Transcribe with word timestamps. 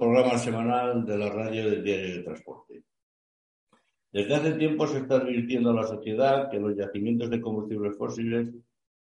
programa 0.00 0.38
semanal 0.38 1.04
de 1.04 1.18
la 1.18 1.28
radio 1.28 1.70
del 1.70 1.84
Diario 1.84 2.14
de 2.16 2.22
Transporte. 2.22 2.84
Desde 4.10 4.34
hace 4.34 4.52
tiempo 4.54 4.86
se 4.86 4.98
está 4.98 5.16
advirtiendo 5.16 5.70
a 5.70 5.74
la 5.74 5.86
sociedad 5.86 6.50
que 6.50 6.58
los 6.58 6.74
yacimientos 6.74 7.28
de 7.28 7.42
combustibles 7.42 7.98
fósiles 7.98 8.48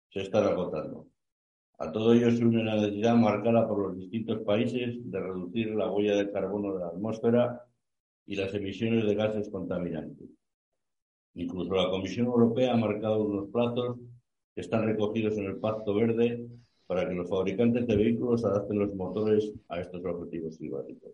se 0.09 0.21
están 0.21 0.45
agotando. 0.45 1.07
A 1.77 1.91
todo 1.91 2.13
ello 2.13 2.31
se 2.31 2.43
une 2.43 2.63
la 2.63 2.77
necesidad 2.77 3.15
marcada 3.15 3.67
por 3.67 3.77
los 3.77 3.95
distintos 3.95 4.39
países 4.39 4.97
de 5.11 5.19
reducir 5.19 5.75
la 5.75 5.91
huella 5.91 6.15
de 6.15 6.31
carbono 6.31 6.73
de 6.73 6.79
la 6.79 6.87
atmósfera 6.87 7.61
y 8.25 8.35
las 8.35 8.51
emisiones 8.55 9.05
de 9.05 9.13
gases 9.13 9.49
contaminantes. 9.49 10.27
Incluso 11.35 11.75
la 11.75 11.91
Comisión 11.91 12.25
Europea 12.25 12.73
ha 12.73 12.77
marcado 12.77 13.23
unos 13.23 13.49
plazos 13.51 13.99
que 14.55 14.61
están 14.61 14.87
recogidos 14.87 15.37
en 15.37 15.45
el 15.45 15.57
Pacto 15.57 15.93
Verde 15.93 16.43
para 16.87 17.07
que 17.07 17.13
los 17.13 17.29
fabricantes 17.29 17.85
de 17.85 17.95
vehículos 17.95 18.43
adapten 18.45 18.79
los 18.79 18.95
motores 18.95 19.53
a 19.67 19.81
estos 19.81 20.03
objetivos 20.05 20.57
climáticos. 20.57 21.11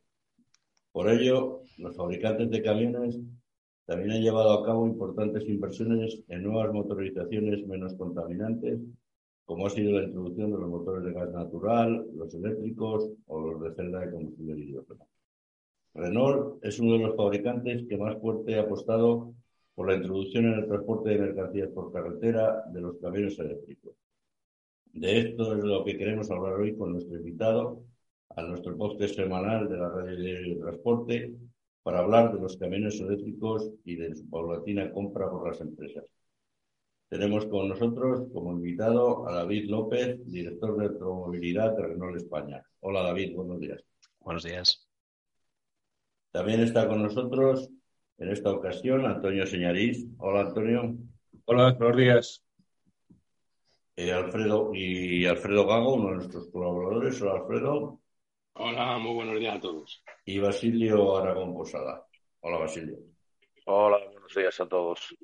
Por 0.92 1.10
ello, 1.10 1.62
los 1.80 1.96
fabricantes 1.96 2.52
de 2.52 2.62
camiones 2.62 3.20
también 3.86 4.12
han 4.12 4.22
llevado 4.22 4.54
a 4.54 4.64
cabo 4.64 4.88
importantes 4.88 5.50
inversiones 5.50 6.24
en 6.28 6.44
nuevas 6.44 6.72
motorizaciones 6.72 7.66
menos 7.68 7.96
contaminantes, 7.96 8.80
como 9.46 9.68
ha 9.68 9.70
sido 9.72 10.00
la 10.00 10.06
introducción 10.06 10.52
de 10.52 10.58
los 10.60 10.70
motores 10.70 11.04
de 11.04 11.12
gas 11.12 11.32
natural, 11.32 12.06
los 12.16 12.34
eléctricos 12.34 13.10
o 13.26 13.42
los 13.42 13.62
de 13.62 13.74
celda 13.76 14.00
de 14.00 14.12
combustible 14.12 14.64
hidrógeno. 14.64 15.08
Renault 15.96 16.64
es 16.64 16.80
uno 16.80 16.94
de 16.94 17.00
los 17.00 17.16
fabricantes 17.16 17.86
que 17.88 17.98
más 17.98 18.18
fuerte 18.20 18.58
ha 18.58 18.62
apostado 18.62 19.34
por 19.76 19.90
la 19.90 19.96
introducción 19.96 20.46
en 20.46 20.54
el 20.54 20.68
transporte 20.68 21.10
de 21.10 21.20
mercancías 21.20 21.70
por 21.70 21.92
carretera 21.92 22.64
de 22.72 22.82
los 22.82 22.98
camiones 22.98 23.38
eléctricos. 23.40 24.03
De 24.94 25.20
esto 25.20 25.58
es 25.58 25.64
lo 25.64 25.84
que 25.84 25.98
queremos 25.98 26.30
hablar 26.30 26.54
hoy 26.54 26.78
con 26.78 26.94
nuestro 26.94 27.18
invitado 27.18 27.84
a 28.30 28.44
nuestro 28.44 28.78
podcast 28.78 29.16
semanal 29.16 29.68
de 29.68 29.78
la 29.78 29.90
Radio 29.90 30.16
de 30.16 30.60
Transporte 30.62 31.34
para 31.82 32.00
hablar 32.00 32.32
de 32.32 32.40
los 32.40 32.58
camiones 32.58 33.00
eléctricos 33.00 33.72
y 33.86 33.96
de 33.96 34.14
su 34.16 34.30
paulatina 34.30 34.92
compra 34.92 35.30
por 35.32 35.48
las 35.48 35.60
empresas. 35.62 36.06
Tenemos 37.10 37.48
con 37.48 37.70
nosotros 37.70 38.28
como 38.34 38.52
invitado 38.52 39.28
a 39.28 39.34
David 39.34 39.68
López, 39.68 40.20
director 40.26 40.78
de 40.78 40.86
automovilidad 40.86 41.76
de 41.76 41.88
Renault 41.88 42.18
España. 42.18 42.64
Hola 42.82 43.02
David, 43.02 43.36
buenos 43.36 43.60
días. 43.60 43.84
Buenos 44.20 44.44
días. 44.44 44.88
También 46.32 46.60
está 46.60 46.88
con 46.88 47.02
nosotros 47.02 47.68
en 48.20 48.30
esta 48.30 48.52
ocasión 48.52 49.08
Antonio 49.08 49.48
Señarís. 49.48 50.06
Hola 50.20 50.42
Antonio. 50.42 50.96
Hola, 51.46 51.74
buenos 51.74 51.98
días. 51.98 52.43
Eh, 53.96 54.12
Alfredo 54.12 54.72
y 54.74 55.24
Alfredo 55.26 55.68
Gago, 55.68 55.94
uno 55.94 56.10
de 56.10 56.16
nuestros 56.16 56.50
colaboradores. 56.50 57.22
Hola, 57.22 57.34
Alfredo. 57.34 58.02
Hola, 58.54 58.98
muy 58.98 59.14
buenos 59.14 59.40
días 59.40 59.56
a 59.56 59.60
todos. 59.60 60.04
Y 60.26 60.40
Basilio 60.40 61.16
Aragón 61.16 61.54
Posada. 61.54 62.04
Hola, 62.40 62.58
Basilio. 62.58 62.98
Hola, 63.66 64.00
buenos 64.12 64.34
días 64.34 64.60
a 64.60 64.68
todos. 64.68 65.16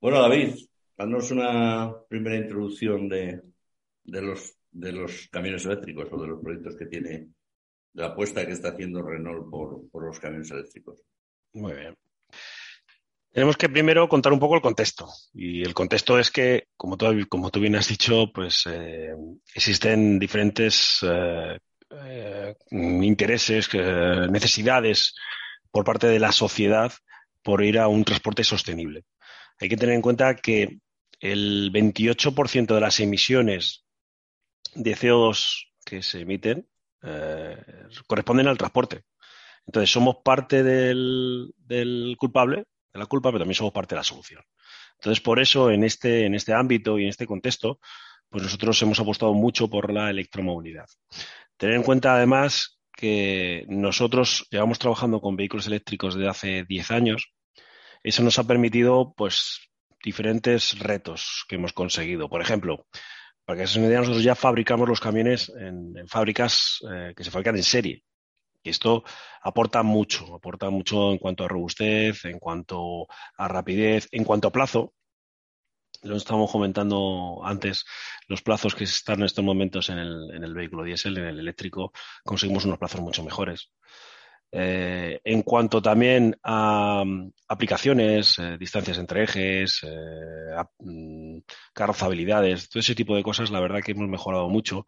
Bueno, 0.00 0.20
David, 0.20 0.56
danos 0.96 1.30
una 1.30 1.94
primera 2.08 2.36
introducción 2.36 3.08
de, 3.08 3.42
de, 4.02 4.22
los, 4.22 4.58
de 4.72 4.90
los 4.90 5.28
camiones 5.28 5.64
eléctricos 5.64 6.08
o 6.12 6.20
de 6.20 6.26
los 6.26 6.42
proyectos 6.42 6.76
que 6.76 6.86
tiene, 6.86 7.10
de 7.10 7.28
la 7.92 8.06
apuesta 8.06 8.44
que 8.44 8.52
está 8.52 8.70
haciendo 8.70 9.02
Renault 9.02 9.48
por, 9.48 9.88
por 9.88 10.04
los 10.04 10.18
camiones 10.18 10.50
eléctricos. 10.50 11.00
Muy 11.52 11.74
bien. 11.74 11.96
Tenemos 13.36 13.58
que 13.58 13.68
primero 13.68 14.08
contar 14.08 14.32
un 14.32 14.38
poco 14.38 14.54
el 14.54 14.62
contexto. 14.62 15.10
Y 15.34 15.60
el 15.60 15.74
contexto 15.74 16.18
es 16.18 16.30
que, 16.30 16.68
como 16.74 16.96
tú, 16.96 17.04
como 17.28 17.50
tú 17.50 17.60
bien 17.60 17.76
has 17.76 17.86
dicho, 17.86 18.32
pues 18.32 18.62
eh, 18.64 19.14
existen 19.54 20.18
diferentes 20.18 21.00
eh, 21.02 21.58
eh, 21.90 22.54
intereses, 22.70 23.68
necesidades 24.30 25.14
por 25.70 25.84
parte 25.84 26.06
de 26.06 26.18
la 26.18 26.32
sociedad 26.32 26.90
por 27.42 27.62
ir 27.62 27.78
a 27.78 27.88
un 27.88 28.04
transporte 28.04 28.42
sostenible. 28.42 29.04
Hay 29.60 29.68
que 29.68 29.76
tener 29.76 29.96
en 29.96 30.00
cuenta 30.00 30.34
que 30.36 30.78
el 31.20 31.70
28% 31.70 32.74
de 32.74 32.80
las 32.80 33.00
emisiones 33.00 33.84
de 34.74 34.96
CO2 34.96 35.66
que 35.84 36.02
se 36.02 36.20
emiten 36.20 36.66
corresponden 38.06 38.48
al 38.48 38.56
transporte. 38.56 39.02
Entonces, 39.66 39.90
somos 39.90 40.16
parte 40.24 40.62
del, 40.62 41.52
del 41.58 42.16
culpable 42.18 42.64
la 42.98 43.06
culpa, 43.06 43.30
pero 43.30 43.40
también 43.40 43.54
somos 43.54 43.72
parte 43.72 43.94
de 43.94 44.00
la 44.00 44.04
solución. 44.04 44.42
Entonces, 44.98 45.22
por 45.22 45.40
eso, 45.40 45.70
en 45.70 45.84
este, 45.84 46.26
en 46.26 46.34
este 46.34 46.52
ámbito 46.52 46.98
y 46.98 47.04
en 47.04 47.08
este 47.10 47.26
contexto, 47.26 47.80
pues 48.28 48.42
nosotros 48.42 48.80
hemos 48.82 48.98
apostado 49.00 49.34
mucho 49.34 49.68
por 49.68 49.92
la 49.92 50.10
electromovilidad. 50.10 50.86
Tener 51.56 51.76
en 51.76 51.82
cuenta, 51.82 52.14
además, 52.14 52.78
que 52.92 53.64
nosotros 53.68 54.46
llevamos 54.50 54.78
trabajando 54.78 55.20
con 55.20 55.36
vehículos 55.36 55.66
eléctricos 55.66 56.14
desde 56.14 56.28
hace 56.28 56.64
10 56.68 56.90
años. 56.90 57.32
Eso 58.02 58.22
nos 58.22 58.38
ha 58.38 58.44
permitido, 58.44 59.14
pues, 59.16 59.60
diferentes 60.02 60.78
retos 60.78 61.44
que 61.48 61.56
hemos 61.56 61.72
conseguido. 61.72 62.28
Por 62.28 62.40
ejemplo, 62.40 62.86
para 63.44 63.60
que 63.60 63.66
se 63.66 63.78
una 63.78 63.88
idea, 63.88 64.00
nosotros 64.00 64.24
ya 64.24 64.34
fabricamos 64.34 64.88
los 64.88 65.00
camiones 65.00 65.52
en, 65.56 65.94
fábricas 66.08 66.78
eh, 66.90 67.12
que 67.16 67.22
se 67.24 67.30
fabrican 67.30 67.56
en 67.56 67.62
serie. 67.62 68.02
Y 68.66 68.70
esto 68.70 69.04
aporta 69.42 69.84
mucho, 69.84 70.34
aporta 70.34 70.70
mucho 70.70 71.12
en 71.12 71.18
cuanto 71.18 71.44
a 71.44 71.48
robustez, 71.48 72.24
en 72.24 72.40
cuanto 72.40 73.06
a 73.38 73.46
rapidez, 73.46 74.08
en 74.10 74.24
cuanto 74.24 74.48
a 74.48 74.52
plazo. 74.52 74.92
Lo 76.02 76.16
estamos 76.16 76.50
comentando 76.50 77.42
antes, 77.44 77.84
los 78.26 78.42
plazos 78.42 78.74
que 78.74 78.82
están 78.82 79.20
en 79.20 79.26
estos 79.26 79.44
momentos 79.44 79.88
en 79.88 79.98
el, 79.98 80.30
en 80.34 80.42
el 80.42 80.52
vehículo 80.52 80.82
diésel, 80.82 81.16
en 81.16 81.26
el 81.26 81.38
eléctrico, 81.38 81.92
conseguimos 82.24 82.64
unos 82.64 82.78
plazos 82.78 83.00
mucho 83.00 83.22
mejores. 83.22 83.70
Eh, 84.52 85.20
en 85.24 85.42
cuanto 85.42 85.82
también 85.82 86.36
a 86.42 87.02
mm, 87.04 87.32
aplicaciones, 87.48 88.38
eh, 88.38 88.56
distancias 88.58 88.98
entre 88.98 89.24
ejes, 89.24 89.80
eh, 89.82 90.62
mm, 90.78 91.38
carrozabilidades, 91.74 92.68
todo 92.68 92.80
ese 92.80 92.94
tipo 92.94 93.16
de 93.16 93.22
cosas, 93.22 93.50
la 93.50 93.60
verdad 93.60 93.82
que 93.82 93.92
hemos 93.92 94.08
mejorado 94.08 94.48
mucho. 94.48 94.86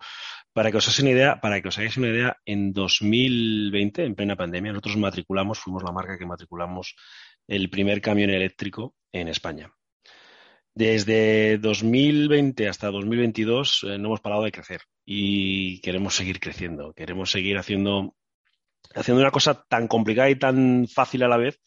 Para 0.53 0.71
que 0.71 0.79
os 0.79 0.87
hagáis 0.87 1.01
una 1.01 1.11
idea, 1.11 1.41
para 1.41 1.61
que 1.61 1.69
os 1.69 1.79
hagáis 1.79 1.97
una 1.97 2.09
idea, 2.09 2.37
en 2.45 2.73
2020, 2.73 4.05
en 4.05 4.15
plena 4.15 4.37
pandemia, 4.37 4.73
nosotros 4.73 4.97
matriculamos, 4.97 5.59
fuimos 5.59 5.83
la 5.83 5.93
marca 5.93 6.19
que 6.19 6.27
matriculamos 6.27 6.95
el 7.47 7.71
primer 7.71 8.01
camión 8.01 8.31
eléctrico 8.31 8.95
en 9.13 9.29
España. 9.29 9.73
Desde 10.75 11.59
2020 11.59 12.69
hasta 12.69 12.91
2022 12.91 13.85
no 13.85 13.95
hemos 13.95 14.21
parado 14.21 14.45
de 14.45 14.53
crecer 14.53 14.83
y 15.05 15.81
queremos 15.81 16.15
seguir 16.15 16.39
creciendo, 16.39 16.93
queremos 16.95 17.31
seguir 17.33 17.59
haciendo 17.59 18.15
haciendo 18.99 19.23
una 19.23 19.31
cosa 19.31 19.65
tan 19.69 19.89
complicada 19.89 20.29
y 20.31 20.37
tan 20.37 20.87
fácil 20.89 21.23
a 21.23 21.29
la 21.29 21.37
vez 21.37 21.61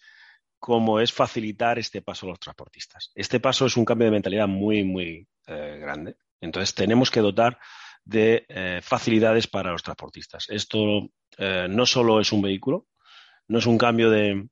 como 0.62 1.00
es 1.00 1.12
facilitar 1.12 1.80
este 1.80 2.04
paso 2.04 2.28
a 2.28 2.30
los 2.30 2.40
transportistas. 2.40 3.12
Este 3.16 3.40
paso 3.40 3.66
es 3.66 3.78
un 3.78 3.86
cambio 3.86 4.06
de 4.06 4.12
mentalidad 4.12 4.48
muy, 4.48 4.84
muy 4.84 5.28
eh, 5.48 5.78
grande. 5.82 6.18
Entonces, 6.40 6.76
tenemos 6.76 7.10
que 7.10 7.20
dotar 7.20 7.58
de 8.06 8.46
eh, 8.48 8.80
facilidades 8.84 9.48
para 9.48 9.72
los 9.72 9.82
transportistas. 9.82 10.46
Esto 10.50 11.10
eh, 11.38 11.68
no 11.68 11.86
solo 11.88 12.20
es 12.20 12.32
un 12.32 12.44
vehículo, 12.44 12.88
no 13.48 13.58
es 13.58 13.66
un 13.66 13.78
cambio 13.78 14.10
de 14.10 14.48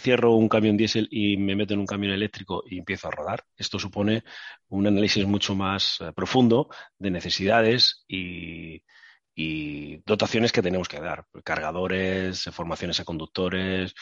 cierro 0.00 0.34
un 0.34 0.48
camión 0.48 0.76
diésel 0.76 1.06
y 1.12 1.36
me 1.36 1.54
meto 1.54 1.74
en 1.74 1.80
un 1.80 1.86
camión 1.86 2.12
eléctrico 2.12 2.64
y 2.68 2.78
empiezo 2.78 3.06
a 3.06 3.12
rodar. 3.12 3.44
Esto 3.56 3.78
supone 3.78 4.24
un 4.68 4.86
análisis 4.86 5.24
mucho 5.26 5.54
más 5.54 5.98
profundo 6.16 6.68
de 6.98 7.10
necesidades 7.12 8.04
y, 8.08 8.82
y 9.42 10.02
dotaciones 10.04 10.52
que 10.52 10.60
tenemos 10.60 10.86
que 10.86 11.00
dar. 11.00 11.24
Cargadores, 11.42 12.44
formaciones 12.52 13.00
a 13.00 13.04
conductores, 13.04 13.94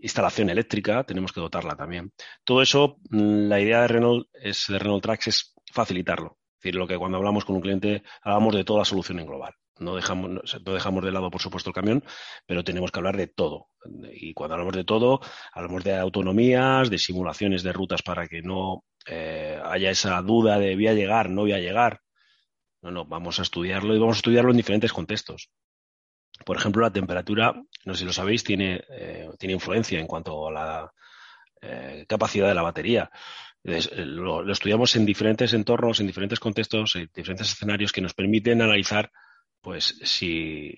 instalación 0.00 0.48
eléctrica, 0.48 1.04
tenemos 1.04 1.30
que 1.32 1.42
dotarla 1.42 1.76
también. 1.76 2.12
Todo 2.42 2.62
eso, 2.62 2.96
mm, 3.10 3.48
la 3.48 3.60
idea 3.60 3.82
de 3.82 3.88
Renault, 3.88 4.28
es, 4.32 4.64
de 4.66 4.78
Renault 4.78 5.02
Tracks 5.02 5.26
es 5.28 5.54
facilitarlo. 5.70 6.38
Es 6.54 6.62
decir, 6.62 6.74
lo 6.76 6.86
que 6.86 6.96
cuando 6.96 7.18
hablamos 7.18 7.44
con 7.44 7.56
un 7.56 7.62
cliente, 7.62 8.02
hablamos 8.22 8.54
de 8.54 8.64
toda 8.64 8.80
la 8.80 8.84
solución 8.86 9.20
en 9.20 9.26
global. 9.26 9.52
No 9.78 9.94
dejamos, 9.94 10.30
no 10.64 10.72
dejamos 10.72 11.04
de 11.04 11.12
lado, 11.12 11.30
por 11.30 11.42
supuesto, 11.42 11.68
el 11.70 11.74
camión, 11.74 12.02
pero 12.46 12.64
tenemos 12.64 12.90
que 12.90 12.98
hablar 12.98 13.16
de 13.18 13.26
todo. 13.26 13.68
Y 14.12 14.32
cuando 14.32 14.54
hablamos 14.54 14.74
de 14.74 14.84
todo, 14.84 15.20
hablamos 15.52 15.84
de 15.84 15.96
autonomías, 15.96 16.88
de 16.88 16.98
simulaciones 16.98 17.62
de 17.62 17.74
rutas 17.74 18.02
para 18.02 18.26
que 18.26 18.40
no 18.40 18.84
eh, 19.06 19.60
haya 19.64 19.90
esa 19.90 20.20
duda 20.22 20.58
de 20.58 20.74
voy 20.74 20.88
a 20.88 20.94
llegar, 20.94 21.28
no 21.28 21.42
voy 21.42 21.52
a 21.52 21.60
llegar. 21.60 22.00
No, 22.82 22.90
no, 22.90 23.04
vamos 23.04 23.38
a 23.38 23.42
estudiarlo 23.42 23.94
y 23.94 23.98
vamos 23.98 24.16
a 24.16 24.20
estudiarlo 24.20 24.50
en 24.50 24.56
diferentes 24.56 24.92
contextos. 24.92 25.50
Por 26.44 26.56
ejemplo, 26.56 26.82
la 26.82 26.92
temperatura, 26.92 27.52
no 27.84 27.94
sé 27.94 28.00
si 28.00 28.04
lo 28.04 28.12
sabéis, 28.12 28.44
tiene, 28.44 28.82
eh, 28.90 29.28
tiene 29.38 29.54
influencia 29.54 29.98
en 29.98 30.06
cuanto 30.06 30.48
a 30.48 30.52
la 30.52 30.92
eh, 31.60 32.04
capacidad 32.08 32.46
de 32.48 32.54
la 32.54 32.62
batería. 32.62 33.10
Eh, 33.64 33.80
lo, 33.96 34.50
estudiamos 34.50 34.94
en 34.96 35.04
diferentes 35.04 35.52
entornos, 35.52 36.00
en 36.00 36.06
diferentes 36.06 36.38
contextos, 36.38 36.94
en 36.96 37.10
diferentes 37.12 37.50
escenarios 37.50 37.92
que 37.92 38.00
nos 38.00 38.14
permiten 38.14 38.62
analizar 38.62 39.10
pues 39.60 39.98
si, 40.04 40.76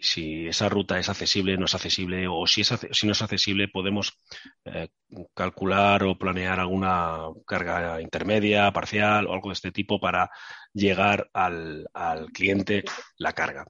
esa 0.48 0.68
ruta 0.68 0.98
es 0.98 1.08
accesible, 1.08 1.56
no 1.56 1.66
es 1.66 1.74
accesible, 1.74 2.26
o 2.28 2.46
si, 2.46 2.62
es, 2.62 2.72
si 2.92 3.06
no 3.06 3.12
es 3.12 3.22
accesible, 3.22 3.68
podemos 3.68 4.18
eh, 4.64 4.88
calcular 5.34 6.02
o 6.04 6.18
planear 6.18 6.60
alguna 6.60 7.18
carga 7.46 8.00
intermedia, 8.00 8.72
parcial 8.72 9.26
o 9.26 9.34
algo 9.34 9.50
de 9.50 9.54
este 9.54 9.72
tipo 9.72 10.00
para 10.00 10.30
llegar 10.72 11.28
al, 11.32 11.88
al 11.92 12.26
cliente 12.32 12.84
la 13.18 13.32
carga. 13.32 13.66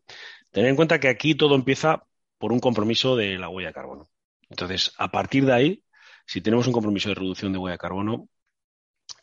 Tener 0.50 0.70
en 0.70 0.76
cuenta 0.76 1.00
que 1.00 1.08
aquí 1.08 1.34
todo 1.34 1.54
empieza 1.54 2.04
por 2.38 2.52
un 2.52 2.60
compromiso 2.60 3.16
de 3.16 3.38
la 3.38 3.48
huella 3.48 3.68
de 3.68 3.74
carbono. 3.74 4.10
Entonces, 4.48 4.92
a 4.98 5.10
partir 5.10 5.44
de 5.46 5.52
ahí, 5.52 5.84
si 6.26 6.40
tenemos 6.40 6.66
un 6.66 6.72
compromiso 6.72 7.08
de 7.08 7.16
reducción 7.16 7.52
de 7.52 7.58
huella 7.58 7.74
de 7.74 7.78
carbono, 7.78 8.28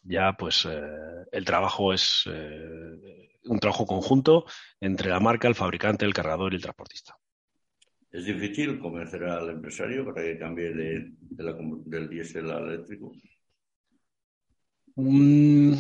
ya 0.08 0.34
pues 0.34 0.66
eh, 0.66 1.26
el 1.32 1.46
trabajo 1.46 1.94
es 1.94 2.24
eh, 2.32 3.30
un 3.46 3.60
trabajo 3.60 3.86
conjunto 3.86 4.46
entre 4.80 5.10
la 5.10 5.20
marca, 5.20 5.48
el 5.48 5.56
fabricante, 5.56 6.06
el 6.06 6.14
cargador 6.14 6.54
y 6.54 6.56
el 6.56 6.62
transportista. 6.62 7.16
¿Es 8.10 8.26
difícil 8.26 8.80
convencer 8.80 9.24
al 9.26 9.50
empresario 9.50 10.06
para 10.06 10.24
que 10.24 10.40
cambie 10.40 10.74
del 10.74 12.10
diésel 12.10 12.50
al 12.50 12.70
eléctrico? 12.70 13.12
Mm, 14.96 15.74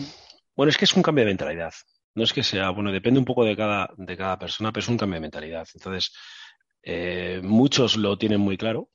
bueno, 0.55 0.69
es 0.69 0.77
que 0.77 0.85
es 0.85 0.93
un 0.93 1.01
cambio 1.01 1.23
de 1.23 1.31
mentalidad. 1.31 1.73
No 2.13 2.23
es 2.23 2.33
que 2.33 2.43
sea, 2.43 2.71
bueno, 2.71 2.91
depende 2.91 3.19
un 3.19 3.25
poco 3.25 3.45
de 3.45 3.55
cada, 3.55 3.89
de 3.97 4.17
cada 4.17 4.37
persona, 4.37 4.71
pero 4.71 4.81
es 4.81 4.89
un 4.89 4.97
cambio 4.97 5.15
de 5.15 5.21
mentalidad. 5.21 5.67
Entonces, 5.73 6.13
eh, 6.83 7.41
muchos 7.43 7.95
lo 7.95 8.17
tienen 8.17 8.41
muy 8.41 8.57
claro 8.57 8.89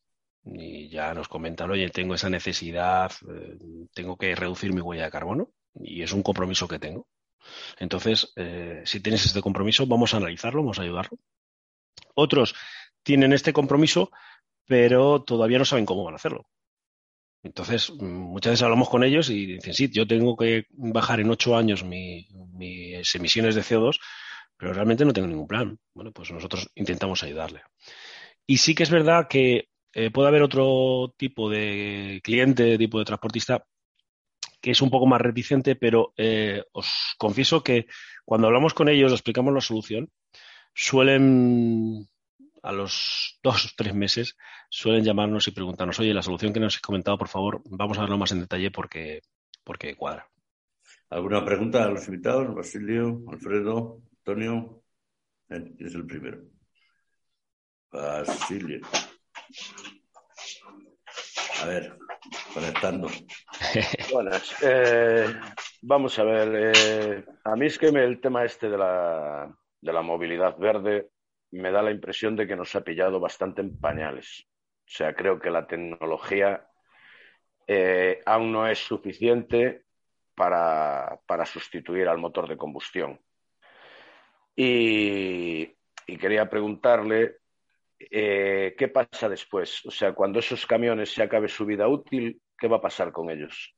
y 0.44 0.88
ya 0.88 1.14
nos 1.14 1.28
comentan, 1.28 1.70
oye, 1.70 1.88
tengo 1.90 2.14
esa 2.14 2.28
necesidad, 2.28 3.12
eh, 3.28 3.58
tengo 3.94 4.16
que 4.16 4.34
reducir 4.34 4.72
mi 4.72 4.80
huella 4.80 5.04
de 5.04 5.10
carbono 5.10 5.50
y 5.74 6.02
es 6.02 6.12
un 6.12 6.22
compromiso 6.22 6.66
que 6.66 6.78
tengo. 6.78 7.06
Entonces, 7.78 8.32
eh, 8.36 8.82
si 8.84 9.00
tienes 9.00 9.24
este 9.26 9.40
compromiso, 9.40 9.86
vamos 9.86 10.14
a 10.14 10.18
analizarlo, 10.18 10.62
vamos 10.62 10.78
a 10.78 10.82
ayudarlo. 10.82 11.18
Otros 12.14 12.54
tienen 13.02 13.32
este 13.32 13.52
compromiso, 13.52 14.10
pero 14.66 15.22
todavía 15.22 15.58
no 15.58 15.64
saben 15.64 15.86
cómo 15.86 16.04
van 16.04 16.14
a 16.14 16.16
hacerlo. 16.16 16.46
Entonces, 17.44 17.90
muchas 17.90 18.52
veces 18.52 18.62
hablamos 18.62 18.88
con 18.88 19.02
ellos 19.02 19.28
y 19.28 19.46
dicen, 19.46 19.74
sí, 19.74 19.90
yo 19.90 20.06
tengo 20.06 20.36
que 20.36 20.66
bajar 20.70 21.18
en 21.18 21.30
ocho 21.30 21.56
años 21.56 21.82
mis 21.82 22.28
emisiones 23.14 23.56
de 23.56 23.62
CO2, 23.62 23.98
pero 24.56 24.72
realmente 24.72 25.04
no 25.04 25.12
tengo 25.12 25.26
ningún 25.26 25.48
plan. 25.48 25.76
Bueno, 25.92 26.12
pues 26.12 26.30
nosotros 26.30 26.70
intentamos 26.76 27.24
ayudarle. 27.24 27.62
Y 28.46 28.58
sí 28.58 28.76
que 28.76 28.84
es 28.84 28.90
verdad 28.90 29.26
que 29.28 29.71
eh, 29.92 30.10
puede 30.10 30.28
haber 30.28 30.42
otro 30.42 31.14
tipo 31.16 31.50
de 31.50 32.20
cliente, 32.22 32.78
tipo 32.78 32.98
de 32.98 33.04
transportista, 33.04 33.66
que 34.60 34.70
es 34.70 34.80
un 34.80 34.90
poco 34.90 35.06
más 35.06 35.20
reticente, 35.20 35.76
pero 35.76 36.14
eh, 36.16 36.64
os 36.72 37.14
confieso 37.18 37.62
que 37.62 37.86
cuando 38.24 38.46
hablamos 38.46 38.74
con 38.74 38.88
ellos, 38.88 39.12
explicamos 39.12 39.52
la 39.52 39.60
solución, 39.60 40.10
suelen 40.74 42.08
a 42.62 42.72
los 42.72 43.38
dos 43.42 43.66
o 43.66 43.68
tres 43.76 43.94
meses 43.94 44.36
suelen 44.70 45.04
llamarnos 45.04 45.48
y 45.48 45.50
preguntarnos, 45.50 45.98
oye, 46.00 46.14
la 46.14 46.22
solución 46.22 46.52
que 46.52 46.60
nos 46.60 46.76
has 46.76 46.80
comentado, 46.80 47.18
por 47.18 47.28
favor, 47.28 47.60
vamos 47.66 47.98
a 47.98 48.02
verlo 48.02 48.16
más 48.16 48.32
en 48.32 48.40
detalle 48.40 48.70
porque, 48.70 49.20
porque 49.64 49.94
cuadra. 49.96 50.26
¿Alguna 51.10 51.44
pregunta 51.44 51.84
a 51.84 51.90
los 51.90 52.06
invitados? 52.08 52.54
Basilio, 52.54 53.22
Alfredo, 53.28 54.00
Antonio. 54.18 54.82
Es 55.50 55.94
el 55.94 56.06
primero. 56.06 56.44
Basilio. 57.90 58.80
A 61.62 61.66
ver, 61.66 61.96
conectando. 62.52 63.08
Buenas. 64.12 64.62
Eh, 64.62 65.26
vamos 65.82 66.18
a 66.18 66.24
ver. 66.24 66.74
Eh, 66.74 67.24
a 67.44 67.56
mí 67.56 67.66
es 67.66 67.78
que 67.78 67.86
el 67.86 68.20
tema 68.20 68.44
este 68.44 68.68
de 68.68 68.78
la, 68.78 69.54
de 69.80 69.92
la 69.92 70.02
movilidad 70.02 70.56
verde 70.58 71.10
me 71.52 71.70
da 71.70 71.82
la 71.82 71.90
impresión 71.90 72.34
de 72.34 72.46
que 72.46 72.56
nos 72.56 72.74
ha 72.74 72.82
pillado 72.82 73.20
bastante 73.20 73.60
en 73.60 73.78
pañales. 73.78 74.46
O 74.86 74.94
sea, 74.94 75.14
creo 75.14 75.38
que 75.38 75.50
la 75.50 75.66
tecnología 75.66 76.66
eh, 77.66 78.20
aún 78.26 78.52
no 78.52 78.66
es 78.66 78.78
suficiente 78.78 79.84
para, 80.34 81.20
sustituir 81.46 82.08
al 82.08 82.18
motor 82.18 82.48
de 82.48 82.56
combustión. 82.56 83.20
Y, 84.56 85.66
quería 86.20 86.48
preguntarle 86.48 87.38
eh, 88.10 88.74
qué 88.76 88.88
pasa 88.88 89.28
después. 89.28 89.80
O 89.84 89.90
sea, 89.90 90.12
cuando 90.12 90.38
esos 90.38 90.66
camiones 90.66 91.12
se 91.12 91.22
acabe 91.22 91.48
su 91.48 91.64
vida 91.64 91.88
útil, 91.88 92.40
¿qué 92.58 92.68
va 92.68 92.78
a 92.78 92.82
pasar 92.82 93.12
con 93.12 93.30
ellos? 93.30 93.74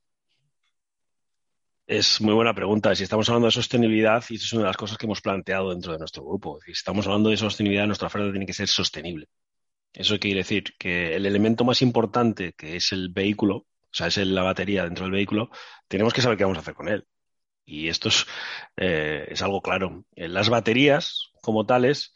Es 1.87 2.21
muy 2.21 2.32
buena 2.32 2.55
pregunta. 2.55 2.94
Si 2.94 3.03
estamos 3.03 3.29
hablando 3.29 3.47
de 3.47 3.53
sostenibilidad, 3.53 4.25
y 4.31 4.37
eso 4.37 4.44
es 4.47 4.53
una 4.55 4.62
de 4.62 4.69
las 4.69 4.76
cosas 4.76 4.97
que 4.97 5.06
hemos 5.06 5.21
planteado 5.21 5.71
dentro 5.71 5.93
de 5.93 5.99
nuestro 5.99 6.25
grupo, 6.25 6.59
si 6.65 6.73
estamos 6.73 7.06
hablando 7.06 7.29
de 7.29 7.37
sostenibilidad, 7.37 7.87
nuestra 7.87 8.06
oferta 8.06 8.31
tiene 8.31 8.47
que 8.47 8.55
ser 8.55 8.69
sostenible. 8.69 9.26
Eso 9.93 10.19
quiere 10.19 10.38
decir 10.38 10.75
que 10.79 11.15
el 11.15 11.26
elemento 11.26 11.65
más 11.65 11.82
importante, 11.82 12.55
que 12.55 12.76
es 12.76 12.93
el 12.93 13.11
vehículo, 13.11 13.56
o 13.56 13.67
sea, 13.97 14.09
es 14.09 14.17
la 14.17 14.43
batería 14.43 14.85
dentro 14.85 15.05
del 15.05 15.12
vehículo, 15.12 15.50
tenemos 15.87 16.12
que 16.12 16.23
saber 16.23 16.38
qué 16.38 16.44
vamos 16.44 16.59
a 16.59 16.62
hacer 16.62 16.75
con 16.75 16.88
él. 16.88 17.06
Y 17.67 17.88
esto 17.88 18.09
es, 18.09 18.26
eh, 18.76 19.32
algo 19.41 19.62
claro. 19.62 20.05
Las 20.17 20.49
baterías, 20.49 21.32
como 21.43 21.65
tales, 21.67 22.12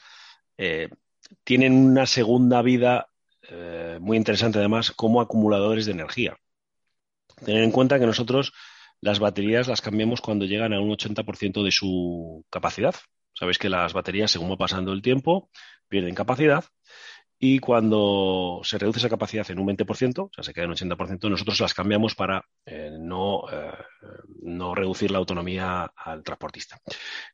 eh, 0.57 0.89
tienen 1.45 1.73
una 1.75 2.07
segunda 2.07 2.63
vida 2.63 3.09
muy 4.01 4.19
interesante, 4.19 4.59
además, 4.59 4.91
como 4.91 5.23
acumuladores 5.23 5.87
de 5.87 5.93
energía. 5.93 6.37
Tener 7.45 7.63
en 7.63 7.71
cuenta 7.71 7.99
que 7.99 8.05
nosotros 8.05 8.53
las 9.01 9.21
baterías 9.21 9.69
las 9.69 9.81
cambiamos 9.81 10.21
cuando 10.21 10.45
llegan 10.45 10.73
a 10.73 10.81
un 10.81 10.91
80% 10.91 11.63
de 11.63 11.71
su 11.71 12.45
capacidad. 12.51 12.95
Sabéis 13.33 13.59
que 13.59 13.69
las 13.69 13.93
baterías, 13.93 14.31
según 14.31 14.51
va 14.51 14.57
pasando 14.57 14.93
el 14.93 15.03
tiempo, 15.03 15.49
pierden 15.89 16.15
capacidad 16.15 16.65
y 17.39 17.61
cuando 17.61 18.61
se 18.65 18.79
reduce 18.79 18.99
esa 18.99 19.09
capacidad 19.09 19.49
en 19.51 19.61
un 19.61 19.69
20%, 19.69 20.19
o 20.25 20.31
sea, 20.35 20.43
se 20.43 20.53
queda 20.53 20.65
en 20.65 20.71
un 20.71 20.77
80%, 20.77 21.31
nosotros 21.31 21.61
las 21.61 21.73
cambiamos 21.73 22.17
para 22.17 22.45
eh, 22.67 22.91
no, 22.99 23.45
eh, 23.51 23.73
no 24.49 24.75
reducir 24.75 25.11
la 25.11 25.19
autonomía 25.19 25.93
al 25.97 26.23
transportista. 26.23 26.81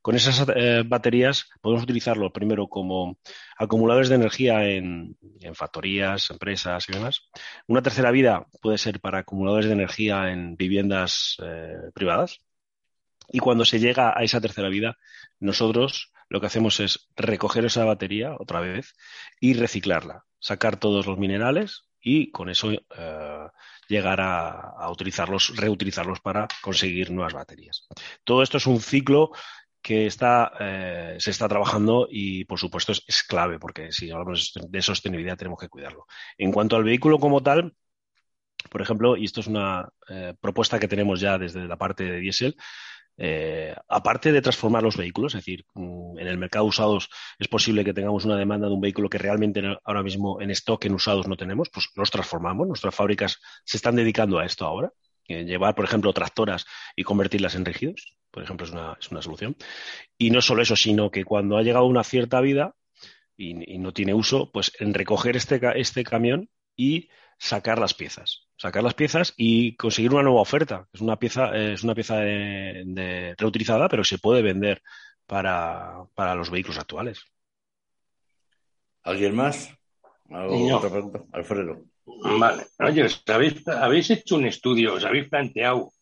Con 0.03 0.17
esas 0.17 0.47
eh, 0.55 0.83
baterías 0.85 1.49
podemos 1.61 1.85
utilizarlo 1.85 2.33
primero 2.33 2.69
como 2.69 3.19
acumuladores 3.57 4.09
de 4.09 4.17
energía 4.17 4.69
en, 4.69 5.17
factorías, 5.55 6.31
empresas 6.31 6.89
y 6.89 6.93
demás. 6.93 7.23
Una 7.67 7.83
tercera 7.83 8.11
vida 8.11 8.47
puede 8.61 8.79
ser 8.79 9.01
para 9.01 9.21
acumuladores 9.21 9.67
de 9.67 9.73
energía 9.73 10.31
en 10.31 10.57
viviendas 10.57 11.37
privadas. 11.95 12.41
Y 13.29 13.39
cuando 13.39 13.65
se 13.65 13.79
llega 13.79 14.13
a 14.17 14.23
esa 14.23 14.41
tercera 14.41 14.69
vida, 14.69 14.99
nosotros 15.41 16.13
lo 16.29 16.41
que 16.41 16.47
hacemos 16.47 16.81
es 16.81 17.09
recoger 17.17 17.65
esa 17.65 17.85
batería 17.85 18.35
otra 18.39 18.61
vez 18.61 18.95
y 19.41 19.55
reciclarla, 19.55 20.25
sacar 20.39 20.79
todos 20.79 21.07
los 21.07 21.19
minerales 21.19 21.85
y 22.01 22.31
con 22.31 22.51
eso 22.51 22.73
eh, 22.73 23.49
llegar 23.89 24.21
a, 24.21 24.91
utilizarlos, 24.91 25.57
reutilizarlos 25.57 26.21
para 26.21 26.49
conseguir 26.63 27.11
nuevas 27.11 27.35
baterías. 27.35 27.87
Todo 28.25 28.43
esto 28.43 28.59
es 28.59 28.67
un 28.67 28.81
ciclo 28.81 29.33
que 29.83 30.07
está, 30.07 30.53
eh, 30.61 31.17
se 31.19 31.31
está 31.31 31.47
trabajando 31.47 32.09
y, 32.11 32.45
por 32.47 32.59
supuesto, 32.59 32.93
es, 32.93 33.23
clave, 33.23 33.59
porque 33.59 33.93
si 33.93 34.11
hablamos 34.11 34.53
de 34.55 34.83
sostenibilidad 34.83 35.37
tenemos 35.37 35.59
que 35.59 35.69
cuidarlo. 35.69 36.07
En 36.39 36.53
cuanto 36.53 36.77
al 36.77 36.85
vehículo 36.85 37.19
como 37.19 37.43
tal, 37.43 37.75
por 38.71 38.81
ejemplo, 38.81 39.17
y 39.17 39.27
esto 39.27 39.41
es 39.41 39.47
una 39.47 39.89
eh, 40.09 40.35
propuesta 40.41 40.79
que 40.79 40.89
tenemos 40.89 41.21
ya 41.21 41.37
desde 41.37 41.67
la 41.67 41.77
parte 41.77 42.05
de 42.05 42.19
diésel, 42.19 42.57
eh, 43.17 43.75
aparte 43.89 44.33
de 44.33 44.43
transformar 44.43 44.83
los 44.83 44.97
vehículos, 44.97 45.35
es 45.35 45.41
decir, 45.41 45.65
mm, 45.75 46.19
en 46.19 46.27
el 46.27 46.39
mercado 46.39 46.65
usados 46.65 47.09
es 47.39 47.49
posible 47.49 47.85
que 47.85 47.95
tengamos 47.95 48.25
una 48.25 48.37
demanda 48.37 48.67
de 48.67 48.75
un 48.75 48.81
vehículo 48.81 49.09
que 49.09 49.19
realmente 49.19 49.63
ahora 49.85 50.03
mismo 50.03 50.41
en 50.41 50.51
stock 50.51 50.85
en 50.85 50.95
usados 50.95 51.29
no 51.29 51.37
tenemos, 51.37 51.71
pues 51.71 51.89
los 51.95 52.11
transformamos. 52.11 52.67
Nuestras 52.67 52.95
fábricas 52.95 53.41
se 53.65 53.77
están 53.77 53.97
dedicando 53.97 54.39
a 54.39 54.47
esto 54.47 54.65
ahora. 54.67 54.93
Eh, 55.29 55.45
llevar, 55.45 55.75
por 55.75 55.85
ejemplo, 55.85 56.13
tractoras 56.13 56.67
y 56.97 57.05
convertirlas 57.05 57.55
en 57.55 57.65
rígidos, 57.65 58.17
por 58.31 58.43
ejemplo, 58.43 58.67
es 58.67 58.73
una, 58.73 58.97
es 59.01 59.11
una 59.11 59.23
solución. 59.23 59.57
Y 60.19 60.31
no 60.31 60.43
solo 60.43 60.63
eso, 60.63 60.77
sino 60.77 61.11
que 61.11 61.25
cuando 61.25 61.57
ha 61.57 61.63
llegado 61.63 61.87
una 61.87 62.05
cierta 62.05 62.41
vida 62.41 62.75
y, 63.37 63.75
y 63.75 63.79
no 63.79 63.93
tiene 63.93 64.13
uso, 64.13 64.51
pues 64.53 64.73
en 64.81 64.93
recoger 64.93 65.37
este, 65.37 65.61
este 65.77 66.05
camión 66.05 66.51
y 66.77 67.09
sacar 67.39 67.79
las 67.79 67.95
piezas. 67.95 68.44
Sacar 68.57 68.83
las 68.83 68.95
piezas 68.95 69.35
y 69.37 69.77
conseguir 69.77 70.13
una 70.13 70.23
nueva 70.23 70.41
oferta. 70.41 70.87
Es 70.93 71.01
una 71.01 71.17
pieza, 71.17 71.57
es 71.57 71.83
una 71.83 71.95
pieza 71.95 72.19
de, 72.19 73.35
reutilizada, 73.37 73.89
pero 73.89 74.05
se 74.05 74.19
puede 74.19 74.43
vender 74.43 74.83
para, 75.27 76.07
los 76.37 76.51
vehículos 76.51 76.79
actuales. 76.79 77.25
¿Alguien 79.03 79.35
más? 79.35 79.71
Otra 80.31 80.91
pregunta? 80.91 81.25
Alfredo. 81.33 81.85
Vale. 82.07 82.65
Oye, 82.79 83.07
¿habéis, 83.27 83.69
habéis 83.69 84.11
hecho 84.11 84.37
un 84.37 84.47
estudio, 84.47 84.95
os 84.95 85.05
habéis 85.05 85.29
planteado, 85.29 85.93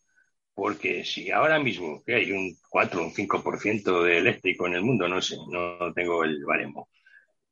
porque 0.55 1.05
si 1.05 1.31
ahora 1.31 1.59
mismo 1.59 2.03
que 2.05 2.15
hay 2.15 2.33
un 2.33 2.57
4 2.69 3.01
o 3.01 3.05
un 3.05 3.13
5% 3.13 4.03
de 4.03 4.19
eléctrico 4.19 4.67
en 4.67 4.75
el 4.75 4.83
mundo, 4.83 5.09
no 5.09 5.21
sé, 5.23 5.37
no 5.51 5.93
tengo 5.95 6.25
el 6.25 6.45
baremo, 6.45 6.89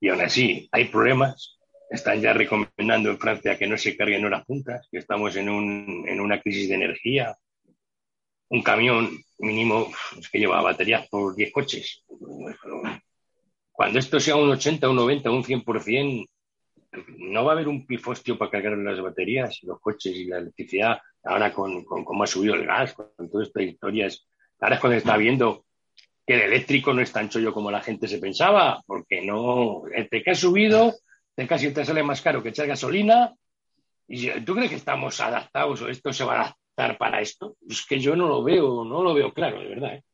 y 0.00 0.08
aún 0.08 0.20
así 0.20 0.68
hay 0.72 0.86
problemas, 0.86 1.58
están 1.90 2.20
ya 2.20 2.32
recomendando 2.32 3.10
en 3.10 3.18
Francia 3.18 3.58
que 3.58 3.66
no 3.66 3.76
se 3.76 3.96
carguen 3.96 4.24
horas 4.24 4.46
puntas, 4.46 4.88
que 4.90 4.98
estamos 4.98 5.34
en, 5.34 5.48
un, 5.48 6.04
en 6.06 6.20
una 6.20 6.40
crisis 6.40 6.68
de 6.68 6.76
energía. 6.76 7.36
Un 8.48 8.62
camión 8.62 9.10
mínimo 9.38 9.90
es 10.16 10.28
que 10.30 10.38
lleva 10.38 10.62
baterías 10.62 11.08
por 11.08 11.34
10 11.34 11.52
coches. 11.52 12.04
Cuando 13.72 13.98
esto 13.98 14.20
sea 14.20 14.36
un 14.36 14.50
80, 14.50 14.88
un 14.88 14.96
90, 14.96 15.30
un 15.32 15.42
100%, 15.42 16.28
no 17.18 17.44
va 17.44 17.52
a 17.52 17.54
haber 17.54 17.66
un 17.66 17.84
pifostio 17.86 18.38
para 18.38 18.50
cargar 18.52 18.78
las 18.78 19.00
baterías, 19.00 19.58
los 19.62 19.80
coches 19.80 20.14
y 20.14 20.26
la 20.26 20.38
electricidad. 20.38 20.98
Ahora 21.24 21.52
con, 21.52 21.84
con 21.84 22.04
cómo 22.04 22.22
ha 22.22 22.26
subido 22.26 22.54
el 22.54 22.66
gas, 22.66 22.94
con 22.94 23.28
todas 23.28 23.48
estas 23.48 23.64
historias. 23.64 24.28
Ahora 24.60 24.76
es 24.76 24.80
cuando 24.80 24.96
está 24.96 25.16
viendo 25.16 25.64
que 26.24 26.34
el 26.34 26.42
eléctrico 26.42 26.92
no 26.92 27.02
es 27.02 27.10
tan 27.10 27.28
chollo 27.28 27.52
como 27.52 27.72
la 27.72 27.80
gente 27.80 28.06
se 28.06 28.18
pensaba, 28.18 28.80
porque 28.86 29.22
no, 29.22 29.82
entre 29.92 30.22
que 30.22 30.30
ha 30.30 30.34
subido, 30.34 30.94
te 31.40 31.46
casi 31.46 31.70
te 31.72 31.86
sale 31.86 32.02
más 32.02 32.20
caro 32.20 32.42
que 32.42 32.50
echar 32.50 32.66
gasolina. 32.66 33.34
¿Y 34.06 34.28
tú 34.42 34.54
crees 34.54 34.68
que 34.68 34.76
estamos 34.76 35.18
adaptados 35.20 35.80
o 35.80 35.88
esto 35.88 36.12
se 36.12 36.22
va 36.22 36.34
a 36.34 36.40
adaptar 36.42 36.98
para 36.98 37.22
esto? 37.22 37.56
Es 37.66 37.86
que 37.86 37.98
yo 37.98 38.14
no 38.14 38.28
lo 38.28 38.42
veo, 38.42 38.84
no 38.84 39.02
lo 39.02 39.14
veo 39.14 39.32
claro, 39.32 39.58
de 39.58 39.68
verdad. 39.68 39.94
¿eh? 39.94 40.04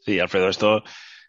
Sí, 0.00 0.18
Alfredo, 0.18 0.48
esto 0.48 0.82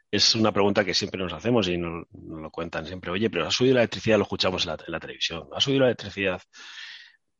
es 0.09 0.35
una 0.35 0.53
pregunta 0.53 0.85
que 0.85 0.93
siempre 0.93 1.21
nos 1.21 1.33
hacemos 1.33 1.67
y 1.67 1.77
nos, 1.77 2.07
lo 2.13 2.49
cuentan 2.49 2.85
siempre. 2.85 3.11
Oye, 3.11 3.29
pero 3.29 3.45
ha 3.45 3.51
subido 3.51 3.75
la 3.75 3.81
electricidad, 3.81 4.17
lo 4.17 4.23
escuchamos 4.23 4.65
en 4.65 4.77
la, 4.87 4.99
televisión. 5.01 5.49
Ha 5.53 5.59
subido 5.59 5.81
la 5.81 5.87
electricidad. 5.87 6.41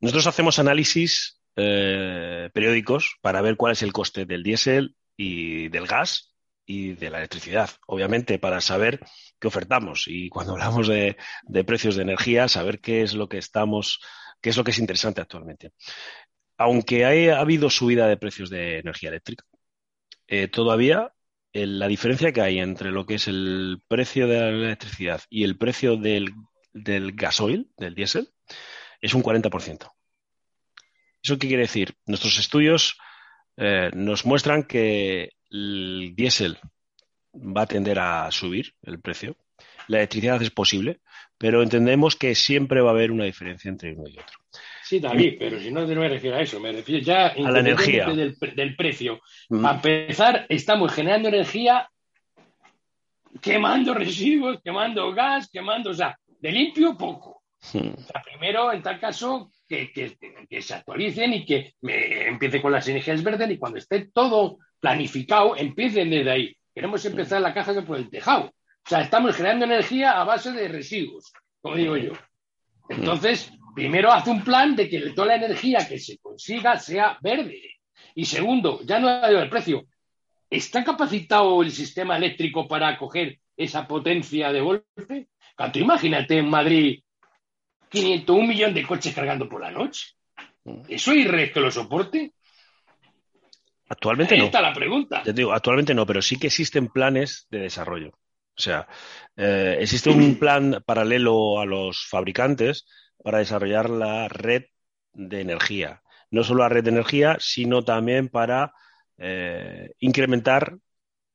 Nosotros 0.00 0.26
hacemos 0.26 0.58
análisis 0.58 1.40
eh, 1.56 2.50
periódicos 2.52 3.16
para 3.22 3.40
ver 3.40 3.56
cuál 3.56 3.72
es 3.72 3.82
el 3.82 3.94
coste 3.94 4.26
del 4.26 4.42
diésel 4.42 4.96
y 5.16 5.68
del 5.68 5.86
gas 5.86 6.31
y 6.66 6.94
de 6.94 7.10
la 7.10 7.18
electricidad. 7.18 7.70
Obviamente, 7.86 8.38
para 8.38 8.60
saber 8.60 9.00
qué 9.38 9.48
ofertamos 9.48 10.04
y 10.06 10.28
cuando 10.28 10.52
hablamos 10.52 10.88
de, 10.88 11.16
precios 11.64 11.96
de 11.96 12.02
energía, 12.02 12.48
saber 12.48 12.80
qué 12.80 13.02
es 13.02 13.14
lo 13.14 13.28
que 13.28 13.38
estamos, 13.38 14.00
qué 14.40 14.50
es 14.50 14.56
lo 14.56 14.64
que 14.64 14.70
es 14.70 14.78
interesante 14.78 15.20
actualmente. 15.20 15.72
Aunque 16.56 17.04
haya 17.04 17.40
habido 17.40 17.70
subida 17.70 18.06
de 18.06 18.16
precios 18.16 18.50
de 18.50 18.78
energía 18.78 19.10
eléctrica, 19.10 19.44
eh, 20.28 20.48
todavía 20.48 21.12
la 21.52 21.86
diferencia 21.86 22.32
que 22.32 22.40
hay 22.40 22.60
entre 22.60 22.90
lo 22.90 23.04
que 23.04 23.16
es 23.16 23.28
el 23.28 23.82
precio 23.86 24.26
de 24.26 24.40
la 24.40 24.48
electricidad 24.48 25.20
y 25.28 25.44
el 25.44 25.58
precio 25.58 25.96
del, 25.96 26.32
gasoil, 26.72 27.70
del 27.76 27.94
diésel, 27.94 28.30
es 29.00 29.14
un 29.14 29.22
40%. 29.22 29.90
¿Eso 31.22 31.38
qué 31.38 31.48
quiere 31.48 31.64
decir? 31.64 31.94
Nuestros 32.06 32.38
estudios 32.38 32.98
eh, 33.56 33.90
nos 33.94 34.24
muestran 34.24 34.64
que 34.64 35.32
el 35.52 36.12
diésel 36.14 36.58
va 37.34 37.62
a 37.62 37.66
tender 37.66 37.98
a 37.98 38.30
subir 38.30 38.74
el 38.82 39.00
precio. 39.00 39.36
La 39.88 39.98
electricidad 39.98 40.40
es 40.42 40.50
posible, 40.50 41.00
pero 41.38 41.62
entendemos 41.62 42.16
que 42.16 42.34
siempre 42.34 42.80
va 42.80 42.90
a 42.90 42.92
haber 42.92 43.10
una 43.10 43.24
diferencia 43.24 43.68
entre 43.68 43.92
uno 43.94 44.08
y 44.08 44.18
otro. 44.18 44.38
Sí, 44.84 45.00
David, 45.00 45.36
pero 45.38 45.58
si 45.60 45.70
no, 45.70 45.86
me 45.86 46.08
refiero 46.08 46.36
a 46.36 46.40
eso, 46.40 46.60
me 46.60 46.72
refiero 46.72 47.02
ya 47.02 47.28
a 47.28 47.50
la 47.50 47.60
energía. 47.60 48.06
Del, 48.06 48.36
del 48.54 48.76
precio. 48.76 49.20
Mm. 49.48 49.62
Para 49.62 49.74
empezar, 49.76 50.46
estamos 50.48 50.92
generando 50.92 51.28
energía 51.28 51.88
quemando 53.40 53.94
residuos, 53.94 54.60
quemando 54.62 55.12
gas, 55.12 55.48
quemando, 55.50 55.90
o 55.90 55.94
sea, 55.94 56.16
de 56.26 56.52
limpio 56.52 56.96
poco. 56.96 57.42
Mm. 57.72 57.94
O 57.96 58.02
sea, 58.02 58.22
primero, 58.22 58.72
en 58.72 58.82
tal 58.82 59.00
caso, 59.00 59.50
que, 59.68 59.90
que, 59.92 60.62
se 60.62 60.74
actualicen 60.74 61.32
y 61.32 61.46
que 61.46 61.74
me 61.80 62.28
empiece 62.28 62.60
con 62.60 62.72
las 62.72 62.86
energías 62.88 63.22
verdes 63.22 63.50
y 63.50 63.58
cuando 63.58 63.78
esté 63.78 64.10
todo 64.12 64.58
planificado, 64.82 65.56
empiecen 65.56 66.10
desde 66.10 66.30
ahí. 66.30 66.56
Queremos 66.74 67.04
empezar 67.04 67.40
la 67.40 67.54
caja 67.54 67.80
por 67.82 67.96
el 67.96 68.10
tejado. 68.10 68.46
O 68.46 68.88
sea, 68.88 69.00
estamos 69.00 69.36
generando 69.36 69.64
energía 69.64 70.20
a 70.20 70.24
base 70.24 70.50
de 70.50 70.66
residuos, 70.66 71.32
como 71.60 71.76
digo 71.76 71.96
yo. 71.96 72.12
Entonces, 72.88 73.52
primero 73.76 74.12
hace 74.12 74.30
un 74.30 74.42
plan 74.42 74.74
de 74.74 74.88
que 74.88 74.98
toda 75.10 75.28
la 75.28 75.36
energía 75.36 75.86
que 75.88 76.00
se 76.00 76.18
consiga 76.18 76.78
sea 76.80 77.16
verde. 77.22 77.62
Y 78.16 78.24
segundo, 78.24 78.80
ya 78.82 78.98
no 78.98 79.08
hay 79.08 79.36
el 79.36 79.48
precio. 79.48 79.84
¿Está 80.50 80.82
capacitado 80.82 81.62
el 81.62 81.70
sistema 81.70 82.16
eléctrico 82.16 82.66
para 82.66 82.98
coger 82.98 83.38
esa 83.56 83.86
potencia 83.86 84.52
de 84.52 84.60
golpe? 84.60 85.28
Canto, 85.54 85.78
imagínate 85.78 86.38
en 86.38 86.50
Madrid 86.50 87.02
500, 87.88 88.36
un 88.36 88.48
millón 88.48 88.74
de 88.74 88.84
coches 88.84 89.14
cargando 89.14 89.48
por 89.48 89.60
la 89.60 89.70
noche. 89.70 90.08
¿Eso 90.88 91.12
hay 91.12 91.24
red 91.24 91.52
que 91.52 91.60
lo 91.60 91.70
soporte? 91.70 92.32
Actualmente 93.92 94.38
no. 94.38 94.44
Esta 94.44 94.62
la 94.62 94.72
pregunta. 94.72 95.22
digo, 95.34 95.52
actualmente 95.52 95.94
no, 95.94 96.06
pero 96.06 96.22
sí 96.22 96.38
que 96.38 96.46
existen 96.46 96.88
planes 96.88 97.46
de 97.50 97.58
desarrollo. 97.58 98.08
O 98.08 98.60
sea, 98.60 98.88
eh, 99.36 99.76
existe 99.80 100.08
un 100.08 100.36
plan 100.40 100.82
paralelo 100.86 101.60
a 101.60 101.66
los 101.66 102.06
fabricantes 102.08 102.86
para 103.22 103.38
desarrollar 103.38 103.90
la 103.90 104.28
red 104.28 104.64
de 105.12 105.42
energía. 105.42 106.00
No 106.30 106.42
solo 106.42 106.62
la 106.62 106.70
red 106.70 106.84
de 106.84 106.90
energía, 106.90 107.36
sino 107.38 107.84
también 107.84 108.30
para 108.30 108.72
eh, 109.18 109.90
incrementar 109.98 110.78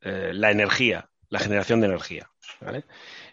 eh, 0.01 0.31
la 0.33 0.49
energía, 0.49 1.09
la 1.29 1.37
generación 1.37 1.79
de 1.79 1.87
energía. 1.87 2.27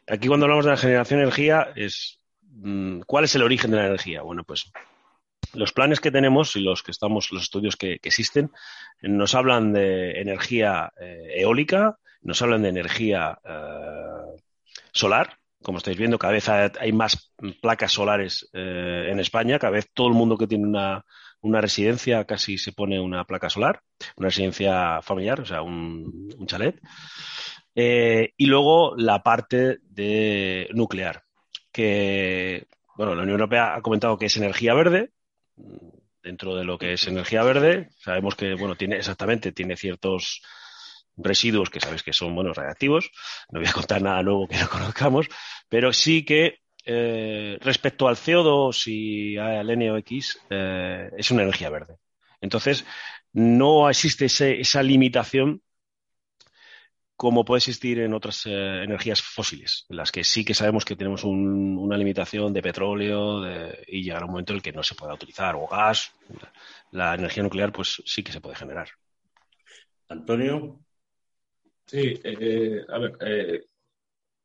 Aquí 0.07 0.29
cuando 0.29 0.45
hablamos 0.45 0.67
de 0.67 0.73
la 0.73 0.77
generación 0.77 1.21
de 1.21 1.25
energía 1.25 1.73
es 1.77 2.21
mm, 2.43 3.01
¿cuál 3.07 3.25
es 3.25 3.35
el 3.37 3.43
origen 3.43 3.71
de 3.71 3.79
la 3.79 3.87
energía? 3.87 4.21
Bueno, 4.21 4.45
pues 4.45 4.71
los 5.53 5.73
planes 5.73 6.01
que 6.01 6.11
tenemos 6.11 6.57
y 6.57 6.61
los 6.61 6.83
que 6.83 6.91
estamos, 6.91 7.31
los 7.31 7.43
estudios 7.43 7.77
que, 7.77 7.99
existen, 8.03 8.51
nos 9.03 9.35
hablan 9.35 9.73
de 9.73 10.21
energía 10.21 10.93
eh, 11.01 11.35
eólica, 11.37 11.99
nos 12.23 12.41
hablan 12.43 12.63
de 12.63 12.71
energía 12.71 13.39
solar, 14.93 15.39
como 15.65 15.79
estáis 15.79 15.97
viendo, 15.97 16.19
cada 16.19 16.35
vez 16.35 16.49
hay 16.49 16.93
más 16.93 17.33
placas 17.63 17.91
solares 17.91 18.49
eh, 18.53 19.09
en 19.11 19.19
España, 19.19 19.59
cada 19.59 19.73
vez 19.73 19.89
todo 19.95 20.09
el 20.09 20.15
mundo 20.15 20.37
que 20.37 20.47
tiene 20.47 20.67
una, 20.67 21.03
residencia 21.43 22.25
casi 22.25 22.59
se 22.59 22.73
pone 22.73 23.01
una 23.01 23.25
placa 23.25 23.49
solar, 23.49 23.81
una 24.17 24.29
residencia 24.29 25.01
familiar, 25.01 25.41
o 25.41 25.47
sea, 25.47 25.63
un, 25.63 26.37
chalet. 26.47 26.81
Eh, 27.75 28.33
y 28.37 28.47
luego 28.47 28.95
la 28.97 29.23
parte 29.23 29.79
de 29.83 30.69
nuclear, 30.75 31.23
que, 31.73 32.67
bueno, 32.97 33.15
la 33.15 33.23
Unión 33.23 33.41
Europea 33.41 33.75
ha 33.75 33.81
comentado 33.81 34.19
que 34.19 34.27
es 34.27 34.37
energía 34.37 34.75
verde. 34.75 35.13
Dentro 36.23 36.57
de 36.57 36.65
lo 36.65 36.79
que 36.79 36.95
es 36.95 37.07
energía 37.07 37.43
verde, 37.43 37.91
sabemos 37.99 38.35
que, 38.35 38.55
bueno, 38.55 38.77
tiene 38.77 38.97
exactamente, 38.97 39.53
tiene 39.53 39.77
ciertos 39.77 40.43
residuos 41.17 41.71
que 41.71 41.81
sabes 41.81 42.03
que 42.03 42.13
son 42.13 42.35
buenos 42.35 42.57
reactivos. 42.57 43.11
No 43.51 43.61
voy 43.61 43.69
a 43.69 43.73
contar 43.73 44.03
nada 44.03 44.23
nuevo 44.23 44.49
que 44.49 44.57
no 44.57 44.69
conozcamos, 44.71 45.29
pero 45.69 45.93
sí 45.93 46.25
que 46.25 46.61
eh, 46.85 47.59
respecto 47.61 48.09
al 48.09 48.17
CO2 48.17 48.87
y 48.87 49.39
al 49.39 49.67
NOx 49.79 50.41
eh, 50.51 51.11
es 51.17 51.31
una 51.31 51.43
energía 51.43 51.71
verde. 51.71 51.97
Entonces, 52.41 52.85
no 53.33 53.89
existe 53.89 54.27
esa 54.27 54.83
limitación 54.83 55.63
como 57.17 57.45
puede 57.45 57.59
existir 57.59 58.01
en 58.01 58.13
otras 58.13 58.45
eh, 58.47 58.83
energías 58.83 59.23
fósiles, 59.23 59.87
en 59.89 59.97
las 59.97 60.11
que 60.11 60.25
sí 60.25 60.45
que 60.45 60.55
sabemos 60.55 60.85
que 60.85 60.97
tenemos 60.97 61.25
una 61.25 61.97
limitación 61.97 62.53
de 62.53 62.63
petróleo 62.63 63.43
y 63.87 64.03
llegará 64.03 64.25
un 64.25 64.33
momento 64.33 64.53
en 64.53 64.57
el 64.57 64.63
que 64.63 64.73
no 64.73 64.83
se 64.83 64.95
pueda 64.95 65.15
utilizar, 65.15 65.55
o 65.55 65.67
gas. 65.67 66.13
La 66.91 67.15
energía 67.15 67.43
nuclear, 67.43 67.73
pues 67.73 68.03
sí 68.05 68.23
que 68.23 68.33
se 68.33 68.41
puede 68.41 68.57
generar. 68.57 68.89
Antonio. 70.09 70.81
Sí, 71.87 72.21
eh, 72.25 72.85
a 72.89 72.99
ver, 72.99 73.17
eh, 73.21 73.67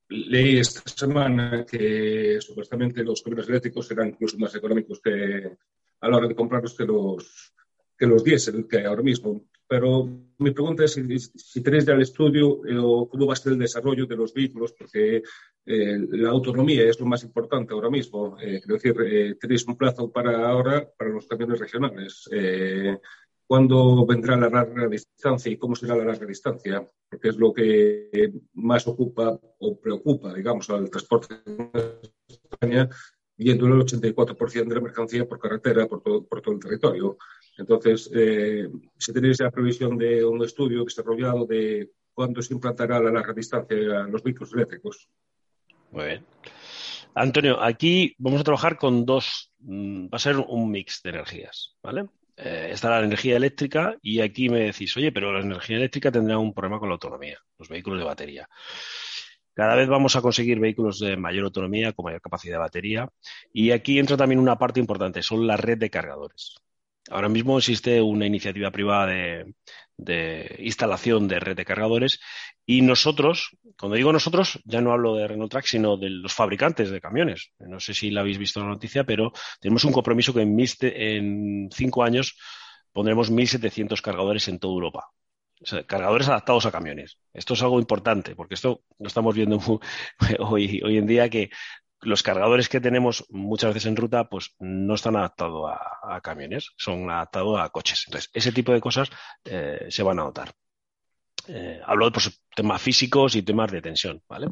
leí 0.09 0.59
esta 0.59 0.81
semana 0.89 1.65
que 1.65 2.39
supuestamente 2.41 3.03
los 3.03 3.21
camiones 3.21 3.47
eléctricos 3.47 3.89
eran 3.91 4.09
incluso 4.09 4.38
más 4.38 4.53
económicos 4.55 4.99
que 5.01 5.57
a 6.01 6.09
la 6.09 6.17
hora 6.17 6.27
de 6.27 6.35
comprarlos 6.35 6.75
que 6.75 6.85
los 6.85 7.53
que 7.97 8.07
los 8.07 8.23
diésel 8.23 8.67
que 8.67 8.85
ahora 8.85 9.03
mismo. 9.03 9.45
Pero 9.69 10.09
mi 10.39 10.51
pregunta 10.51 10.83
es 10.83 10.93
si, 10.93 11.61
tenéis 11.61 11.85
ya 11.85 11.93
el 11.93 12.01
estudio 12.01 12.65
eh, 12.65 12.75
o 12.77 13.07
cómo 13.07 13.27
va 13.27 13.33
a 13.33 13.38
ser 13.38 13.53
el 13.53 13.59
desarrollo 13.59 14.07
de 14.07 14.15
los 14.17 14.33
vehículos, 14.33 14.73
porque 14.73 15.21
la 15.65 16.31
autonomía 16.31 16.83
es 16.89 16.99
lo 16.99 17.05
más 17.05 17.23
importante 17.23 17.73
ahora 17.73 17.91
mismo. 17.91 18.35
quiero 18.35 18.73
decir, 18.73 19.38
tenéis 19.39 19.67
un 19.67 19.77
plazo 19.77 20.11
para 20.11 20.49
ahora 20.49 20.89
para 20.97 21.11
los 21.11 21.27
camiones 21.27 21.59
regionales 21.59 22.27
cuándo 23.49 24.05
vendrá 24.05 24.38
la 24.38 24.47
larga 24.47 24.88
distancia 24.88 25.51
y 25.51 25.57
cómo 25.57 25.75
será 25.75 25.95
la 25.95 26.05
larga 26.05 26.27
distancia, 26.27 26.88
porque 27.09 27.29
es 27.29 27.35
lo 27.35 27.51
que 27.51 28.31
más 28.53 28.88
ocupa 28.88 29.39
o 29.57 29.79
preocupa, 29.79 30.31
digamos, 30.35 30.69
al 30.69 30.88
transporte 30.91 31.33
de 31.43 31.99
España, 32.27 32.88
viendo 33.35 33.65
el 33.65 33.81
84% 33.81 34.67
de 34.67 34.75
la 34.75 34.81
mercancía 34.81 35.27
por 35.27 35.39
carretera 35.39 35.88
por 35.88 36.03
todo, 36.03 36.27
por 36.27 36.41
todo 36.43 36.53
el 36.53 36.59
territorio. 36.59 37.17
Entonces, 37.60 38.10
eh, 38.13 38.70
si 38.98 39.13
tenéis 39.13 39.39
la 39.39 39.51
previsión 39.51 39.98
de 39.98 40.24
un 40.25 40.44
estudio 40.44 40.84
desarrollado 40.84 41.46
de 41.46 41.92
cuándo 42.13 42.42
se 42.42 42.54
implantará 42.54 43.00
la 43.00 43.12
larga 43.12 43.34
distancia 43.34 43.78
los 43.78 44.24
vehículos 44.24 44.54
eléctricos. 44.54 45.08
Muy 45.92 46.06
bien. 46.06 46.25
Antonio, 47.13 47.62
aquí 47.62 48.16
vamos 48.18 48.42
a 48.42 48.44
trabajar 48.44 48.78
con 48.78 49.06
dos, 49.06 49.51
mm, 49.60 50.06
va 50.06 50.16
a 50.16 50.20
ser 50.20 50.38
un 50.38 50.72
mix 50.72 51.01
de 51.04 51.10
energías, 51.10 51.75
¿vale? 51.84 52.08
eh, 52.39 52.70
está 52.72 52.89
la 52.89 53.06
energía 53.06 53.36
eléctrica 53.36 53.98
y 54.01 54.22
aquí 54.22 54.50
me 54.50 54.60
decís, 54.60 54.96
oye, 54.96 55.12
pero 55.12 55.34
la 55.34 55.42
energía 55.42 55.78
eléctrica 55.78 56.12
tendrá 56.12 56.38
un 56.38 56.54
problema 56.54 56.80
con 56.80 56.88
la 56.88 56.94
autonomía, 56.94 57.38
los 57.58 57.68
vehículos 57.68 58.00
de 58.00 58.06
batería. 58.06 58.50
Cada 59.54 59.75
vez 59.75 59.89
vamos 59.89 60.16
a 60.16 60.22
conseguir 60.22 60.58
vehículos 60.60 61.00
de 61.00 61.18
mayor 61.18 61.44
autonomía, 61.46 61.92
con 61.92 62.06
mayor 62.06 62.22
capacidad 62.22 62.56
de 62.56 62.60
batería. 62.60 63.10
Y 63.51 63.72
aquí 63.72 64.00
entra 64.00 64.16
también 64.16 64.39
una 64.39 64.58
parte 64.58 64.80
importante, 64.80 65.22
son 65.22 65.46
la 65.46 65.58
red 65.58 65.78
de 65.78 65.89
cargadores. 65.89 66.56
Ahora 67.10 67.29
mismo 67.29 67.58
existe 67.58 68.01
una 68.01 68.25
iniciativa 68.25 68.72
privada 68.72 69.08
de, 69.08 70.56
instalación 70.60 71.27
de 71.27 71.39
red 71.39 71.56
de 71.56 71.65
cargadores 71.65 72.20
y 72.65 72.82
nosotros, 72.82 73.58
cuando 73.77 73.96
digo 73.96 74.13
nosotros, 74.13 74.60
ya 74.63 74.79
no 74.79 74.91
hablo 74.91 75.15
de 75.15 75.27
Renault 75.27 75.51
Track, 75.51 75.65
sino 75.65 75.98
de 75.98 76.10
los 76.10 76.34
fabricantes 76.34 76.91
de 76.91 77.01
camiones. 77.01 77.51
No 77.60 77.79
sé 77.79 77.94
si 77.94 78.12
la 78.12 78.22
habéis 78.22 78.38
visto 78.38 78.60
en 78.60 78.68
la 78.68 78.74
noticia, 78.74 79.03
pero 79.03 79.32
tenemos 79.60 79.84
un 79.86 79.91
compromiso 79.91 80.34
que 80.34 80.41
en, 80.41 81.70
cinco 81.72 82.03
años 82.03 82.38
pondremos 82.91 83.32
1.700 83.32 84.01
cargadores 84.01 84.48
en 84.48 84.60
toda 84.60 84.74
Europa. 84.74 85.10
cargadores 85.88 86.27
adaptados 86.27 86.65
a 86.68 86.72
camiones. 86.72 87.18
Esto 87.34 87.56
es 87.56 87.62
algo 87.63 87.79
importante, 87.79 88.36
porque 88.36 88.53
esto 88.53 88.84
lo 89.00 89.08
estamos 89.08 89.36
viendo 89.36 89.60
hoy, 90.39 90.82
hoy 90.84 90.98
en 90.98 91.08
día 91.08 91.29
que 91.29 91.50
los 92.01 92.24
cargadores 92.24 92.70
que 92.70 92.82
tenemos 92.82 93.25
muchas 93.29 93.74
veces 93.74 93.88
en 93.88 93.96
ruta, 93.96 94.29
pues 94.29 94.56
no 94.60 94.96
están 94.96 95.15
adaptados 95.15 95.72
a, 96.03 96.22
camiones, 96.22 96.72
son 96.77 97.10
adaptados 97.10 97.60
a 97.60 97.70
coches. 97.70 98.03
Entonces, 98.08 98.29
ese 98.34 98.51
tipo 98.51 98.72
de 98.72 98.82
cosas 98.82 99.10
eh, 99.44 99.88
se 99.89 100.03
van 100.03 100.20
a 100.20 100.24
notar. 100.24 100.51
Eh, 101.48 101.82
hablo 101.86 102.06
de 102.06 102.12
pues, 102.12 102.44
temas 102.56 102.82
físicos 102.82 103.36
y 103.36 103.44
temas 103.44 103.72
de 103.72 103.82
tensión, 103.82 104.22
¿vale? 104.27 104.48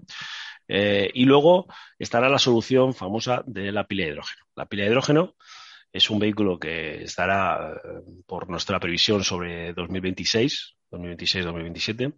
Eh, 0.68 1.10
y 1.14 1.26
luego 1.26 1.68
estará 1.98 2.30
la 2.30 2.40
solución 2.40 2.94
famosa 2.94 3.44
de 3.46 3.72
la 3.72 3.86
pila 3.88 4.06
de 4.06 4.12
hidrógeno. 4.12 4.46
La 4.56 4.66
pila 4.66 4.84
de 4.84 4.90
hidrógeno 4.90 5.36
es 5.92 6.10
un 6.10 6.20
vehículo 6.20 6.60
que 6.60 7.04
estará, 7.04 7.82
por 8.26 8.50
nuestra 8.50 8.80
previsión, 8.80 9.24
sobre 9.24 9.74
2026, 9.74 10.77
2026-2027. 10.92 12.14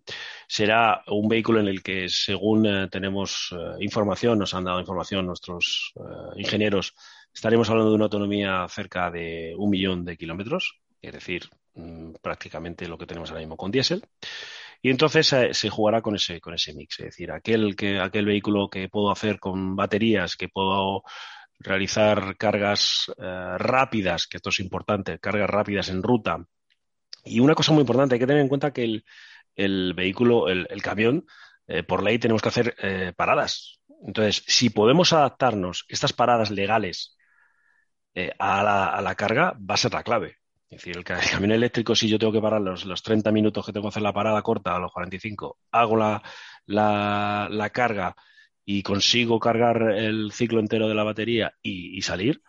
Será 0.48 1.04
un 1.08 1.28
vehículo 1.28 1.60
en 1.60 1.68
el 1.68 1.82
que, 1.82 2.08
según 2.10 2.66
eh, 2.66 2.88
tenemos 2.90 3.50
eh, 3.52 3.84
información, 3.84 4.40
nos 4.40 4.54
han 4.54 4.64
dado 4.64 4.80
información 4.80 5.26
nuestros 5.26 5.94
eh, 5.96 6.40
ingenieros, 6.40 6.96
estaremos 7.34 7.70
hablando 7.70 7.90
de 7.92 7.96
una 7.96 8.06
autonomía 8.06 8.66
cerca 8.70 9.10
de 9.12 9.54
un 9.58 9.70
millón 9.70 10.06
de 10.06 10.18
kilómetros, 10.18 10.80
es 11.02 11.14
decir, 11.14 11.50
mm, 11.76 12.14
prácticamente 12.22 12.88
lo 12.88 12.98
que 12.98 13.06
tenemos 13.06 13.30
ahora 13.30 13.42
mismo 13.42 13.58
con 13.58 13.72
diésel. 13.72 14.04
Y 14.82 14.90
entonces 14.92 15.36
se 15.52 15.70
jugará 15.70 16.02
con 16.02 16.16
ese, 16.16 16.40
con 16.40 16.54
ese 16.54 16.74
mix, 16.74 17.00
es 17.00 17.08
decir, 17.08 17.32
aquel, 17.34 17.76
que, 17.76 18.00
aquel 18.00 18.26
vehículo 18.26 18.70
que 18.70 18.88
puedo 18.88 19.12
hacer 19.12 19.38
con 19.38 19.76
baterías, 19.76 20.38
que 20.38 20.48
puedo 20.48 21.04
realizar 21.60 22.38
cargas 22.38 23.12
rápidas, 23.18 24.26
que 24.28 24.38
esto 24.38 24.52
es 24.52 24.62
importante, 24.62 25.20
cargas 25.20 25.50
rápidas 25.50 25.90
en 25.90 26.02
ruta, 26.02 26.48
y 27.24 27.40
una 27.40 27.56
cosa 27.56 27.72
muy 27.72 27.82
importante, 27.82 28.16
hay 28.16 28.20
que 28.20 28.28
tener 28.28 28.42
en 28.42 28.48
cuenta 28.48 28.72
que 28.72 29.04
el, 29.56 29.94
vehículo, 29.94 30.50
el, 30.50 30.82
camión, 30.82 31.26
eh, 31.68 31.84
por 31.84 32.04
ley 32.04 32.20
tenemos 32.20 32.42
que 32.42 32.50
hacer 32.50 32.76
eh, 32.82 33.14
paradas. 33.16 33.80
Entonces, 34.06 34.44
si 34.48 34.70
podemos 34.70 35.14
adaptarnos 35.14 35.86
estas 35.90 36.14
paradas 36.14 36.52
legales 36.52 37.18
eh, 38.16 38.32
a, 38.40 39.02
la, 39.02 39.16
carga, 39.16 39.54
va 39.60 39.76
a 39.76 39.78
ser 39.78 39.94
la 39.94 40.04
clave. 40.04 40.38
Es 40.70 40.84
decir, 40.84 40.98
el, 40.98 41.04
camión 41.04 41.52
eléctrico, 41.52 41.96
si 41.96 42.08
yo 42.08 42.20
tengo 42.20 42.32
que 42.32 42.42
parar 42.42 42.62
los, 42.62 42.86
los, 42.86 43.04
30 43.04 43.32
minutos 43.32 43.66
que 43.66 43.74
tengo 43.74 43.86
que 43.86 43.90
hacer 43.90 44.04
la 44.04 44.14
parada 44.14 44.42
corta 44.42 44.76
a 44.76 44.80
los 44.80 44.92
45, 44.92 45.58
hago 45.72 45.98
la, 45.98 46.22
la, 46.66 47.70
carga 47.74 48.16
y 48.64 48.84
consigo 48.84 49.40
cargar 49.40 49.82
el 49.98 50.32
ciclo 50.32 50.60
entero 50.60 50.88
de 50.88 50.96
la 50.96 51.04
batería 51.04 51.54
y 51.64 52.02
salir, 52.04 52.42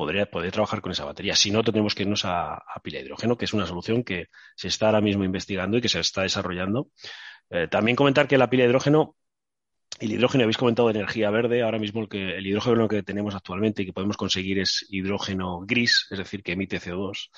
podría, 0.00 0.30
poder 0.30 0.50
trabajar 0.50 0.80
con 0.80 0.92
esa 0.92 1.04
batería. 1.04 1.36
Si 1.36 1.50
no, 1.50 1.62
tendremos 1.62 1.94
que 1.94 2.04
irnos 2.04 2.24
a, 2.24 2.62
pila 2.82 2.98
de 2.98 3.04
hidrógeno, 3.04 3.36
que 3.36 3.44
es 3.44 3.52
una 3.52 3.66
solución 3.66 4.02
que 4.02 4.28
se 4.56 4.68
está 4.68 4.86
ahora 4.86 5.02
mismo 5.02 5.24
investigando 5.24 5.76
y 5.76 5.82
que 5.82 5.90
se 5.90 6.00
está 6.00 6.22
desarrollando. 6.22 6.88
Eh, 7.50 7.68
también 7.68 7.96
comentar 7.96 8.26
que 8.26 8.38
la 8.38 8.48
pila 8.48 8.64
de 8.64 8.70
hidrógeno 8.70 9.16
el 9.98 10.12
hidrógeno, 10.12 10.44
habéis 10.44 10.56
comentado 10.56 10.88
de 10.88 10.98
energía 10.98 11.30
verde, 11.30 11.62
ahora 11.62 11.78
mismo 11.78 12.06
el 12.10 12.46
hidrógeno 12.46 12.88
que 12.88 13.02
tenemos 13.02 13.34
actualmente 13.34 13.82
y 13.82 13.86
que 13.86 13.92
podemos 13.92 14.16
conseguir 14.16 14.58
es 14.58 14.86
hidrógeno 14.88 15.60
gris, 15.66 16.06
es 16.10 16.16
decir, 16.16 16.42
que 16.42 16.52
emite 16.52 16.80
CO2. 16.80 17.28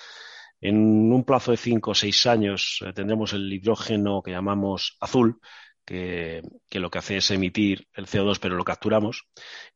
En 0.60 1.12
un 1.12 1.24
plazo 1.24 1.50
de 1.50 1.56
5 1.56 1.90
o 1.90 1.94
6 1.94 2.26
años 2.26 2.84
eh, 2.86 2.92
tendremos 2.92 3.32
el 3.32 3.52
hidrógeno 3.52 4.22
que 4.22 4.30
llamamos 4.30 4.96
azul, 5.00 5.40
que, 5.84 6.42
lo 6.72 6.90
que 6.90 6.98
hace 6.98 7.16
es 7.16 7.30
emitir 7.30 7.86
el 7.94 8.06
CO2, 8.06 8.38
pero 8.40 8.56
lo 8.56 8.64
capturamos. 8.64 9.24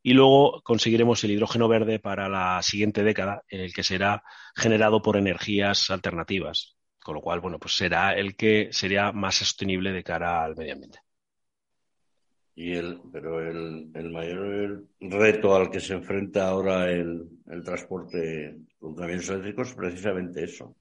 Y 0.02 0.14
luego 0.14 0.62
conseguiremos 0.62 1.22
el 1.24 1.32
hidrógeno 1.32 1.68
verde 1.68 1.98
para 1.98 2.28
la 2.28 2.62
siguiente 2.62 3.02
década, 3.02 3.42
en 3.48 3.60
el 3.60 3.72
que 3.72 3.82
será 3.82 4.22
generado 4.54 5.02
por 5.02 5.16
energías 5.16 5.90
alternativas. 5.90 6.76
Con 7.02 7.14
lo 7.14 7.20
cual, 7.20 7.40
bueno, 7.40 7.58
pues 7.58 7.76
será 7.76 8.14
el 8.14 8.36
que 8.36 8.68
sería 8.72 9.12
más 9.12 9.36
sostenible 9.36 9.92
de 9.92 10.02
cara 10.02 10.44
al 10.44 10.56
medio 10.56 10.74
ambiente. 10.74 10.98
Y 12.54 12.72
el, 12.72 13.00
pero 13.12 13.40
el, 13.40 14.10
mayor 14.10 14.84
reto 14.98 15.54
al 15.54 15.70
que 15.70 15.78
se 15.78 15.92
enfrenta 15.92 16.48
ahora 16.48 16.90
el, 16.90 17.28
el 17.48 17.62
transporte 17.62 18.56
con 18.78 18.94
camiones 18.96 19.28
eléctricos 19.28 19.68
es 19.68 19.74
precisamente 19.74 20.44
eso, 20.44 20.74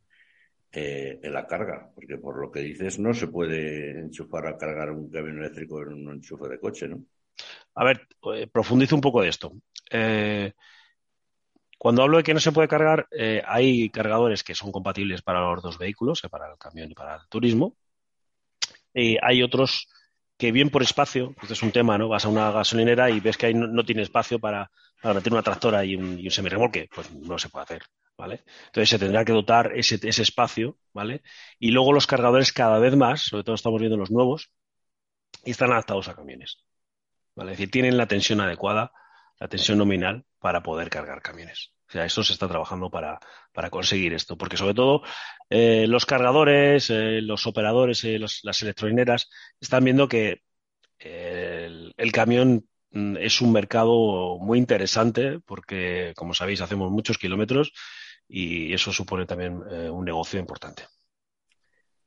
eh, 0.75 1.19
en 1.23 1.33
la 1.33 1.47
carga, 1.47 1.89
porque 1.95 2.17
por 2.17 2.39
lo 2.39 2.51
que 2.51 2.59
dices 2.59 2.99
no 2.99 3.13
se 3.13 3.27
puede 3.27 3.99
enchufar 3.99 4.45
a 4.47 4.57
cargar 4.57 4.91
un 4.91 5.09
camión 5.09 5.39
eléctrico 5.39 5.81
en 5.81 5.93
un 5.93 6.13
enchufe 6.15 6.49
de 6.49 6.59
coche, 6.59 6.87
¿no? 6.87 7.01
A 7.75 7.85
ver, 7.85 8.07
eh, 8.35 8.47
profundizo 8.47 8.95
un 8.95 9.01
poco 9.01 9.21
de 9.21 9.29
esto. 9.29 9.53
Eh, 9.89 10.51
cuando 11.77 12.03
hablo 12.03 12.17
de 12.17 12.23
que 12.23 12.33
no 12.33 12.39
se 12.39 12.51
puede 12.51 12.67
cargar, 12.67 13.07
hay 13.45 13.89
cargadores 13.89 14.43
que 14.43 14.55
son 14.55 14.71
compatibles 14.71 15.21
para 15.21 15.41
los 15.41 15.61
dos 15.61 15.77
vehículos, 15.77 16.21
para 16.29 16.51
el 16.51 16.57
camión 16.57 16.91
y 16.91 16.93
para 16.95 17.15
el 17.15 17.21
turismo. 17.29 17.75
Y 18.93 19.17
hay 19.21 19.43
otros 19.43 19.87
que 20.37 20.51
bien 20.51 20.69
por 20.69 20.83
espacio, 20.83 21.33
este 21.41 21.53
es 21.53 21.63
un 21.63 21.71
tema, 21.71 21.97
¿no? 21.97 22.09
Vas 22.09 22.25
a 22.25 22.29
una 22.29 22.51
gasolinera 22.51 23.09
y 23.09 23.19
ves 23.19 23.37
que 23.37 23.47
ahí 23.47 23.53
no, 23.53 23.83
tiene 23.85 24.01
espacio 24.01 24.39
para, 24.39 24.69
meter 25.03 25.31
una 25.31 25.43
tractora 25.43 25.85
y 25.85 25.95
un, 25.95 26.19
y 26.19 26.25
un 26.25 26.31
semirremolque, 26.31 26.89
pues 26.93 27.11
no 27.11 27.37
se 27.37 27.49
puede 27.49 27.63
hacer. 27.63 27.83
¿vale? 28.17 28.43
Entonces 28.67 28.89
se 28.89 28.99
tendrá 28.99 29.25
que 29.25 29.33
dotar 29.33 29.71
ese, 29.75 29.99
ese 30.03 30.21
espacio, 30.21 30.77
¿vale? 30.93 31.21
Y 31.59 31.71
luego 31.71 31.93
los 31.93 32.07
cargadores 32.07 32.51
cada 32.53 32.79
vez 32.79 32.95
más, 32.95 33.21
sobre 33.21 33.43
todo 33.43 33.55
estamos 33.55 33.79
viendo 33.79 33.97
los 33.97 34.11
nuevos, 34.11 34.51
están 35.43 35.71
adaptados 35.71 36.07
a 36.07 36.15
camiones, 36.15 36.57
¿vale? 37.35 37.51
Es 37.51 37.57
decir, 37.57 37.71
tienen 37.71 37.97
la 37.97 38.07
tensión 38.07 38.41
adecuada, 38.41 38.91
la 39.39 39.47
tensión 39.47 39.77
nominal 39.77 40.25
para 40.39 40.63
poder 40.63 40.89
cargar 40.89 41.21
camiones. 41.21 41.74
Sea, 41.95 42.05
eso 42.05 42.25
se 42.25 42.33
está 42.33 42.49
trabajando 42.49 42.89
para, 42.89 43.19
para 43.53 43.69
conseguir 43.69 44.13
esto, 44.13 44.37
porque 44.37 44.57
sobre 44.57 44.73
todo 44.73 45.01
eh, 45.49 45.85
los 45.87 46.05
cargadores, 46.05 46.89
eh, 46.89 47.21
los 47.21 47.47
operadores, 47.47 48.03
eh, 48.03 48.19
las 48.19 48.61
electrolineras 48.61 49.29
están 49.61 49.85
viendo 49.85 50.09
que 50.09 50.41
el, 50.99 51.93
el 51.95 52.11
camión 52.11 52.67
mm, 52.91 53.15
es 53.15 53.39
un 53.39 53.53
mercado 53.53 54.37
muy 54.39 54.57
interesante 54.57 55.39
porque, 55.45 56.11
como 56.17 56.33
sabéis, 56.33 56.59
hacemos 56.59 56.91
muchos 56.91 57.17
kilómetros 57.17 57.71
y 58.27 58.73
eso 58.73 58.91
supone 58.91 59.25
también 59.25 59.61
eh, 59.71 59.89
un 59.89 60.03
negocio 60.03 60.37
importante. 60.37 60.83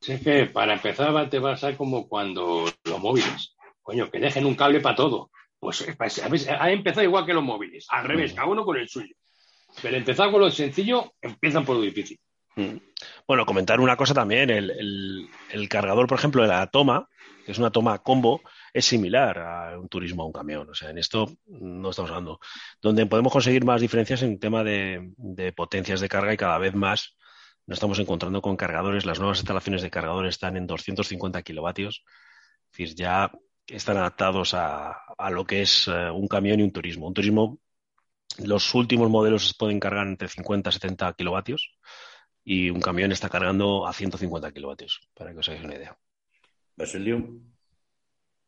es 0.07 0.20
que 0.20 0.46
para 0.46 0.74
empezar 0.74 1.31
te 1.31 1.38
va 1.38 1.53
a 1.53 1.57
ser 1.57 1.77
como 1.79 2.09
cuando 2.09 2.66
los 2.85 3.01
móviles, 3.01 3.57
coño, 3.83 4.11
que 4.11 4.18
dejen 4.18 4.46
un 4.46 4.55
cable 4.55 4.81
para 4.81 4.96
todo. 4.96 5.31
Pues 5.61 5.81
eh, 5.83 6.57
ha 6.59 6.70
empezado 6.70 7.05
igual 7.05 7.27
que 7.27 7.35
los 7.35 7.42
móviles, 7.42 7.87
al 7.90 8.05
revés, 8.05 8.33
mm. 8.33 8.37
cada 8.37 8.48
uno 8.48 8.64
con 8.64 8.77
el 8.77 8.88
suyo. 8.88 9.14
Pero 9.83 9.96
empezar 9.96 10.31
con 10.31 10.40
lo 10.40 10.50
sencillo, 10.50 11.14
empiezan 11.20 11.64
por 11.64 11.76
lo 11.76 11.83
difícil. 11.83 12.18
Mm. 12.57 12.76
Bueno, 13.26 13.46
comentar 13.46 13.81
una 13.81 13.96
cosa 13.96 14.14
también, 14.14 14.50
el, 14.50 15.68
cargador, 15.68 16.09
por 16.09 16.18
ejemplo, 16.18 16.42
de 16.42 16.48
la 16.48 16.66
toma, 16.66 17.09
que 17.46 17.52
es 17.52 17.59
una 17.59 17.70
toma 17.70 17.98
combo, 18.00 18.42
es 18.72 18.85
similar 18.85 19.38
a 19.38 19.78
un 19.78 19.88
turismo 19.88 20.24
a 20.24 20.26
un 20.26 20.33
camión. 20.33 20.68
O 20.68 20.74
sea, 20.74 20.90
en 20.90 20.98
esto 20.98 21.31
no 21.46 21.90
estamos 21.90 22.11
hablando. 22.11 22.40
Donde 22.83 23.07
podemos 23.07 23.33
conseguir 23.33 23.64
más 23.64 23.81
diferencias 23.81 24.22
en 24.22 24.40
tema 24.40 24.64
de, 24.64 25.12
potencias 25.54 26.00
de 26.00 26.09
carga 26.09 26.35
y 26.35 26.37
cada 26.37 26.59
vez 26.59 26.74
más 26.74 27.16
nos 27.66 27.76
estamos 27.76 27.98
encontrando 28.00 28.42
con 28.42 28.57
cargadores. 28.57 29.07
Las 29.07 29.18
nuevas 29.20 29.38
instalaciones 29.38 29.83
de 29.83 29.90
cargadores 29.90 30.35
están 30.35 30.57
en 30.57 30.66
250 30.66 31.42
kilovatios. 31.42 32.02
Es 32.72 32.78
decir, 32.78 32.94
ya 32.96 33.31
están 33.66 33.98
adaptados 33.98 34.54
a, 34.54 34.96
lo 35.31 35.44
que 35.44 35.62
es 35.62 35.87
eh, 35.87 36.11
un 36.11 36.26
camión 36.26 36.59
y 36.59 36.64
un 36.64 36.72
turismo. 36.72 37.07
Un 37.07 37.14
turismo, 37.14 37.61
los 38.38 38.74
últimos 38.74 39.11
modelos 39.11 39.55
pueden 39.59 39.81
cargar 39.81 40.07
entre 40.07 40.29
50 40.29 40.70
y 40.70 40.72
70 40.72 41.12
kilovatios 41.14 41.77
y 42.44 42.70
un 42.70 42.81
camión 42.81 43.12
está 43.12 43.29
cargando 43.29 43.87
a 43.87 43.92
150 43.92 44.53
kilovatios, 44.53 45.01
para 45.14 45.33
que 45.33 45.38
os 45.38 45.48
hagáis 45.48 45.64
una 45.64 45.74
idea. 45.74 45.98
Basilio. 46.77 47.40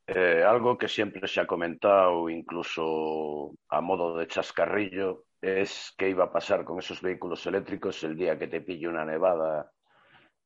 Eh, 0.07 0.43
algo 0.43 0.77
que 0.77 0.89
siempre 0.89 1.29
se 1.29 1.41
ha 1.41 1.47
comentado, 1.47 2.29
incluso 2.31 3.53
a 3.69 3.81
modo 3.81 4.17
de 4.17 4.27
chascarrillo, 4.27 5.27
es 5.41 5.95
qué 5.97 6.09
iba 6.09 6.25
a 6.25 6.33
pasar 6.33 6.65
con 6.65 6.79
esos 6.79 7.01
vehículos 7.01 7.47
eléctricos 7.47 8.03
el 8.05 8.17
día 8.17 8.39
que 8.39 8.49
te 8.49 8.61
pille 8.61 8.89
una 8.89 9.05
nevada 9.05 9.71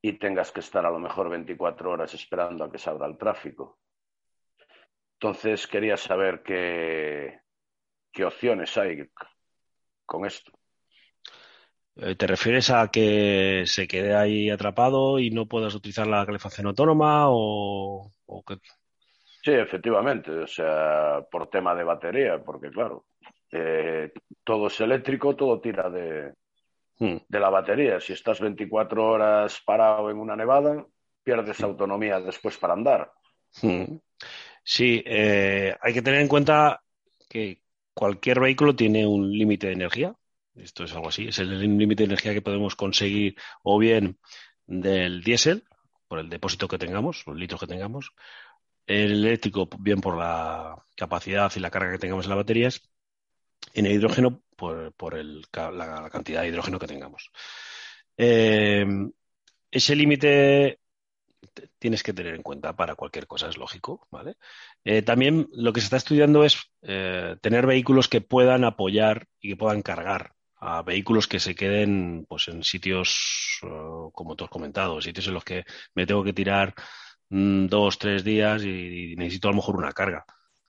y 0.01 0.13
tengas 0.19 0.51
que 0.51 0.59
estar 0.59 0.85
a 0.85 0.91
lo 0.91 0.99
mejor 0.99 1.29
24 1.29 1.91
horas 1.91 2.13
esperando 2.13 2.63
a 2.63 2.71
que 2.71 2.77
salga 2.77 3.07
el 3.07 3.17
tráfico. 3.17 3.79
Entonces 5.13 5.65
quería 5.65 5.97
saber 5.97 6.43
qué, 6.43 7.39
qué 8.11 8.25
opciones 8.25 8.77
hay 8.77 9.09
con 10.05 10.25
esto. 10.25 10.51
Eh, 11.97 12.15
¿Te 12.15 12.27
refieres 12.27 12.69
a 12.71 12.89
que 12.89 13.63
se 13.65 13.87
quede 13.87 14.15
ahí 14.15 14.49
atrapado 14.49 15.19
y 15.19 15.31
no 15.31 15.45
puedas 15.45 15.73
utilizar 15.75 16.07
la 16.07 16.25
calefacción 16.25 16.67
autónoma 16.67 17.29
o, 17.29 18.11
o 18.25 18.43
qué? 18.43 18.57
Sí, 19.43 19.51
efectivamente, 19.51 20.31
o 20.31 20.47
sea, 20.47 21.23
por 21.31 21.49
tema 21.49 21.75
de 21.75 21.83
batería, 21.83 22.43
porque 22.43 22.69
claro, 22.69 23.05
eh, 23.51 24.11
todo 24.43 24.67
es 24.67 24.81
eléctrico, 24.81 25.35
todo 25.35 25.61
tira 25.61 25.89
de, 25.89 26.33
hmm. 26.99 27.17
de 27.27 27.39
la 27.39 27.49
batería. 27.49 27.99
Si 27.99 28.13
estás 28.13 28.41
24 28.41 29.05
horas 29.05 29.61
parado 29.65 30.09
en 30.09 30.17
una 30.17 30.35
nevada, 30.35 30.85
pierdes 31.23 31.61
autonomía 31.61 32.19
después 32.19 32.57
para 32.57 32.73
andar. 32.73 33.11
Hmm. 33.61 33.97
Sí, 34.63 35.03
eh, 35.05 35.75
hay 35.79 35.93
que 35.93 36.01
tener 36.01 36.21
en 36.21 36.27
cuenta 36.27 36.81
que 37.29 37.61
cualquier 37.95 38.39
vehículo 38.41 38.75
tiene 38.75 39.07
un 39.07 39.31
límite 39.31 39.67
de 39.67 39.73
energía. 39.73 40.15
Esto 40.53 40.83
es 40.83 40.93
algo 40.93 41.09
así, 41.09 41.29
es 41.29 41.39
el 41.39 41.59
límite 41.59 42.03
de 42.03 42.05
energía 42.05 42.33
que 42.33 42.41
podemos 42.41 42.75
conseguir 42.75 43.35
o 43.63 43.79
bien 43.79 44.19
del 44.67 45.23
diésel, 45.23 45.63
por 46.07 46.19
el 46.19 46.29
depósito 46.29 46.67
que 46.67 46.77
tengamos, 46.77 47.23
los 47.25 47.35
litros 47.35 47.59
que 47.59 47.67
tengamos. 47.67 48.11
El 48.85 49.25
eléctrico, 49.25 49.67
bien 49.79 49.99
por 50.01 50.17
la 50.17 50.75
capacidad 50.95 51.51
y 51.55 51.59
la 51.59 51.71
carga 51.71 51.93
que 51.93 51.97
tengamos 51.97 52.25
en 52.25 52.29
las 52.29 52.37
baterías. 52.37 52.81
En 53.73 53.85
el 53.85 53.93
hidrógeno, 53.93 54.43
por, 54.55 54.93
la, 55.13 56.09
cantidad 56.11 56.41
de 56.41 56.49
hidrógeno 56.49 56.79
que 56.79 56.87
tengamos. 56.87 57.31
Eh, 58.17 58.85
ese 59.71 59.95
límite 59.95 60.79
tienes 61.79 62.03
que 62.03 62.13
tener 62.13 62.35
en 62.35 62.43
cuenta 62.43 62.75
para 62.75 62.95
cualquier 62.95 63.27
cosa, 63.27 63.49
es 63.49 63.57
lógico, 63.57 64.07
¿vale? 64.11 64.37
Eh, 64.83 65.01
también 65.01 65.47
lo 65.53 65.73
que 65.73 65.81
se 65.81 65.85
está 65.85 65.97
estudiando 65.97 66.43
es 66.43 66.57
eh, 66.81 67.35
tener 67.41 67.65
vehículos 67.65 68.07
que 68.07 68.21
puedan 68.21 68.63
apoyar 68.63 69.27
y 69.39 69.49
que 69.49 69.57
puedan 69.57 69.81
cargar 69.81 70.35
a 70.57 70.81
vehículos 70.81 71.27
que 71.27 71.39
se 71.39 71.55
queden 71.55 72.25
pues 72.27 72.47
en 72.47 72.63
sitios, 72.63 73.59
uh, 73.63 74.11
como 74.11 74.35
tú 74.35 74.45
has 74.45 74.49
comentado, 74.49 75.01
sitios 75.01 75.27
en 75.27 75.33
los 75.35 75.43
que 75.43 75.65
me 75.93 76.05
tengo 76.05 76.23
que 76.23 76.33
tirar 76.33 76.73
mm, 77.29 77.67
dos, 77.67 77.99
tres 77.99 78.23
días 78.23 78.63
y, 78.63 79.15
necesito 79.17 79.47
a 79.47 79.51
lo 79.51 79.57
mejor 79.57 79.75
una 79.77 79.91
carga. 79.91 80.25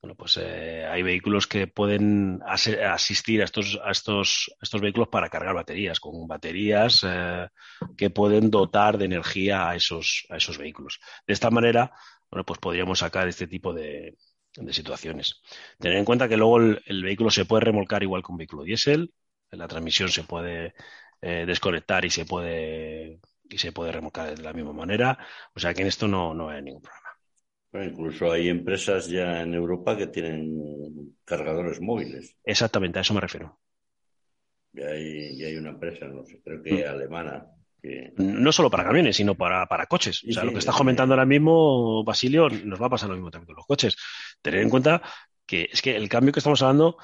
Bueno, 0.06 0.18
pues 0.18 0.36
eh, 0.40 0.86
hay 0.86 1.02
vehículos 1.02 1.48
que 1.48 1.66
pueden 1.66 2.40
asistir 2.46 3.42
a 3.42 3.44
estos, 3.44 3.76
a 3.84 3.90
estos, 3.90 4.48
vehículos 4.80 5.08
para 5.08 5.28
cargar 5.28 5.52
baterías, 5.52 5.98
con 5.98 6.28
baterías 6.28 7.04
eh, 7.04 7.48
que 7.96 8.10
pueden 8.10 8.48
dotar 8.48 8.98
de 8.98 9.06
energía 9.06 9.68
a 9.68 9.74
esos, 9.74 10.24
a 10.30 10.36
esos 10.36 10.58
vehículos. 10.58 11.00
De 11.26 11.32
esta 11.32 11.50
manera, 11.50 11.90
bueno, 12.30 12.44
pues 12.44 12.60
podríamos 12.60 13.00
sacar 13.00 13.26
este 13.26 13.48
tipo 13.48 13.74
de, 13.74 14.16
situaciones. 14.70 15.42
Tener 15.80 15.98
en 15.98 16.04
cuenta 16.04 16.28
que 16.28 16.36
luego 16.36 16.58
el, 16.58 17.02
vehículo 17.02 17.30
se 17.30 17.44
puede 17.44 17.64
remolcar 17.64 18.04
igual 18.04 18.22
que 18.22 18.30
un 18.30 18.38
vehículo 18.38 18.62
diésel, 18.62 19.12
la 19.50 19.66
transmisión 19.66 20.08
se 20.08 20.22
puede 20.22 20.74
eh, 21.20 21.46
desconectar 21.48 22.04
y 22.04 22.10
se 22.10 22.24
puede 22.26 23.18
y 23.48 23.58
se 23.58 23.72
puede 23.72 23.90
remolcar 23.90 24.36
de 24.36 24.42
la 24.42 24.52
misma 24.52 24.72
manera. 24.72 25.18
O 25.52 25.58
sea 25.58 25.74
que 25.74 25.82
en 25.82 25.88
esto 25.88 26.06
no 26.06 26.48
hay 26.48 26.62
ningún 26.62 26.82
problema. 26.82 27.05
Incluso 27.72 28.32
hay 28.32 28.48
empresas 28.48 29.08
ya 29.08 29.42
en 29.42 29.54
Europa 29.54 29.96
que 29.96 30.06
tienen 30.06 31.16
cargadores 31.24 31.80
móviles. 31.80 32.36
Exactamente, 32.44 32.98
a 32.98 33.02
eso 33.02 33.14
me 33.14 33.20
refiero. 33.20 33.58
Y 34.72 34.80
hay, 34.80 35.42
hay 35.44 35.56
una 35.56 35.70
empresa, 35.70 36.06
no 36.06 36.24
sé, 36.24 36.40
creo 36.42 36.62
que 36.62 36.84
mm. 36.84 36.88
alemana, 36.88 37.46
no 38.16 38.52
solo 38.52 38.70
para 38.70 38.84
camiones, 38.84 39.16
sino 39.16 39.34
para, 39.34 39.66
coches. 39.88 40.24
o 40.28 40.32
sea, 40.32 40.44
lo 40.44 40.52
que 40.52 40.58
está 40.58 40.72
comentando 40.72 41.14
ahora 41.14 41.26
mismo, 41.26 42.02
Basilio, 42.04 42.48
nos 42.48 42.80
va 42.80 42.86
a 42.86 42.90
pasar 42.90 43.08
lo 43.08 43.14
mismo 43.14 43.30
también 43.30 43.46
con 43.46 43.56
los 43.56 43.66
coches. 43.66 43.96
Tener 44.42 44.60
en 44.60 44.70
cuenta 44.70 45.02
que 45.44 45.68
es 45.72 45.82
que 45.82 45.94
el 45.94 46.08
cambio 46.08 46.32
que 46.32 46.40
estamos 46.40 46.62
hablando 46.62 46.96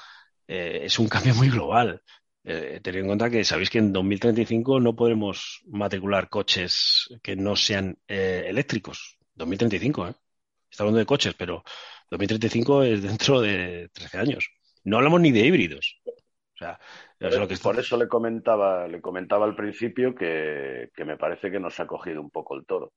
eh, 0.47 0.81
es 0.83 0.99
un 0.99 1.07
cambio 1.09 1.35
muy 1.35 1.49
global. 1.49 2.01
Eh, 2.45 2.81
tener 2.83 3.01
en 3.01 3.07
cuenta 3.07 3.29
que 3.29 3.45
sabéis 3.45 3.69
que 3.69 3.77
en 3.77 3.93
2035 3.93 4.81
no 4.81 4.95
podremos 4.95 5.61
matricular 5.67 6.27
coches 6.27 7.07
que 7.21 7.35
no 7.35 7.55
sean 7.55 7.97
eh, 8.07 8.45
eléctricos. 8.47 9.17
2035, 9.35 10.07
¿eh? 10.07 10.13
Está 10.73 10.85
hablando 10.85 10.97
de 10.97 11.05
coches, 11.05 11.35
pero 11.37 11.63
2035 12.09 12.81
es 12.81 13.03
dentro 13.03 13.41
de 13.41 13.89
13 13.93 14.17
años. 14.17 14.49
No 14.83 14.97
hablamos 14.97 15.21
ni 15.21 15.31
de 15.31 15.41
híbridos. 15.41 16.01
O 16.03 16.57
sea, 16.57 16.79
por 17.61 17.77
eso 17.77 17.95
le 17.95 18.07
comentaba, 18.07 18.87
le 18.87 18.99
comentaba 18.99 19.45
al 19.45 19.55
principio 19.55 20.15
que, 20.15 20.89
me 21.05 21.15
parece 21.15 21.51
que 21.51 21.59
nos 21.59 21.79
ha 21.79 21.85
cogido 21.85 22.21
un 22.21 22.31
poco 22.31 22.55
el 22.55 22.65
toro. 22.65 22.91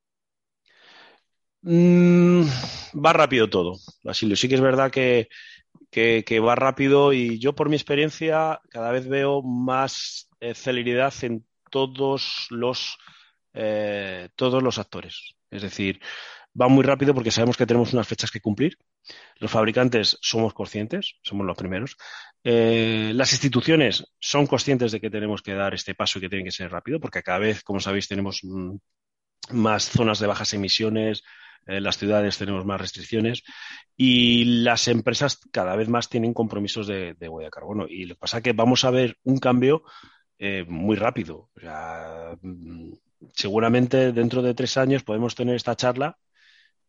Mm, 1.60 2.44
va 3.04 3.12
rápido 3.12 3.50
todo, 3.50 3.74
Basilio. 4.02 4.36
Sí 4.36 4.48
que 4.48 4.54
es 4.54 4.62
verdad 4.62 4.90
que, 4.90 5.28
va 6.40 6.54
rápido 6.54 7.12
y 7.12 7.38
yo 7.38 7.54
por 7.54 7.68
mi 7.68 7.76
experiencia 7.76 8.58
cada 8.70 8.90
vez 8.90 9.06
veo 9.06 9.42
más 9.42 10.30
eh, 10.40 10.54
celeridad 10.54 11.12
en 11.20 11.44
todos 11.70 12.46
los, 12.48 12.96
eh, 13.52 14.30
todos 14.34 14.62
los 14.62 14.78
actores. 14.78 15.34
Es 15.50 15.60
decir, 15.60 16.00
va 16.60 16.68
muy 16.68 16.84
rápido 16.84 17.14
porque 17.14 17.30
sabemos 17.30 17.56
que 17.56 17.66
tenemos 17.66 17.92
unas 17.92 18.08
fechas 18.08 18.30
que 18.30 18.40
cumplir. 18.40 18.78
Los 19.38 19.50
fabricantes 19.50 20.18
somos 20.20 20.54
conscientes, 20.54 21.16
somos 21.22 21.46
los 21.46 21.56
primeros. 21.56 21.96
Eh, 22.42 23.12
las 23.14 23.32
instituciones 23.32 24.04
son 24.18 24.46
conscientes 24.46 24.92
de 24.92 25.00
que 25.00 25.10
tenemos 25.10 25.42
que 25.42 25.54
dar 25.54 25.74
este 25.74 25.94
paso 25.94 26.18
y 26.18 26.22
que 26.22 26.28
tiene 26.28 26.44
que 26.44 26.52
ser 26.52 26.70
rápido, 26.70 27.00
porque 27.00 27.22
cada 27.22 27.38
vez, 27.38 27.62
como 27.62 27.80
sabéis, 27.80 28.08
tenemos 28.08 28.40
mm, 28.42 28.76
más 29.52 29.90
zonas 29.90 30.18
de 30.18 30.26
bajas 30.26 30.54
emisiones, 30.54 31.22
en 31.66 31.82
las 31.82 31.98
ciudades 31.98 32.38
tenemos 32.38 32.64
más 32.64 32.80
restricciones 32.80 33.42
y 33.96 34.62
las 34.62 34.86
empresas 34.86 35.40
cada 35.50 35.74
vez 35.74 35.88
más 35.88 36.08
tienen 36.08 36.32
compromisos 36.32 36.86
de, 36.86 37.16
huella 37.28 37.48
de 37.48 37.50
carbono. 37.50 37.86
Y 37.88 38.04
lo 38.04 38.14
que 38.14 38.20
pasa 38.20 38.36
es 38.38 38.44
que 38.44 38.52
vamos 38.52 38.84
a 38.84 38.90
ver 38.90 39.18
un 39.24 39.38
cambio 39.38 39.82
eh, 40.38 40.64
muy 40.68 40.96
rápido. 40.96 41.50
Mm, 42.40 42.92
seguramente 43.34 44.12
dentro 44.12 44.42
de 44.42 44.54
tres 44.54 44.76
años 44.76 45.02
podemos 45.02 45.34
tener 45.34 45.56
esta 45.56 45.74
charla 45.74 46.16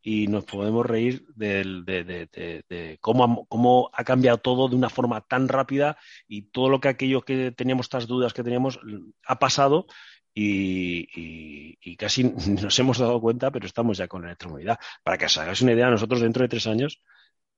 y 0.10 0.28
nos 0.28 0.46
podemos 0.46 0.86
reír 0.86 1.26
de, 1.36 2.98
cómo, 3.02 3.46
cómo, 3.48 3.90
ha 3.92 4.06
cambiado 4.06 4.38
todo 4.38 4.70
de 4.70 4.76
una 4.78 4.88
forma 4.90 5.20
tan 5.20 5.50
rápida 5.50 5.98
y 6.30 6.44
todo 6.44 6.70
lo 6.70 6.80
que 6.80 6.88
aquello 6.88 7.24
que 7.24 7.52
teníamos, 7.52 7.88
estas 7.88 8.08
dudas 8.08 8.32
que 8.32 8.42
teníamos, 8.42 8.80
ha 9.26 9.38
pasado 9.38 9.86
y, 10.34 11.98
casi 11.98 12.24
nos 12.64 12.80
hemos 12.80 13.00
dado 13.00 13.20
cuenta, 13.20 13.52
pero 13.52 13.66
estamos 13.66 13.98
ya 13.98 14.08
con 14.08 14.22
la 14.22 14.30
electromovilidad. 14.30 14.80
Para 15.04 15.18
que 15.18 15.26
os 15.26 15.38
hagáis 15.40 15.62
una 15.62 15.74
idea, 15.74 15.90
nosotros 15.90 16.22
dentro 16.22 16.42
de 16.44 16.48
tres 16.48 16.68
años, 16.68 17.04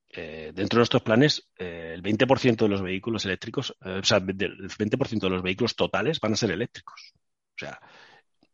eh, 0.09 0.51
dentro 0.51 0.77
de 0.77 0.79
nuestros 0.79 1.03
planes, 1.03 1.51
eh, 1.55 1.91
el 1.93 2.01
20% 2.01 2.65
de 2.65 2.67
los 2.69 2.81
vehículos 2.81 3.25
eléctricos, 3.25 3.77
eh, 3.85 3.99
o 4.01 4.03
sea, 4.03 4.17
el 4.17 4.25
20% 4.25 5.19
de 5.19 5.29
los 5.29 5.43
vehículos 5.43 5.75
totales 5.75 6.19
van 6.19 6.33
a 6.33 6.35
ser 6.35 6.49
eléctricos. 6.49 7.13
O 7.13 7.59
sea, 7.59 7.79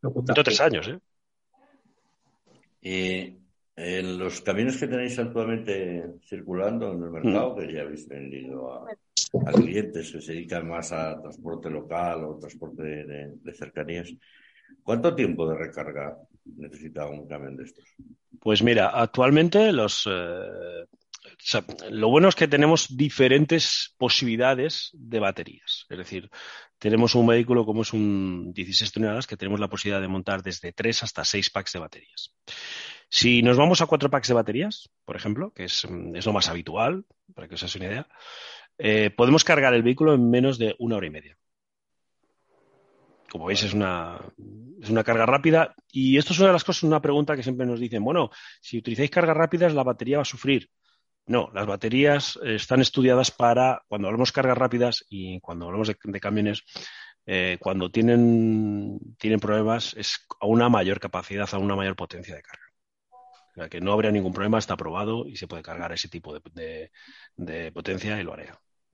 dentro 0.01 0.35
de 0.35 0.43
tres 0.43 0.59
años, 0.59 0.89
¿eh? 2.81 3.39
En 3.77 4.17
los 4.17 4.39
caminos 4.41 4.77
que 4.77 4.87
tenéis 4.87 5.19
actualmente 5.19 6.05
circulando 6.23 6.93
en 6.93 7.03
el 7.03 7.11
mercado, 7.11 7.55
mm. 7.55 7.59
que 7.59 7.73
ya 7.73 7.81
habéis 7.81 8.07
vendido 8.07 8.73
a, 8.73 8.87
clientes 9.51 10.11
que 10.11 10.21
se 10.21 10.33
dedican 10.33 10.67
más 10.67 10.93
a 10.93 11.19
transporte 11.19 11.69
local 11.69 12.23
o 12.23 12.39
transporte 12.39 12.83
de, 12.83 13.53
cercanías, 13.53 14.13
¿cuánto 14.81 15.13
tiempo 15.13 15.49
de 15.49 15.57
recarga 15.57 16.17
necesita 16.57 17.05
un 17.07 17.27
camión 17.27 17.57
de 17.57 17.63
estos? 17.65 17.83
Pues 18.39 18.63
mira, 18.63 18.89
actualmente 18.89 19.73
los, 19.73 20.07
eh, 20.09 20.85
lo 21.89 22.09
bueno 22.09 22.29
es 22.29 22.35
que 22.35 22.47
tenemos 22.47 22.95
diferentes 22.95 23.93
posibilidades 23.97 24.91
de 24.93 25.19
baterías. 25.19 25.85
Es 25.89 25.97
decir, 25.97 26.29
tenemos 26.79 27.13
un 27.15 27.27
vehículo 27.27 27.65
como 27.65 27.81
es 27.81 27.91
un 27.91 28.53
16 28.53 28.91
toneladas 28.93 29.27
que 29.27 29.37
tenemos 29.37 29.59
la 29.59 29.67
posibilidad 29.67 30.01
de 30.01 30.07
montar 30.07 30.43
desde 30.43 30.71
3 30.71 31.03
hasta 31.03 31.25
6 31.25 31.49
packs 31.49 31.73
de 31.73 31.79
baterías. 31.79 32.33
Si 33.17 33.41
nos 33.41 33.55
vamos 33.55 33.79
a 33.79 33.85
cuatro 33.85 34.09
packs 34.09 34.27
de 34.27 34.33
baterías, 34.33 34.89
por 35.05 35.15
ejemplo, 35.15 35.53
que 35.53 35.63
es, 35.63 35.87
mm, 35.89 36.17
lo 36.25 36.33
más 36.33 36.49
habitual, 36.49 37.05
para 37.33 37.47
que 37.47 37.55
os 37.55 37.63
hagáis 37.63 37.75
una 37.77 37.85
idea, 37.85 38.07
eh, 38.77 39.09
podemos 39.09 39.45
cargar 39.45 39.73
el 39.73 39.83
vehículo 39.83 40.13
en 40.13 40.29
menos 40.29 40.57
de 40.57 40.75
una 40.79 40.97
hora 40.97 41.07
y 41.07 41.11
media. 41.11 41.37
Como 43.31 43.45
veis, 43.45 43.63
es 43.63 43.73
una, 43.73 44.19
es 44.81 44.89
una 44.89 45.05
carga 45.05 45.25
rápida. 45.25 45.73
Y 45.93 46.17
esto 46.17 46.33
es 46.33 46.39
una 46.39 46.49
de 46.49 46.53
las 46.55 46.65
cosas, 46.65 46.83
una 46.83 47.01
pregunta 47.01 47.37
que 47.37 47.43
siempre 47.43 47.65
nos 47.65 47.79
dicen, 47.79 48.03
bueno, 48.03 48.31
si 48.59 48.79
utilizáis 48.79 49.11
cargas 49.11 49.37
rápidas, 49.37 49.73
la 49.73 49.83
batería 49.83 50.17
va 50.17 50.23
a 50.23 50.25
sufrir. 50.25 50.69
No, 51.25 51.49
las 51.53 51.65
baterías 51.65 52.37
están 52.43 52.81
estudiadas 52.81 53.31
para, 53.31 53.81
cuando 53.87 54.09
hablamos 54.09 54.27
de 54.27 54.33
cargas 54.33 54.57
rápidas 54.57 55.05
y 55.07 55.39
cuando 55.39 55.67
hablamos 55.67 55.87
de, 55.87 56.19
camiones, 56.19 56.63
eh, 57.25 57.57
cuando 57.61 57.89
tienen, 57.89 58.99
tienen 59.17 59.39
problemas, 59.39 59.93
es 59.93 60.27
a 60.41 60.47
una 60.47 60.67
mayor 60.67 60.99
capacidad, 60.99 61.47
a 61.53 61.59
una 61.59 61.77
mayor 61.77 61.95
potencia 61.95 62.35
de 62.35 62.41
carga. 62.41 62.64
O 63.55 63.59
sea, 63.61 63.69
que 63.69 63.79
no 63.79 63.93
habría 63.93 64.11
ningún 64.11 64.33
problema, 64.33 64.59
está 64.59 64.73
aprobado 64.73 65.25
y 65.27 65.37
se 65.37 65.47
puede 65.47 65.63
cargar 65.63 65.93
ese 65.93 66.09
tipo 66.09 66.37
de, 66.37 67.71
potencia 67.73 68.19
y 68.19 68.23
lo 68.23 68.33
haré. 68.33 68.49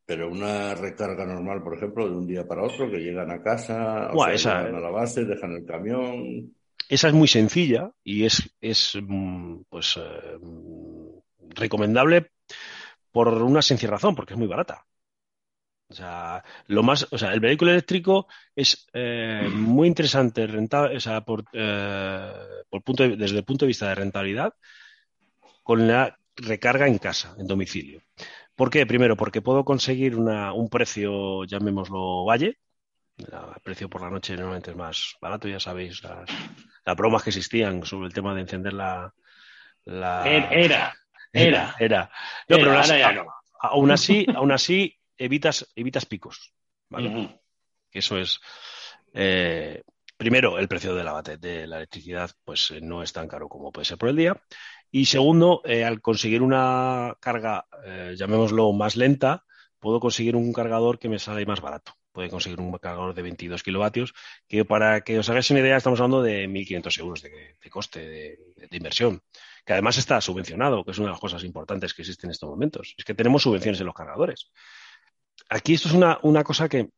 Pero 0.06 0.30
una 0.30 0.76
recarga 0.76 1.26
normal, 1.26 1.64
por 1.64 1.76
ejemplo, 1.76 2.08
de 2.08 2.16
un 2.16 2.28
día 2.28 2.48
para 2.48 2.64
otro, 2.64 2.90
que 2.92 3.00
llegan 3.00 3.32
a 3.32 3.42
casa, 3.42 4.06
a 4.08 4.14
la 4.14 4.90
base, 4.92 5.26
dejan 5.26 5.54
el 5.54 5.66
camión. 5.66 6.54
Esa 6.88 7.08
es 7.08 7.14
muy 7.14 7.28
sencilla 7.28 7.92
y 8.04 8.26
es, 8.26 8.56
es 8.62 8.96
mm, 9.02 9.62
pues 9.68 9.98
eh, 9.98 10.38
recomendable 11.56 12.28
por 13.12 13.30
una 13.30 13.64
sencilla 13.64 13.94
razón, 13.94 14.16
porque 14.16 14.34
es 14.34 14.40
muy 14.40 14.48
barata. 14.48 14.86
O 15.92 15.94
sea, 15.94 16.44
lo 16.68 16.84
más, 16.84 17.06
o 17.12 17.18
sea, 17.18 17.34
el 17.34 17.42
vehículo 17.42 17.72
eléctrico 17.72 18.28
es 18.56 18.88
eh, 18.94 19.50
muy 19.54 19.88
interesante 19.88 20.48
rentable, 20.48 20.96
o 20.96 21.00
sea, 21.00 21.22
por, 21.22 21.44
eh, 21.52 22.32
por 22.70 22.82
punto 22.82 23.08
desde 23.10 23.38
el 23.38 23.44
punto 23.44 23.66
de 23.66 23.68
vista 23.68 23.90
de 23.90 23.96
rentabilidad 23.96 24.54
con 25.64 25.88
la 25.88 26.18
recarga 26.36 26.88
en 26.88 26.98
casa, 26.98 27.36
en 27.38 27.46
domicilio. 27.46 28.02
¿Por 28.56 28.70
qué? 28.70 28.86
Primero, 28.86 29.18
porque 29.18 29.42
puedo 29.42 29.66
conseguir 29.66 30.16
una, 30.16 30.54
un 30.54 30.70
precio, 30.70 31.44
llamémoslo 31.44 32.26
valle. 32.26 32.58
El 33.18 33.62
precio 33.62 33.90
por 33.90 34.02
la 34.02 34.10
noche 34.10 34.36
normalmente 34.36 34.72
es 34.72 34.78
más 34.78 35.16
barato, 35.22 35.48
ya 35.48 35.60
sabéis, 35.60 36.02
las, 36.04 36.30
las 36.86 36.96
bromas 36.96 37.24
que 37.24 37.30
existían 37.32 37.86
sobre 37.86 38.08
el 38.08 38.14
tema 38.14 38.34
de 38.34 38.42
encender 38.42 38.74
la. 38.74 39.14
la... 39.86 40.24
Era, 40.26 40.52
era. 41.34 41.76
Era. 41.80 42.12
No, 42.50 42.58
pero 42.58 42.82
aún 43.62 43.92
así, 43.92 44.26
aún 44.34 44.52
así 44.52 45.01
evitas, 45.18 45.72
evitas 45.76 46.06
picos. 46.06 46.54
¿vale? 46.90 47.40
Eso 47.92 48.18
es. 48.18 48.40
Eh, 49.14 49.82
primero, 50.18 50.60
el 50.60 50.68
precio 50.68 50.96
de 50.96 51.04
la, 51.04 51.22
de 51.22 51.68
la 51.68 51.78
electricidad 51.78 52.32
pues, 52.44 52.74
no 52.82 53.04
es 53.04 53.12
tan 53.14 53.28
caro 53.28 53.50
como 53.50 53.72
puede 53.72 53.86
ser 53.86 53.98
por 53.98 54.10
el 54.10 54.16
día. 54.16 54.42
Y 54.92 55.06
segundo, 55.06 55.62
al 55.66 56.02
conseguir 56.02 56.42
una 56.42 57.16
carga, 57.22 57.66
llamémoslo 58.16 58.74
más 58.74 58.98
lenta, 58.98 59.46
puedo 59.82 60.00
conseguir 60.00 60.38
un 60.38 60.54
cargador 60.54 61.00
que 61.00 61.10
me 61.10 61.20
sale 61.20 61.46
más 61.46 61.60
barato. 61.60 61.94
Puede 62.14 62.30
conseguir 62.30 62.60
un 62.60 62.72
cargador 62.78 63.14
de 63.14 63.22
22 63.22 63.64
kilovatios, 63.64 64.14
que 64.48 64.64
para 64.64 65.02
que 65.02 65.18
os 65.20 65.30
hagáis 65.30 65.50
una 65.50 65.62
idea, 65.62 65.78
estamos 65.78 66.00
hablando 66.00 66.22
de 66.22 66.48
1.500 66.48 67.00
euros 67.00 67.22
de, 67.22 67.70
coste 67.70 68.06
de, 68.08 68.78
inversión, 68.78 69.22
que 69.66 69.74
además 69.74 69.98
está 69.98 70.22
subvencionado, 70.22 70.84
que 70.84 70.92
es 70.92 70.98
una 70.98 71.08
de 71.08 71.14
las 71.14 71.20
cosas 71.20 71.44
importantes 71.44 71.94
que 71.94 72.04
existen 72.04 72.30
en 72.30 72.32
estos 72.32 72.50
momentos. 72.50 72.94
Es 72.98 73.06
que 73.06 73.16
tenemos 73.16 73.42
subvenciones 73.42 73.80
en 73.80 73.88
los 73.88 73.96
cargadores. 73.96 74.52
Aquí 75.50 75.74
esto 75.74 75.90
es 75.90 75.94
una, 75.94 76.44
cosa 76.44 76.70
que 76.70 76.90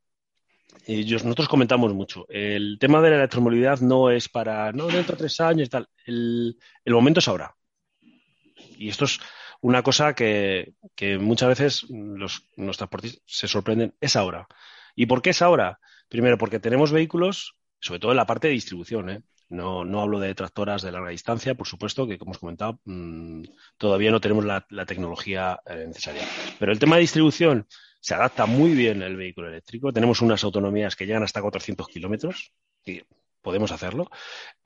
eh, 0.85 1.05
nosotros 1.05 1.47
comentamos 1.47 1.93
mucho. 1.93 2.25
El 2.29 2.77
tema 2.79 3.01
de 3.01 3.09
la 3.09 3.15
electromovilidad 3.17 3.79
no 3.79 4.09
es 4.09 4.29
para, 4.29 4.71
no, 4.71 4.87
dentro 4.87 5.15
de 5.15 5.19
tres 5.19 5.39
años 5.39 5.69
tal. 5.69 5.87
El, 6.05 6.57
momento 6.85 7.19
es 7.19 7.27
ahora. 7.27 7.55
Y 8.77 8.89
esto 8.89 9.05
es 9.05 9.19
una 9.61 9.81
cosa 9.81 10.13
que, 10.13 10.73
muchas 11.19 11.49
veces 11.49 11.85
los, 11.89 12.47
transportistas 12.55 13.21
se 13.25 13.47
sorprenden, 13.47 13.95
es 13.99 14.15
ahora. 14.15 14.47
¿Y 14.95 15.05
por 15.05 15.21
qué 15.21 15.31
es 15.31 15.41
ahora? 15.41 15.79
Primero, 16.09 16.37
porque 16.37 16.59
tenemos 16.59 16.91
vehículos, 16.91 17.55
sobre 17.79 17.99
todo 17.99 18.11
en 18.11 18.17
la 18.17 18.25
parte 18.25 18.47
de 18.47 18.53
distribución, 18.53 19.09
¿eh? 19.09 19.23
No, 19.49 19.85
no, 19.85 20.01
hablo 20.01 20.19
de 20.19 20.33
tractoras 20.33 20.81
de 20.81 20.91
larga 20.91 21.09
distancia, 21.09 21.53
por 21.53 21.67
supuesto, 21.67 22.07
que 22.07 22.17
como 22.17 22.31
hemos 22.31 22.39
comentado, 22.39 22.79
mm, 22.85 23.43
todavía 23.77 24.09
no 24.09 24.19
tenemos 24.19 24.45
la, 24.45 24.65
tecnología 24.87 25.59
eh, 25.67 25.85
necesaria. 25.87 26.23
Pero 26.57 26.71
el 26.71 26.79
tema 26.79 26.95
de 26.95 27.01
distribución 27.01 27.67
se 28.03 28.15
adapta 28.15 28.45
muy 28.45 28.71
bien 28.71 29.01
el 29.01 29.15
vehículo 29.15 29.47
eléctrico. 29.47 29.93
Tenemos 29.93 30.21
unas 30.21 30.43
autonomías 30.43 30.97
que 30.97 31.05
llegan 31.05 31.23
hasta 31.23 31.41
400 31.41 31.87
kilómetros 31.87 32.51
podemos 33.41 33.71
hacerlo. 33.71 34.09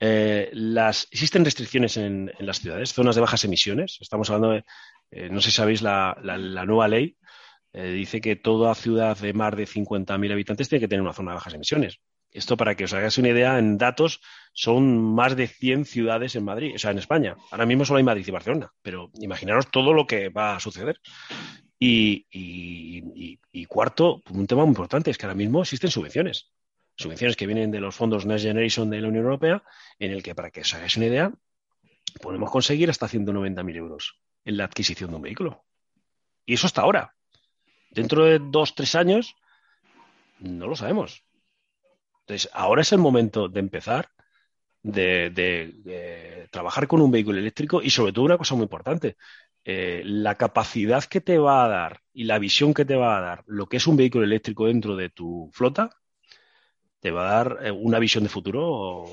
Eh, 0.00 0.48
las, 0.52 1.08
existen 1.10 1.44
restricciones 1.44 1.98
en, 1.98 2.32
las 2.38 2.60
ciudades, 2.60 2.94
zonas 2.94 3.16
de 3.16 3.20
bajas 3.20 3.44
emisiones. 3.44 3.98
Estamos 4.00 4.30
hablando 4.30 4.54
de, 4.54 4.64
eh, 5.10 5.28
no 5.30 5.42
sé 5.42 5.50
si 5.50 5.56
sabéis, 5.56 5.82
la, 5.82 6.16
nueva 6.66 6.88
ley 6.88 7.18
eh, 7.74 7.90
dice 7.90 8.22
que 8.22 8.36
toda 8.36 8.74
ciudad 8.74 9.18
de 9.18 9.34
más 9.34 9.54
de 9.56 9.66
50.000 9.66 10.32
habitantes 10.32 10.68
tiene 10.68 10.80
que 10.80 10.88
tener 10.88 11.02
una 11.02 11.12
zona 11.12 11.32
de 11.32 11.36
bajas 11.36 11.54
emisiones. 11.54 12.00
Esto, 12.30 12.56
para 12.56 12.74
que 12.74 12.84
os 12.84 12.92
hagáis 12.92 13.16
una 13.18 13.30
idea, 13.30 13.58
en 13.58 13.78
datos 13.78 14.20
son 14.52 15.14
más 15.14 15.34
de 15.34 15.46
100 15.46 15.86
ciudades 15.86 16.36
en 16.36 16.44
Madrid, 16.44 16.74
o 16.74 16.78
sea, 16.78 16.90
en 16.90 16.98
España. 16.98 17.36
Ahora 17.50 17.66
mismo 17.66 17.84
solo 17.84 17.98
hay 17.98 18.04
Madrid 18.04 18.24
y 18.26 18.30
Barcelona, 18.30 18.70
pero 18.82 19.10
imaginaros 19.14 19.70
todo 19.70 19.92
lo 19.92 20.06
que 20.06 20.28
va 20.28 20.56
a 20.56 20.60
suceder. 20.60 21.00
Y, 21.78 23.36
cuarto, 23.68 24.22
un 24.30 24.46
tema 24.46 24.62
muy 24.62 24.70
importante 24.70 25.10
es 25.10 25.18
que 25.18 25.26
ahora 25.26 25.36
mismo 25.36 25.62
existen 25.62 25.90
subvenciones 25.90 26.50
subvenciones 26.98 27.36
que 27.36 27.46
vienen 27.46 27.70
de 27.70 27.80
los 27.80 27.94
fondos 27.94 28.26
Next 28.26 28.44
Generation 28.44 28.90
de 28.90 29.00
la 29.00 29.08
Unión 29.08 29.24
Europea, 29.24 29.62
en 30.00 30.10
el 30.10 30.22
que, 30.22 30.34
para 30.34 30.50
que 30.50 30.62
os 30.62 30.74
hagáis 30.74 30.96
una 30.96 31.06
idea, 31.06 31.32
podemos 32.20 32.50
conseguir 32.50 32.90
hasta 32.90 33.08
190.000 33.08 33.76
euros 33.76 34.18
en 34.44 34.56
la 34.56 34.64
adquisición 34.64 35.10
de 35.10 35.16
un 35.16 35.22
vehículo. 35.22 35.64
Y 36.44 36.54
eso 36.54 36.66
hasta 36.66 36.82
ahora. 36.82 37.14
Dentro 37.90 38.24
de 38.24 38.40
dos, 38.40 38.74
tres 38.74 38.96
años, 38.96 39.36
no 40.40 40.66
lo 40.66 40.74
sabemos. 40.74 41.24
Entonces, 42.20 42.50
ahora 42.52 42.82
es 42.82 42.92
el 42.92 42.98
momento 42.98 43.48
de 43.48 43.60
empezar, 43.60 44.10
de, 44.82 46.48
trabajar 46.50 46.88
con 46.88 47.00
un 47.00 47.10
vehículo 47.10 47.38
eléctrico 47.38 47.80
y 47.80 47.90
sobre 47.90 48.12
todo 48.12 48.24
una 48.24 48.38
cosa 48.38 48.54
muy 48.54 48.64
importante, 48.64 49.16
eh, 49.64 50.02
la 50.04 50.36
capacidad 50.36 51.04
que 51.04 51.20
te 51.20 51.38
va 51.38 51.64
a 51.64 51.68
dar 51.68 52.00
y 52.12 52.24
la 52.24 52.38
visión 52.38 52.74
que 52.74 52.84
te 52.84 52.96
va 52.96 53.18
a 53.18 53.20
dar 53.20 53.44
lo 53.46 53.68
que 53.68 53.76
es 53.78 53.86
un 53.86 53.96
vehículo 53.96 54.24
eléctrico 54.24 54.66
dentro 54.66 54.96
de 54.96 55.10
tu 55.10 55.50
flota 55.52 55.90
te 57.00 57.10
va 57.10 57.28
a 57.28 57.44
dar 57.44 57.58
eh, 57.62 57.70
una 57.70 57.98
visión 57.98 58.24
de 58.24 58.30
futuro 58.30 59.04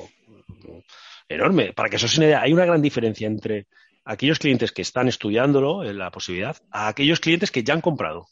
enorme. 1.28 1.74
Para 1.74 1.90
que 1.90 1.98
eso 1.98 2.08
sea 2.08 2.26
idea, 2.26 2.42
hay 2.42 2.54
una 2.54 2.66
gran 2.66 2.82
diferencia 2.82 3.28
entre 3.28 3.68
aquellos 4.04 4.40
clientes 4.40 4.72
que 4.72 4.82
están 4.82 5.08
estudiándolo, 5.08 5.84
en 5.84 5.98
la 5.98 6.12
posibilidad, 6.12 6.58
a 6.72 6.88
aquellos 6.88 7.20
clientes 7.20 7.52
que 7.52 7.64
ya 7.64 7.74
han 7.74 7.82
comprado. 7.82 8.28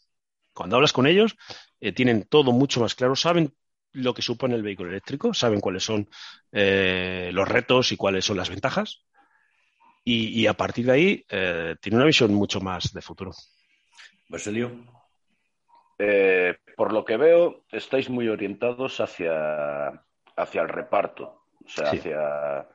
Cuando 0.52 0.76
hablas 0.76 0.92
con 0.92 1.06
ellos, 1.06 1.36
eh, 1.80 1.92
tienen 1.92 2.24
todo 2.24 2.52
mucho 2.52 2.80
más 2.80 2.94
claro, 2.94 3.16
saben 3.16 3.52
lo 3.92 4.14
que 4.14 4.22
supone 4.22 4.54
el 4.54 4.62
vehículo 4.62 4.90
eléctrico, 4.90 5.34
saben 5.34 5.60
cuáles 5.60 5.84
son 5.84 6.08
eh, 6.52 7.30
los 7.32 7.48
retos 7.48 7.92
y 7.92 7.96
cuáles 7.96 8.24
son 8.24 8.36
las 8.36 8.50
ventajas. 8.50 9.04
Y, 10.06 10.46
a 10.46 10.52
partir 10.52 10.86
de 10.86 10.92
ahí, 10.92 11.24
tiene 11.80 11.96
una 11.96 12.04
visión 12.04 12.34
mucho 12.34 12.60
más 12.60 12.92
de 12.92 13.00
futuro. 13.00 13.32
Basilio. 14.28 14.70
Eh, 15.98 16.56
por 16.76 16.92
lo 16.92 17.04
que 17.04 17.16
veo, 17.16 17.64
estáis 17.70 18.10
muy 18.10 18.28
orientados 18.28 19.00
hacia, 19.00 19.88
hacia 20.36 20.62
el 20.62 20.68
reparto, 20.68 21.44
o 21.64 21.68
sea, 21.68 21.90
hacia, 21.90 22.68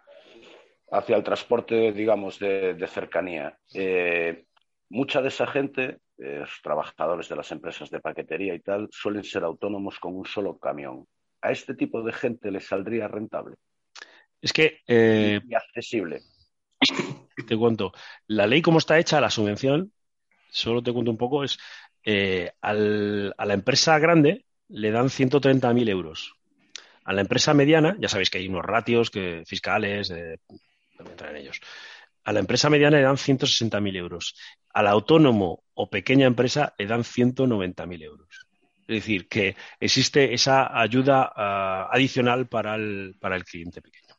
hacia 0.92 1.18
el 1.18 1.24
transporte, 1.24 1.92
digamos, 1.92 2.40
de, 2.40 2.88
cercanía. 2.88 3.58
Eh, 3.74 4.46
mucha 4.90 5.22
de 5.22 5.28
esa 5.28 5.48
gente, 5.48 6.00
eh, 6.18 6.40
los 6.40 6.62
trabajadores 6.64 7.28
de 7.28 7.36
las 7.36 7.52
empresas 7.52 7.90
de 7.90 8.00
paquetería 8.00 8.54
y 8.54 8.62
tal, 8.62 8.88
suelen 8.92 9.24
ser 9.24 9.44
autónomos 9.44 10.00
con 10.00 10.16
un 10.16 10.26
solo 10.26 10.58
camión. 10.58 11.06
¿A 11.42 11.52
este 11.52 11.74
tipo 11.74 12.02
de 12.02 12.14
gente 12.14 12.52
le 12.52 12.62
saldría 12.62 13.08
rentable? 13.08 13.56
Es 14.42 14.54
que... 14.54 14.80
y 14.88 15.54
accesible. 15.54 16.22
Te 17.48 17.58
cuento, 17.58 17.94
la 18.28 18.48
ley 18.48 18.62
como 18.62 18.78
está 18.78 19.00
hecha, 19.00 19.22
la 19.22 19.30
subvención, 19.30 19.92
solo 20.50 20.82
te 20.82 20.94
cuento 20.94 21.12
un 21.12 21.18
poco, 21.18 21.44
es 21.44 21.58
eh, 22.04 22.52
a 22.62 22.74
la 22.74 23.54
empresa 23.54 24.00
grande 24.00 24.46
le 24.70 24.92
dan 24.92 25.08
130.000 25.08 25.90
euros. 25.90 26.36
A 27.04 27.14
la 27.14 27.22
empresa 27.22 27.54
mediana, 27.54 27.98
ya 28.00 28.08
sabéis 28.08 28.30
que 28.30 28.38
hay 28.38 28.48
unos 28.48 28.64
ratios 28.64 29.10
que, 29.10 29.44
fiscales, 29.46 30.12
ellos. 31.36 31.60
A 32.24 32.34
la 32.34 32.40
empresa 32.40 32.70
mediana 32.70 32.98
le 32.98 33.04
dan 33.04 33.18
160.000 33.18 33.96
euros. 33.98 34.36
Al 34.72 34.88
autónomo 34.88 35.64
o 35.74 35.90
pequeña 35.90 36.28
empresa 36.28 36.74
le 36.78 36.86
dan 36.86 37.02
190.000 37.02 38.04
euros. 38.04 38.48
Es 38.82 38.96
decir, 38.96 39.28
que 39.28 39.56
existe 39.80 40.34
esa 40.34 40.80
ayuda 40.80 41.32
ah, 41.36 41.90
adicional 41.92 42.48
para 42.48 42.76
el 42.76 43.46
cliente 43.46 43.82
pequeño 43.82 44.10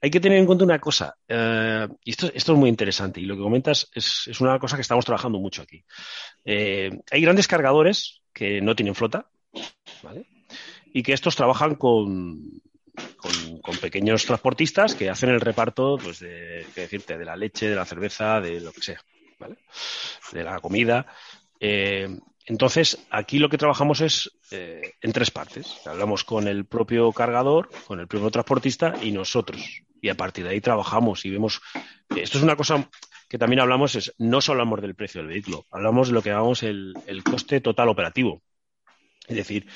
hay 0.00 0.10
que 0.10 0.20
tener 0.20 0.38
en 0.38 0.46
cuenta 0.46 0.64
una 0.64 0.78
cosa, 0.78 1.16
eh, 1.26 1.88
y 2.04 2.10
esto, 2.10 2.30
es 2.32 2.48
muy 2.50 2.68
interesante, 2.68 3.20
y 3.20 3.24
lo 3.24 3.34
que 3.34 3.42
comentas 3.42 3.90
es, 3.92 4.40
una 4.40 4.58
cosa 4.58 4.76
que 4.76 4.82
estamos 4.82 5.04
trabajando 5.04 5.38
mucho 5.38 5.62
aquí. 5.62 5.84
Eh, 6.44 6.90
hay 7.10 7.20
grandes 7.20 7.48
cargadores 7.48 8.22
que 8.32 8.60
no 8.60 8.76
tienen 8.76 8.94
flota, 8.94 9.28
¿vale? 10.02 10.26
Y 10.92 11.02
que 11.02 11.12
estos 11.12 11.34
trabajan 11.34 11.74
con, 11.74 12.62
con, 13.60 13.76
pequeños 13.78 14.24
transportistas 14.24 14.94
que 14.94 15.10
hacen 15.10 15.30
el 15.30 15.40
reparto, 15.40 15.98
pues, 16.02 16.20
de, 16.20 16.64
decirte, 16.74 17.18
de 17.18 17.24
la 17.24 17.36
leche, 17.36 17.68
de 17.68 17.76
la 17.76 17.84
cerveza, 17.84 18.40
de 18.40 18.60
lo 18.60 18.72
que 18.72 18.82
sea, 18.82 19.00
¿vale? 19.40 19.56
De 20.32 20.44
la 20.44 20.60
comida. 20.60 21.06
Eh, 21.58 22.08
entonces, 22.46 23.06
aquí 23.10 23.38
lo 23.38 23.48
que 23.48 23.58
trabajamos 23.58 24.00
es 24.00 24.30
en 24.50 25.12
tres 25.12 25.30
partes. 25.30 25.86
Hablamos 25.86 26.24
con 26.24 26.48
el 26.48 26.64
propio 26.64 27.12
cargador, 27.12 27.68
con 27.86 28.00
el 28.00 28.06
propio 28.06 28.30
transportista 28.30 28.94
y 29.02 29.12
nosotros 29.12 29.82
y 30.00 30.08
a 30.08 30.16
partir 30.16 30.44
de 30.44 30.50
ahí 30.50 30.60
trabajamos 30.60 31.24
y 31.24 31.30
vemos. 31.30 31.60
Esto 32.14 32.38
es 32.38 32.44
una 32.44 32.56
cosa 32.56 32.88
que 33.28 33.38
también 33.38 33.60
hablamos, 33.60 33.94
es 33.94 34.14
no 34.18 34.40
solo 34.40 34.60
hablamos 34.62 34.80
del 34.80 34.94
precio 34.94 35.20
del 35.20 35.28
vehículo, 35.28 35.66
hablamos 35.70 36.08
de 36.08 36.14
lo 36.14 36.22
que 36.22 36.30
llamamos 36.30 36.62
el, 36.62 36.94
coste 37.24 37.60
total 37.60 37.88
operativo. 37.88 38.42
Es 39.26 39.36
decir, 39.36 39.66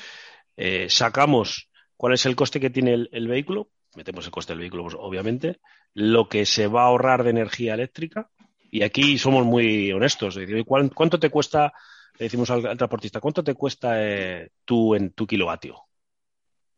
eh, 0.57 0.87
sacamos 0.89 1.69
cuál 1.95 2.13
es 2.13 2.25
el 2.25 2.35
coste 2.35 2.59
que 2.59 2.71
tiene 2.71 3.07
el, 3.11 3.27
vehículo, 3.27 3.69
metemos 3.95 4.25
el 4.25 4.31
coste 4.31 4.53
del 4.53 4.61
vehículo, 4.61 4.83
pues, 4.83 4.95
obviamente, 4.97 5.59
lo 5.93 6.27
que 6.27 6.45
se 6.45 6.67
va 6.67 6.83
a 6.83 6.87
ahorrar 6.87 7.23
de 7.23 7.29
energía 7.29 7.75
eléctrica, 7.75 8.31
y 8.71 8.81
aquí 8.81 9.19
somos 9.19 9.45
muy 9.45 9.91
honestos. 9.91 10.33
decir, 10.33 10.65
¿cuánto 10.65 11.19
te 11.19 11.29
cuesta, 11.29 11.71
le 12.17 12.25
decimos 12.25 12.49
al, 12.49 12.75
transportista, 12.75 13.19
cuánto 13.19 13.43
te 13.43 13.53
cuesta 13.53 14.03
eh, 14.03 14.49
tú 14.65 14.95
en 14.95 15.11
tu 15.11 15.27
kilovatio? 15.27 15.79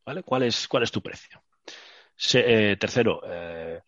¿Vale? 0.05 0.21
¿Cuál 0.21 0.43
es, 0.43 0.67
cuál 0.67 0.83
es 0.83 0.91
tu 0.91 1.01
precio? 1.01 1.41
Eh, 2.33 2.77
tercero, 2.79 3.21
eh, 3.27 3.81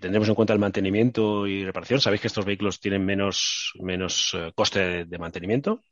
tendremos 0.00 0.28
en 0.28 0.34
cuenta 0.34 0.52
el 0.52 0.58
mantenimiento 0.58 1.46
y 1.46 1.64
reparación. 1.64 2.00
Sabéis 2.00 2.20
que 2.22 2.28
estos 2.28 2.44
vehículos 2.44 2.80
tienen 2.80 3.04
menos, 3.04 3.72
menos 3.80 4.34
eh, 4.34 4.52
coste 4.54 5.04
de, 5.04 5.18
mantenimiento 5.18 5.82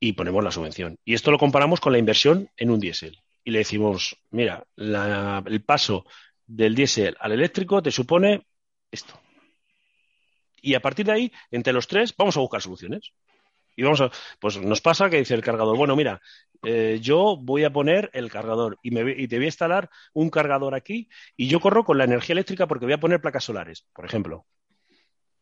y 0.00 0.12
ponemos 0.12 0.42
la 0.42 0.50
subvención. 0.50 0.98
Y 1.04 1.14
esto 1.14 1.30
lo 1.30 1.38
comparamos 1.38 1.80
con 1.80 1.92
la 1.92 1.98
inversión 1.98 2.50
en 2.56 2.70
un 2.70 2.80
diésel. 2.80 3.18
Y 3.44 3.50
le 3.50 3.58
decimos, 3.58 4.16
mira, 4.30 4.64
el 4.76 5.64
paso 5.64 6.04
del 6.46 6.74
diésel 6.74 7.16
al 7.18 7.32
eléctrico 7.32 7.82
te 7.82 7.90
supone 7.90 8.46
esto. 8.90 9.18
Y 10.60 10.74
a 10.74 10.80
partir 10.80 11.06
de 11.06 11.12
ahí, 11.12 11.32
entre 11.50 11.72
los 11.72 11.88
tres, 11.88 12.14
vamos 12.16 12.36
a 12.36 12.40
buscar 12.40 12.62
soluciones. 12.62 13.12
Y 13.76 13.82
vamos 13.82 14.00
a, 14.00 14.10
pues 14.40 14.60
nos 14.60 14.80
pasa 14.80 15.10
que 15.10 15.18
dice 15.18 15.34
el 15.34 15.42
cargador, 15.42 15.76
bueno, 15.76 15.96
mira, 15.96 16.20
eh, 16.62 16.98
yo 17.00 17.36
voy 17.36 17.64
a 17.64 17.72
poner 17.72 18.10
el 18.12 18.30
cargador 18.30 18.78
y, 18.82 18.90
te 19.26 19.36
voy 19.36 19.44
a 19.44 19.48
instalar 19.48 19.90
un 20.12 20.30
cargador 20.30 20.74
aquí 20.74 21.08
y 21.36 21.48
yo 21.48 21.58
corro 21.58 21.84
con 21.84 21.98
la 21.98 22.04
energía 22.04 22.34
eléctrica 22.34 22.66
porque 22.66 22.86
voy 22.86 22.94
a 22.94 23.00
poner 23.00 23.20
placas 23.20 23.44
solares, 23.44 23.86
por 23.92 24.04
ejemplo. 24.04 24.46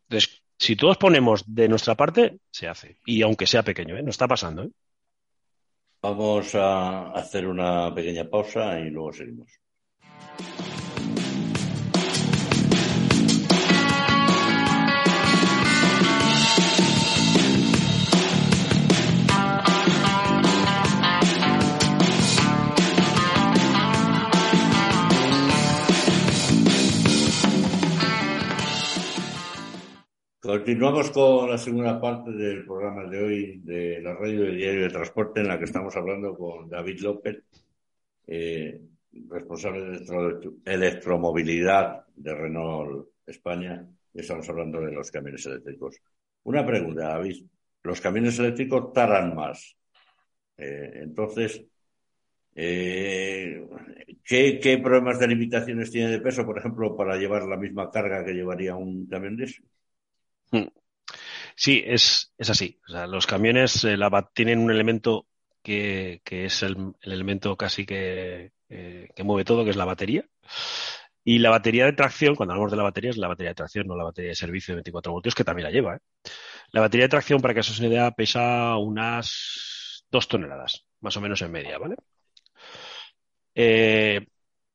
Entonces, 0.08 0.42
si 0.58 0.76
todos 0.76 0.96
ponemos 0.96 1.44
de 1.46 1.68
nuestra 1.68 1.94
parte, 1.94 2.38
se 2.50 2.68
hace. 2.68 2.98
Y 3.04 3.22
aunque 3.22 3.46
sea 3.46 3.62
pequeño, 3.62 3.96
¿eh? 3.96 4.02
no 4.02 4.10
está 4.10 4.26
pasando. 4.26 4.64
¿eh? 4.64 4.70
Vamos 6.02 6.54
a 6.54 7.12
hacer 7.12 7.46
una 7.46 7.94
pequeña 7.94 8.24
pausa 8.24 8.80
y 8.80 8.90
luego 8.90 9.12
seguimos. 9.12 9.52
Continuamos 30.50 31.12
con 31.12 31.48
la 31.48 31.56
segunda 31.56 32.00
parte 32.00 32.32
del 32.32 32.64
programa 32.64 33.04
de 33.04 33.22
hoy 33.22 33.60
de 33.62 34.00
la 34.02 34.14
radio 34.14 34.42
de 34.42 34.56
Diario 34.56 34.82
de 34.82 34.88
Transporte, 34.88 35.42
en 35.42 35.46
la 35.46 35.56
que 35.56 35.66
estamos 35.66 35.94
hablando 35.94 36.36
con 36.36 36.68
David 36.68 36.98
López, 37.02 37.44
eh, 38.26 38.80
responsable 39.28 40.00
de 40.00 40.50
electromovilidad 40.64 42.04
de 42.16 42.34
Renault 42.34 43.10
España, 43.24 43.86
y 44.12 44.18
estamos 44.18 44.48
hablando 44.48 44.80
de 44.80 44.90
los 44.90 45.08
camiones 45.12 45.46
eléctricos. 45.46 45.98
Una 46.42 46.66
pregunta, 46.66 47.10
David. 47.10 47.44
Los 47.84 48.00
camiones 48.00 48.36
eléctricos 48.40 48.92
taran 48.92 49.36
más. 49.36 49.76
Eh, 50.56 50.94
entonces, 50.94 51.64
eh, 52.56 53.68
¿qué, 54.24 54.58
¿qué, 54.60 54.78
problemas 54.78 55.20
de 55.20 55.28
limitaciones 55.28 55.92
tiene 55.92 56.10
de 56.10 56.20
peso, 56.20 56.44
por 56.44 56.58
ejemplo, 56.58 56.96
para 56.96 57.16
llevar 57.16 57.44
la 57.44 57.56
misma 57.56 57.88
carga 57.88 58.24
que 58.24 58.34
llevaría 58.34 58.74
un 58.74 59.06
camión 59.06 59.36
de 59.36 59.44
eso? 59.44 59.62
Hmm. 60.50 60.68
Sí, 61.56 61.82
es, 61.86 62.32
es 62.38 62.50
así. 62.50 62.80
O 62.88 62.92
sea, 62.92 63.06
los 63.06 63.26
camiones 63.26 63.84
eh, 63.84 63.96
tienen 64.34 64.58
un 64.60 64.70
elemento 64.70 65.26
que, 65.62 66.22
que 66.24 66.46
es 66.46 66.62
el, 66.62 66.76
el, 67.02 67.12
elemento 67.12 67.56
casi 67.56 67.86
que, 67.86 68.52
eh, 68.68 69.08
que 69.14 69.24
mueve 69.24 69.44
todo, 69.44 69.64
que 69.64 69.70
es 69.70 69.76
la 69.76 69.84
batería. 69.84 70.24
Y 71.22 71.38
la 71.38 71.50
batería 71.50 71.84
de 71.84 71.92
tracción, 71.92 72.34
cuando 72.34 72.54
hablamos 72.54 72.70
de 72.70 72.78
la 72.78 72.82
batería, 72.84 73.10
es 73.10 73.18
la 73.18 73.28
batería 73.28 73.50
de 73.50 73.54
tracción, 73.54 73.86
no 73.86 73.96
la 73.96 74.04
batería 74.04 74.30
de 74.30 74.36
servicio 74.36 74.72
de 74.72 74.76
24 74.76 75.12
voltios, 75.12 75.34
que 75.34 75.44
también 75.44 75.64
la 75.64 75.70
lleva. 75.70 75.96
¿eh? 75.96 76.00
La 76.72 76.80
batería 76.80 77.04
de 77.04 77.10
tracción, 77.10 77.40
para 77.40 77.54
que 77.54 77.60
os 77.60 77.78
una 77.78 77.88
idea, 77.88 78.10
pesa 78.12 78.76
unas 78.76 80.04
dos 80.10 80.28
toneladas, 80.28 80.86
más 81.00 81.16
o 81.16 81.20
menos 81.20 81.42
en 81.42 81.52
media, 81.52 81.78
¿vale? 81.78 81.96
Eh, 83.54 84.26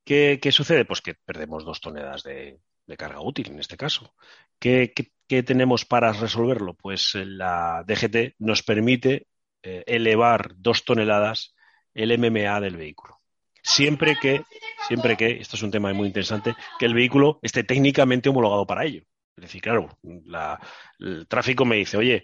¿qué, 0.04 0.40
¿qué, 0.42 0.52
sucede? 0.52 0.86
Pues 0.86 1.02
que 1.02 1.16
perdemos 1.16 1.66
dos 1.66 1.82
toneladas 1.82 2.24
de, 2.24 2.60
de 2.88 2.98
carga 2.98 3.22
útil 3.22 3.52
en 3.52 3.60
este 3.60 3.78
caso. 3.78 4.14
¿Qué, 4.60 4.94
qué, 5.28 5.44
tenemos 5.44 5.86
para 5.86 6.14
resolverlo? 6.14 6.76
Pues 6.76 7.16
eh, 7.16 7.26
la 7.26 7.84
DGT 7.86 8.36
nos 8.40 8.64
permite 8.64 9.28
eh, 9.64 9.84
elevar 9.88 10.54
dos 10.58 10.86
toneladas 10.86 11.56
el 11.94 12.18
MMA 12.18 12.60
del 12.62 12.78
vehículo. 12.78 13.22
Siempre 13.64 14.16
que, 14.22 14.44
siempre 14.88 15.18
que, 15.18 15.40
esto 15.40 15.56
es 15.56 15.64
un 15.64 15.72
tema 15.72 15.92
muy 15.94 16.08
interesante, 16.08 16.56
que 16.78 16.86
el 16.86 16.94
vehículo 16.94 17.40
esté 17.42 17.64
técnicamente 17.64 18.30
homologado 18.30 18.68
para 18.68 18.86
ello. 18.86 19.02
Es 19.36 19.42
decir, 19.42 19.62
claro, 19.62 19.98
la, 20.26 20.60
el 21.00 21.28
tráfico 21.28 21.66
me 21.66 21.78
dice, 21.78 21.98
oye, 21.98 22.24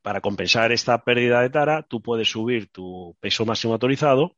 para 0.00 0.20
compensar 0.20 0.72
esta 0.72 1.02
pérdida 1.02 1.42
de 1.42 1.50
tara, 1.50 1.82
tú 1.82 2.00
puedes 2.00 2.30
subir 2.30 2.70
tu 2.70 3.16
peso 3.20 3.44
máximo 3.44 3.74
autorizado 3.74 4.36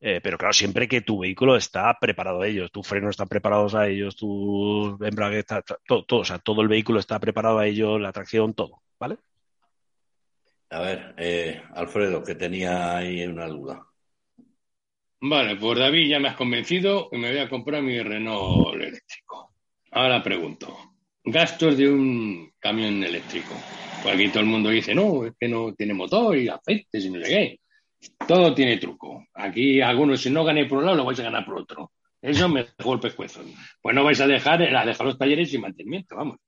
eh, 0.00 0.20
pero 0.22 0.38
claro, 0.38 0.52
siempre 0.52 0.86
que 0.86 1.00
tu 1.00 1.18
vehículo 1.20 1.56
está 1.56 1.96
preparado 2.00 2.42
a 2.42 2.46
ellos, 2.46 2.70
tus 2.70 2.86
frenos 2.86 3.10
están 3.10 3.28
preparados 3.28 3.74
a 3.74 3.88
ellos, 3.88 4.14
tu 4.16 4.96
embrague 5.04 5.40
está, 5.40 5.62
todo, 5.62 6.04
todo, 6.04 6.20
o 6.20 6.24
sea, 6.24 6.38
todo 6.38 6.62
el 6.62 6.68
vehículo 6.68 7.00
está 7.00 7.18
preparado 7.18 7.58
a 7.58 7.66
ellos, 7.66 8.00
la 8.00 8.12
tracción, 8.12 8.54
todo, 8.54 8.82
¿vale? 8.98 9.16
A 10.70 10.80
ver, 10.80 11.14
eh, 11.16 11.62
Alfredo, 11.74 12.22
que 12.22 12.34
tenía 12.34 12.96
ahí 12.96 13.24
una 13.26 13.46
duda. 13.46 13.84
Vale, 15.20 15.56
pues 15.56 15.78
David, 15.78 16.08
ya 16.08 16.20
me 16.20 16.28
has 16.28 16.36
convencido 16.36 17.08
y 17.10 17.18
me 17.18 17.30
voy 17.30 17.40
a 17.40 17.48
comprar 17.48 17.82
mi 17.82 18.00
Renault 18.00 18.74
eléctrico. 18.74 19.52
Ahora 19.90 20.22
pregunto, 20.22 20.94
gastos 21.24 21.76
de 21.76 21.90
un 21.90 22.52
camión 22.60 23.02
eléctrico. 23.02 23.54
Pues 24.02 24.14
aquí 24.14 24.28
todo 24.28 24.40
el 24.40 24.46
mundo 24.46 24.68
dice, 24.68 24.94
no, 24.94 25.24
es 25.24 25.32
que 25.40 25.48
no 25.48 25.74
tiene 25.74 25.94
motor 25.94 26.36
y 26.36 26.48
aceites 26.48 27.04
y 27.04 27.10
no 27.10 27.24
sé 27.24 27.28
qué. 27.28 27.60
Todo 28.26 28.54
tiene 28.54 28.76
truco. 28.76 29.26
Aquí 29.34 29.80
algunos, 29.80 30.20
si 30.20 30.30
no 30.30 30.44
gané 30.44 30.66
por 30.66 30.78
un 30.78 30.84
lado, 30.84 30.96
lo 30.96 31.04
vais 31.04 31.18
a 31.20 31.24
ganar 31.24 31.44
por 31.44 31.58
otro. 31.58 31.92
Eso 32.20 32.48
me 32.48 32.66
dejó 32.76 32.94
el 32.94 33.00
pescuezo. 33.00 33.40
Pues 33.80 33.94
no 33.94 34.04
vais 34.04 34.20
a 34.20 34.26
dejar, 34.26 34.62
a 34.62 34.84
dejar 34.84 35.06
los 35.06 35.18
talleres 35.18 35.50
sin 35.50 35.60
mantenimiento, 35.60 36.16
vamos. 36.16 36.38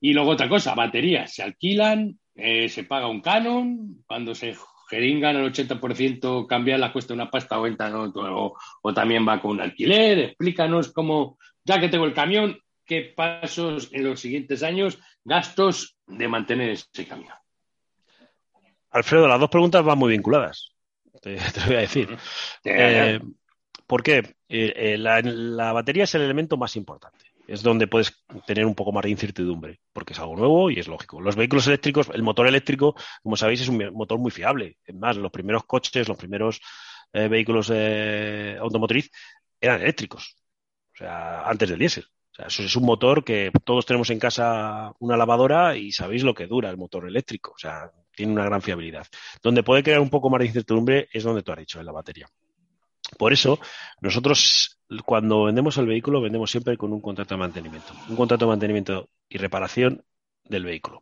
Y 0.00 0.12
luego 0.12 0.30
otra 0.30 0.48
cosa, 0.48 0.74
baterías. 0.74 1.34
Se 1.34 1.42
alquilan, 1.42 2.18
eh, 2.34 2.68
se 2.68 2.84
paga 2.84 3.08
un 3.08 3.20
canon, 3.20 4.02
cuando 4.06 4.34
se 4.34 4.56
jeringan 4.88 5.36
el 5.36 5.52
80% 5.52 6.46
cambiarlas 6.46 6.90
cuesta 6.90 7.14
una 7.14 7.30
pasta 7.30 7.60
o, 7.60 7.66
o, 7.66 8.58
o 8.82 8.94
también 8.94 9.26
va 9.26 9.40
con 9.40 9.52
un 9.52 9.60
alquiler. 9.60 10.18
Explícanos 10.18 10.92
cómo, 10.92 11.38
ya 11.64 11.78
que 11.78 11.88
tengo 11.88 12.06
el 12.06 12.14
camión, 12.14 12.58
qué 12.84 13.12
pasos 13.16 13.88
en 13.92 14.04
los 14.04 14.20
siguientes 14.20 14.62
años, 14.62 14.98
gastos 15.24 15.96
de 16.06 16.26
mantener 16.26 16.70
ese 16.70 17.06
camión. 17.06 17.32
Alfredo, 18.90 19.28
las 19.28 19.38
dos 19.38 19.48
preguntas 19.48 19.84
van 19.84 19.98
muy 19.98 20.10
vinculadas, 20.10 20.69
te, 21.20 21.36
te 21.36 21.66
voy 21.66 21.76
a 21.76 21.80
decir. 21.80 22.16
Eh, 22.64 23.20
¿Por 23.90 24.04
qué? 24.04 24.18
Eh, 24.48 24.72
eh, 24.76 24.96
la, 24.96 25.20
la, 25.20 25.72
batería 25.72 26.04
es 26.04 26.14
el 26.14 26.22
elemento 26.22 26.56
más 26.56 26.76
importante. 26.76 27.24
Es 27.48 27.60
donde 27.60 27.88
puedes 27.88 28.24
tener 28.46 28.64
un 28.64 28.76
poco 28.76 28.92
más 28.92 29.02
de 29.02 29.10
incertidumbre, 29.10 29.80
porque 29.92 30.12
es 30.12 30.18
algo 30.20 30.36
nuevo 30.36 30.70
y 30.70 30.78
es 30.78 30.86
lógico. 30.86 31.20
Los 31.20 31.34
vehículos 31.34 31.66
eléctricos, 31.66 32.08
el 32.14 32.22
motor 32.22 32.46
eléctrico, 32.46 32.94
como 33.20 33.36
sabéis, 33.36 33.62
es 33.62 33.68
un 33.68 33.92
motor 33.92 34.20
muy 34.20 34.30
fiable. 34.30 34.78
Es 34.84 34.94
más, 34.94 35.16
los 35.16 35.32
primeros 35.32 35.64
coches, 35.64 36.06
los 36.06 36.16
primeros 36.16 36.60
eh, 37.12 37.26
vehículos 37.26 37.72
automotriz 38.60 39.10
eran 39.60 39.82
eléctricos, 39.82 40.36
o 40.94 40.96
sea, 40.96 41.42
antes 41.48 41.68
del 41.68 41.80
diésel. 41.80 42.04
O 42.04 42.34
sea, 42.36 42.46
eso 42.46 42.62
es 42.62 42.76
un 42.76 42.84
motor 42.84 43.24
que 43.24 43.50
todos 43.64 43.86
tenemos 43.86 44.08
en 44.10 44.20
casa 44.20 44.92
una 45.00 45.16
lavadora 45.16 45.76
y 45.76 45.90
sabéis 45.90 46.22
lo 46.22 46.32
que 46.32 46.46
dura 46.46 46.70
el 46.70 46.76
motor 46.76 47.08
eléctrico. 47.08 47.50
O 47.56 47.58
sea, 47.58 47.90
tiene 48.20 48.34
una 48.34 48.44
gran 48.44 48.60
fiabilidad. 48.60 49.06
Donde 49.42 49.62
puede 49.62 49.82
crear 49.82 49.98
un 49.98 50.10
poco 50.10 50.28
más 50.28 50.40
de 50.40 50.46
incertidumbre 50.46 51.08
es 51.10 51.24
donde 51.24 51.42
tú 51.42 51.52
has 51.52 51.58
dicho, 51.58 51.80
en 51.80 51.86
la 51.86 51.92
batería. 51.92 52.28
Por 53.16 53.32
eso, 53.32 53.58
nosotros 54.02 54.78
cuando 55.06 55.44
vendemos 55.44 55.78
el 55.78 55.86
vehículo, 55.86 56.20
vendemos 56.20 56.50
siempre 56.50 56.76
con 56.76 56.92
un 56.92 57.00
contrato 57.00 57.34
de 57.34 57.38
mantenimiento. 57.38 57.94
Un 58.10 58.16
contrato 58.16 58.44
de 58.44 58.50
mantenimiento 58.50 59.08
y 59.26 59.38
reparación 59.38 60.04
del 60.44 60.64
vehículo. 60.64 61.00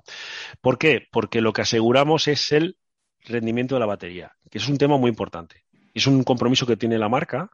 ¿Por 0.60 0.78
qué? 0.78 1.08
Porque 1.10 1.40
lo 1.40 1.52
que 1.52 1.62
aseguramos 1.62 2.28
es 2.28 2.52
el 2.52 2.76
rendimiento 3.24 3.74
de 3.74 3.80
la 3.80 3.86
batería, 3.86 4.30
que 4.48 4.58
es 4.58 4.68
un 4.68 4.78
tema 4.78 4.96
muy 4.96 5.08
importante. 5.10 5.64
Es 5.92 6.06
un 6.06 6.22
compromiso 6.22 6.66
que 6.66 6.76
tiene 6.76 6.98
la 6.98 7.08
marca 7.08 7.50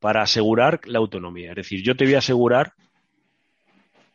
para 0.00 0.22
asegurar 0.22 0.80
la 0.84 0.98
autonomía. 0.98 1.50
Es 1.50 1.56
decir, 1.56 1.82
yo 1.84 1.94
te 1.94 2.04
voy 2.04 2.14
a 2.14 2.18
asegurar 2.18 2.72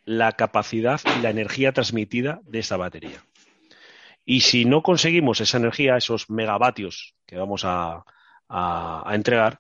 la 0.04 0.32
capacidad 0.32 0.99
y 1.15 1.21
la 1.21 1.30
energía 1.30 1.73
transmitida 1.73 2.39
de 2.45 2.58
esta 2.58 2.78
batería. 2.78 3.23
Y 4.29 4.41
si 4.41 4.63
no 4.63 4.83
conseguimos 4.83 5.41
esa 5.41 5.57
energía, 5.57 5.97
esos 5.97 6.29
megavatios 6.29 7.15
que 7.25 7.35
vamos 7.35 7.63
a, 7.65 8.05
entregar, 9.11 9.59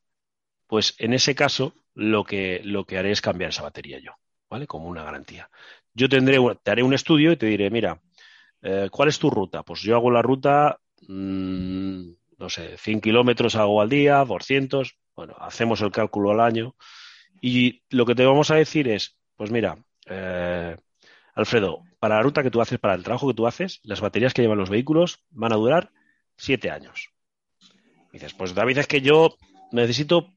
pues 0.67 0.93
en 0.99 1.13
ese 1.13 1.33
caso 1.33 1.73
lo 1.95 2.23
que, 2.23 2.61
lo 2.63 2.85
que 2.85 2.99
haré 2.99 3.09
es 3.09 3.19
cambiar 3.19 3.49
esa 3.49 3.63
batería 3.63 3.97
yo, 3.97 4.11
¿vale? 4.47 4.67
Como 4.67 4.87
una 4.87 5.03
garantía. 5.03 5.49
Yo 5.91 6.07
tendré, 6.07 6.37
te 6.61 6.69
haré 6.69 6.83
un 6.83 6.93
estudio 6.93 7.31
y 7.31 7.37
te 7.37 7.47
diré, 7.47 7.71
mira, 7.71 7.99
eh, 8.61 8.89
¿cuál 8.91 9.09
es 9.09 9.17
tu 9.17 9.31
ruta? 9.31 9.63
Pues 9.63 9.81
yo 9.81 9.95
hago 9.95 10.11
la 10.11 10.21
ruta, 10.21 10.79
mmm, 11.07 12.11
no 12.37 12.49
sé, 12.49 12.77
100 12.77 13.01
kilómetros 13.01 13.55
hago 13.55 13.81
al 13.81 13.89
día, 13.89 14.23
200, 14.23 14.97
bueno, 15.15 15.35
hacemos 15.39 15.81
el 15.81 15.91
cálculo 15.91 16.29
al 16.29 16.41
año 16.41 16.75
y 17.41 17.81
lo 17.89 18.05
que 18.05 18.13
te 18.13 18.23
vamos 18.23 18.51
a 18.51 18.55
decir 18.55 18.87
es, 18.87 19.17
pues 19.35 19.49
mira, 19.49 19.79
eh, 20.05 20.77
Alfredo, 21.33 21.81
para 21.99 22.15
la 22.15 22.23
ruta 22.23 22.43
que 22.43 22.51
tú 22.51 22.61
haces, 22.61 22.79
para 22.79 22.95
el 22.95 23.03
trabajo 23.03 23.27
que 23.27 23.33
tú 23.33 23.45
haces, 23.45 23.79
las 23.83 24.01
baterías 24.01 24.33
que 24.33 24.41
llevan 24.41 24.57
los 24.57 24.69
vehículos 24.69 25.23
van 25.29 25.53
a 25.53 25.57
durar 25.57 25.91
siete 26.37 26.71
años. 26.71 27.11
Y 28.11 28.13
dices, 28.13 28.33
pues 28.33 28.55
David, 28.55 28.79
es 28.79 28.87
que 28.87 29.01
yo 29.01 29.35
necesito, 29.71 30.33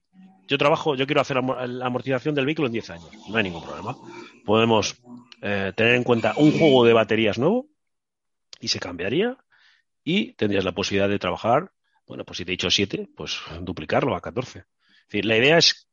yo 0.48 0.58
trabajo, 0.58 0.94
yo 0.94 1.06
quiero 1.06 1.20
hacer 1.20 1.38
la 1.42 1.86
amortización 1.86 2.34
del 2.34 2.46
vehículo 2.46 2.66
en 2.66 2.72
10 2.72 2.90
años. 2.90 3.10
No 3.28 3.36
hay 3.36 3.44
ningún 3.44 3.62
problema. 3.62 3.96
Podemos 4.44 5.00
eh, 5.40 5.72
tener 5.74 5.94
en 5.94 6.04
cuenta 6.04 6.34
un 6.36 6.52
juego 6.58 6.84
de 6.84 6.92
baterías 6.92 7.38
nuevo 7.38 7.68
y 8.60 8.68
se 8.68 8.80
cambiaría 8.80 9.36
y 10.04 10.32
tendrías 10.34 10.64
la 10.64 10.72
posibilidad 10.72 11.08
de 11.08 11.18
trabajar, 11.18 11.72
bueno, 12.06 12.24
pues 12.24 12.38
si 12.38 12.44
te 12.44 12.50
he 12.50 12.54
dicho 12.54 12.70
7, 12.70 13.08
pues 13.16 13.40
duplicarlo 13.60 14.16
a 14.16 14.20
14. 14.20 14.58
Es 14.58 14.66
decir, 15.08 15.24
la 15.24 15.36
idea 15.36 15.58
es 15.58 15.88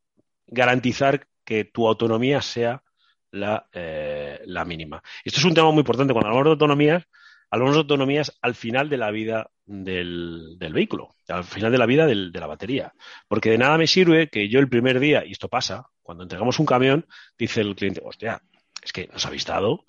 garantizar 0.48 1.28
que 1.46 1.64
tu 1.64 1.88
autonomía 1.88 2.42
sea 2.42 2.84
la, 3.32 3.68
eh, 3.72 4.42
la 4.46 4.66
mínima. 4.66 5.02
Esto 5.24 5.40
es 5.40 5.46
un 5.46 5.54
tema 5.54 5.72
muy 5.72 5.80
importante. 5.80 6.14
Cuando 6.14 6.30
hablamos 6.30 6.46
de 6.46 6.52
autonomías, 6.52 7.04
hablamos 7.50 7.76
de 7.76 7.82
autonomías 7.82 8.38
al 8.42 8.56
final 8.56 8.90
de 8.90 8.98
la 8.98 9.12
vida 9.12 9.50
del, 9.66 10.58
vehículo, 10.60 11.16
al 11.28 11.44
final 11.44 11.72
de 11.72 11.78
la 11.78 11.86
vida 11.86 12.06
del, 12.06 12.32
de 12.32 12.40
la 12.40 12.48
batería. 12.48 12.94
Porque 13.28 13.52
de 13.52 13.58
nada 13.58 13.78
me 13.78 13.88
sirve 13.88 14.30
que 14.30 14.50
yo 14.50 14.60
el 14.60 14.70
primer 14.70 15.00
día, 15.00 15.26
y 15.26 15.32
esto 15.32 15.48
pasa, 15.48 15.88
cuando 16.02 16.24
entregamos 16.24 16.60
un 16.60 16.66
camión, 16.66 17.06
dice 17.38 17.62
el 17.62 17.76
cliente, 17.76 18.02
hostia, 18.04 18.42
es 18.82 18.94
que 18.94 19.08
nos 19.08 19.26
habéis 19.26 19.46
dado 19.46 19.86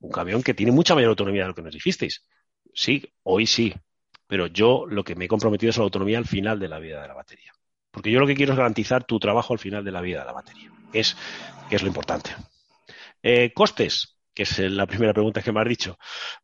un 0.00 0.10
camión 0.10 0.42
que 0.42 0.54
tiene 0.54 0.72
mucha 0.72 0.94
mayor 0.94 1.10
autonomía 1.10 1.42
de 1.42 1.48
lo 1.48 1.54
que 1.54 1.62
nos 1.62 1.72
dijisteis. 1.72 2.26
Sí, 2.74 3.12
hoy 3.22 3.46
sí, 3.46 3.74
pero 4.26 4.46
yo 4.46 4.84
lo 4.86 5.04
que 5.04 5.14
me 5.14 5.26
he 5.26 5.28
comprometido 5.28 5.70
es 5.70 5.78
la 5.78 5.84
autonomía 5.84 6.18
al 6.18 6.26
final 6.26 6.58
de 6.58 6.68
la 6.68 6.78
vida 6.78 7.00
de 7.00 7.08
la 7.08 7.14
batería. 7.14 7.52
Porque 7.90 8.10
yo 8.10 8.18
lo 8.18 8.26
que 8.26 8.34
quiero 8.34 8.52
es 8.52 8.58
garantizar 8.58 9.04
tu 9.04 9.20
trabajo 9.20 9.52
al 9.52 9.60
final 9.60 9.84
de 9.84 9.92
la 9.92 10.00
vida 10.00 10.20
de 10.20 10.26
la 10.26 10.32
batería, 10.32 10.70
es 10.92 11.16
lo 11.70 11.86
importante. 11.86 12.30
Eh, 13.26 13.54
costes, 13.54 14.18
que 14.34 14.42
es 14.42 14.58
la 14.58 14.86
primera 14.86 15.14
pregunta 15.14 15.40
que 15.40 15.50
me 15.50 15.58
has 15.58 15.68
dicho. 15.68 15.96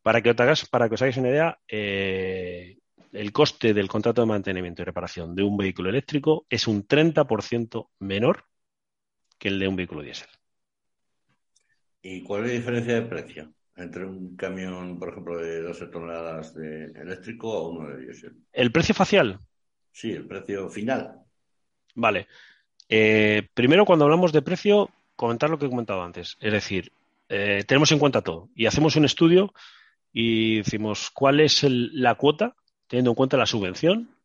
Para 0.03 0.23
que, 0.23 0.31
os 0.31 0.41
hagáis, 0.41 0.67
para 0.67 0.89
que 0.89 0.95
os 0.95 1.03
hagáis 1.03 1.19
una 1.19 1.29
idea, 1.29 1.59
eh, 1.69 2.79
el 3.13 3.33
coste 3.33 3.75
del 3.75 3.87
contrato 3.87 4.23
de 4.23 4.27
mantenimiento 4.27 4.81
y 4.81 4.87
reparación 4.87 5.35
de 5.35 5.43
un 5.43 5.59
vehículo 5.59 5.91
eléctrico 5.91 6.47
es 6.49 6.67
un 6.67 6.87
30% 6.87 7.91
menor 7.99 8.47
que 9.39 9.49
el 9.49 9.59
de 9.59 9.69
un 9.69 9.77
vehículo 9.77 10.03
diésel. 10.03 10.31
¿Y 12.01 12.23
cuál 12.23 12.45
es 12.45 12.49
la 12.49 12.55
diferencia 12.55 12.95
de 12.95 13.03
precio 13.03 13.53
entre 13.77 14.07
un 14.07 14.35
camión, 14.35 14.99
por 14.99 15.11
ejemplo, 15.11 15.37
de 15.37 15.61
12 15.61 15.87
toneladas 15.89 16.55
de 16.55 16.87
eléctrico 16.93 17.59
a 17.59 17.69
uno 17.69 17.91
de 17.91 18.07
diésel? 18.07 18.37
¿El 18.55 18.73
precio 18.73 18.95
facial? 18.95 19.39
Sí, 19.93 20.13
el 20.13 20.27
precio 20.27 20.71
final. 20.71 21.25
Vale. 21.95 22.27
Eh, 22.89 23.47
primero, 23.53 23.85
cuando 23.85 24.07
hablamos 24.07 24.33
de 24.33 24.41
precio, 24.41 24.89
comentar 25.21 25.51
lo 25.51 25.59
que 25.59 25.67
he 25.67 25.69
comentado 25.69 26.03
antes. 26.03 26.39
Es 26.41 26.51
decir, 26.51 26.93
eh, 27.29 27.63
tenemos 27.69 27.93
en 27.93 27.99
cuenta 27.99 28.23
todo 28.23 28.49
y 28.57 28.65
hacemos 28.65 28.97
un 28.97 29.05
estudio 29.05 29.53
y 30.15 30.57
decimos 30.57 31.11
cuál 31.11 31.41
es 31.41 31.63
la 31.63 32.15
cuota, 32.15 32.57
teniendo 32.87 33.11
en 33.11 33.17
cuenta 33.17 33.37
la 33.37 33.45
subvención, 33.45 34.17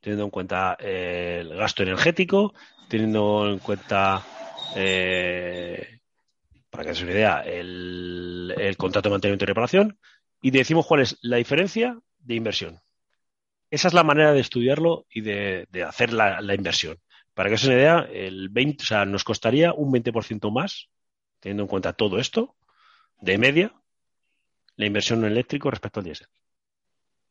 teniendo 0.00 0.26
en 0.26 0.30
cuenta 0.30 0.76
eh, 0.78 1.38
el 1.40 1.56
gasto 1.56 1.82
energético, 1.82 2.52
teniendo 2.90 3.48
en 3.48 3.58
cuenta 3.58 4.22
para 6.68 6.84
que 6.84 6.90
os 6.90 7.00
una 7.00 7.12
idea, 7.12 7.40
el, 7.40 8.74
contrato 8.76 9.08
de 9.08 9.14
mantenimiento 9.14 9.44
y 9.44 9.46
reparación 9.46 9.98
y 10.42 10.50
decimos 10.50 10.84
cuál 10.84 11.00
es 11.00 11.16
la 11.22 11.38
diferencia 11.38 11.98
de 12.18 12.34
inversión. 12.34 12.82
Esa 13.70 13.88
es 13.88 13.94
la 13.94 14.04
manera 14.04 14.34
de 14.34 14.40
estudiarlo 14.40 15.06
y 15.08 15.22
de, 15.22 15.66
hacer 15.88 16.12
la, 16.12 16.54
inversión. 16.54 16.98
Para 17.34 17.48
que 17.48 17.56
os 17.56 17.64
una 17.64 17.74
idea, 17.74 18.08
el 18.12 18.48
20, 18.48 18.82
o 18.82 18.86
sea, 18.86 19.04
nos 19.04 19.24
costaría 19.24 19.72
un 19.72 19.92
20% 19.92 20.52
más, 20.52 20.88
teniendo 21.40 21.64
en 21.64 21.68
cuenta 21.68 21.92
todo 21.92 22.18
esto, 22.18 22.54
de 23.20 23.38
media, 23.38 23.72
la 24.76 24.86
inversión 24.86 25.24
en 25.24 25.32
eléctrico 25.32 25.70
respecto 25.70 26.00
al 26.00 26.04
diésel. 26.04 26.28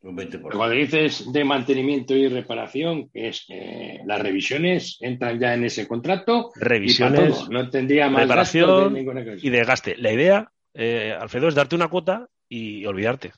Cuando 0.03 0.71
dices 0.71 1.31
de 1.31 1.45
mantenimiento 1.45 2.13
y 2.13 2.27
reparación, 2.27 3.07
que 3.07 3.29
es 3.29 3.45
que 3.47 4.01
las 4.05 4.21
revisiones 4.21 4.97
entran 4.99 5.39
ya 5.39 5.53
en 5.53 5.63
ese 5.63 5.87
contrato. 5.87 6.51
Revisiones, 6.55 7.47
no 7.49 7.69
tendría 7.69 8.09
más 8.09 8.23
reparación 8.23 8.97
y 9.41 9.49
desgaste. 9.49 9.95
La 9.95 10.11
idea, 10.11 10.51
eh, 10.73 11.15
Alfredo, 11.17 11.47
es 11.47 11.55
darte 11.55 11.75
una 11.77 11.87
cuota 11.87 12.27
y 12.49 12.85
olvidarte. 12.85 13.31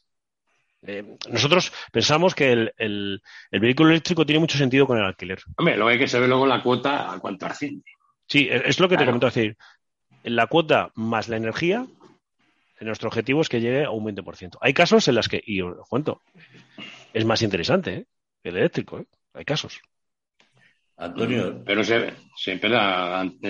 Eh, 0.88 1.18
nosotros 1.30 1.72
pensamos 1.92 2.36
que 2.36 2.72
el, 2.78 3.22
vehículo 3.52 3.90
eléctrico 3.90 4.26
tiene 4.26 4.40
mucho 4.40 4.58
sentido 4.58 4.86
con 4.86 4.98
el 4.98 5.06
alquiler. 5.06 5.40
Hombre, 5.58 5.78
lo 5.78 5.86
que 5.88 5.94
hay 5.94 6.00
que 6.00 6.08
saber 6.08 6.30
luego 6.30 6.46
la 6.46 6.62
cuota 6.62 7.12
a 7.12 7.20
cuánto 7.20 7.46
asciende. 7.46 7.84
Sí, 8.28 8.48
es 8.50 8.80
lo 8.80 8.90
que 8.90 8.98
te 8.98 9.06
comento 9.06 9.28
decir. 9.28 9.58
La 10.24 10.48
cuota 10.48 10.92
más 10.96 11.28
la 11.28 11.38
energía 11.38 11.86
nuestro 12.86 13.08
objetivo 13.08 13.42
es 13.42 13.50
que 13.50 13.62
llegue 13.62 13.84
a 13.86 13.92
un 13.92 14.06
20%. 14.06 14.58
Hay 14.62 14.74
casos 14.74 15.08
en 15.08 15.16
los 15.16 15.28
que, 15.28 15.42
y 15.46 15.62
os 15.62 15.88
cuento, 15.90 16.22
es 17.14 17.26
más 17.26 17.42
interesante 17.42 17.94
¿eh? 17.94 18.06
el 18.44 18.58
eléctrico. 18.58 19.00
¿eh? 19.00 19.06
Hay 19.34 19.46
casos. 19.46 19.80
Antonio. 20.98 21.62
Pero 21.66 21.84
se, 21.84 22.14
se, 22.38 22.60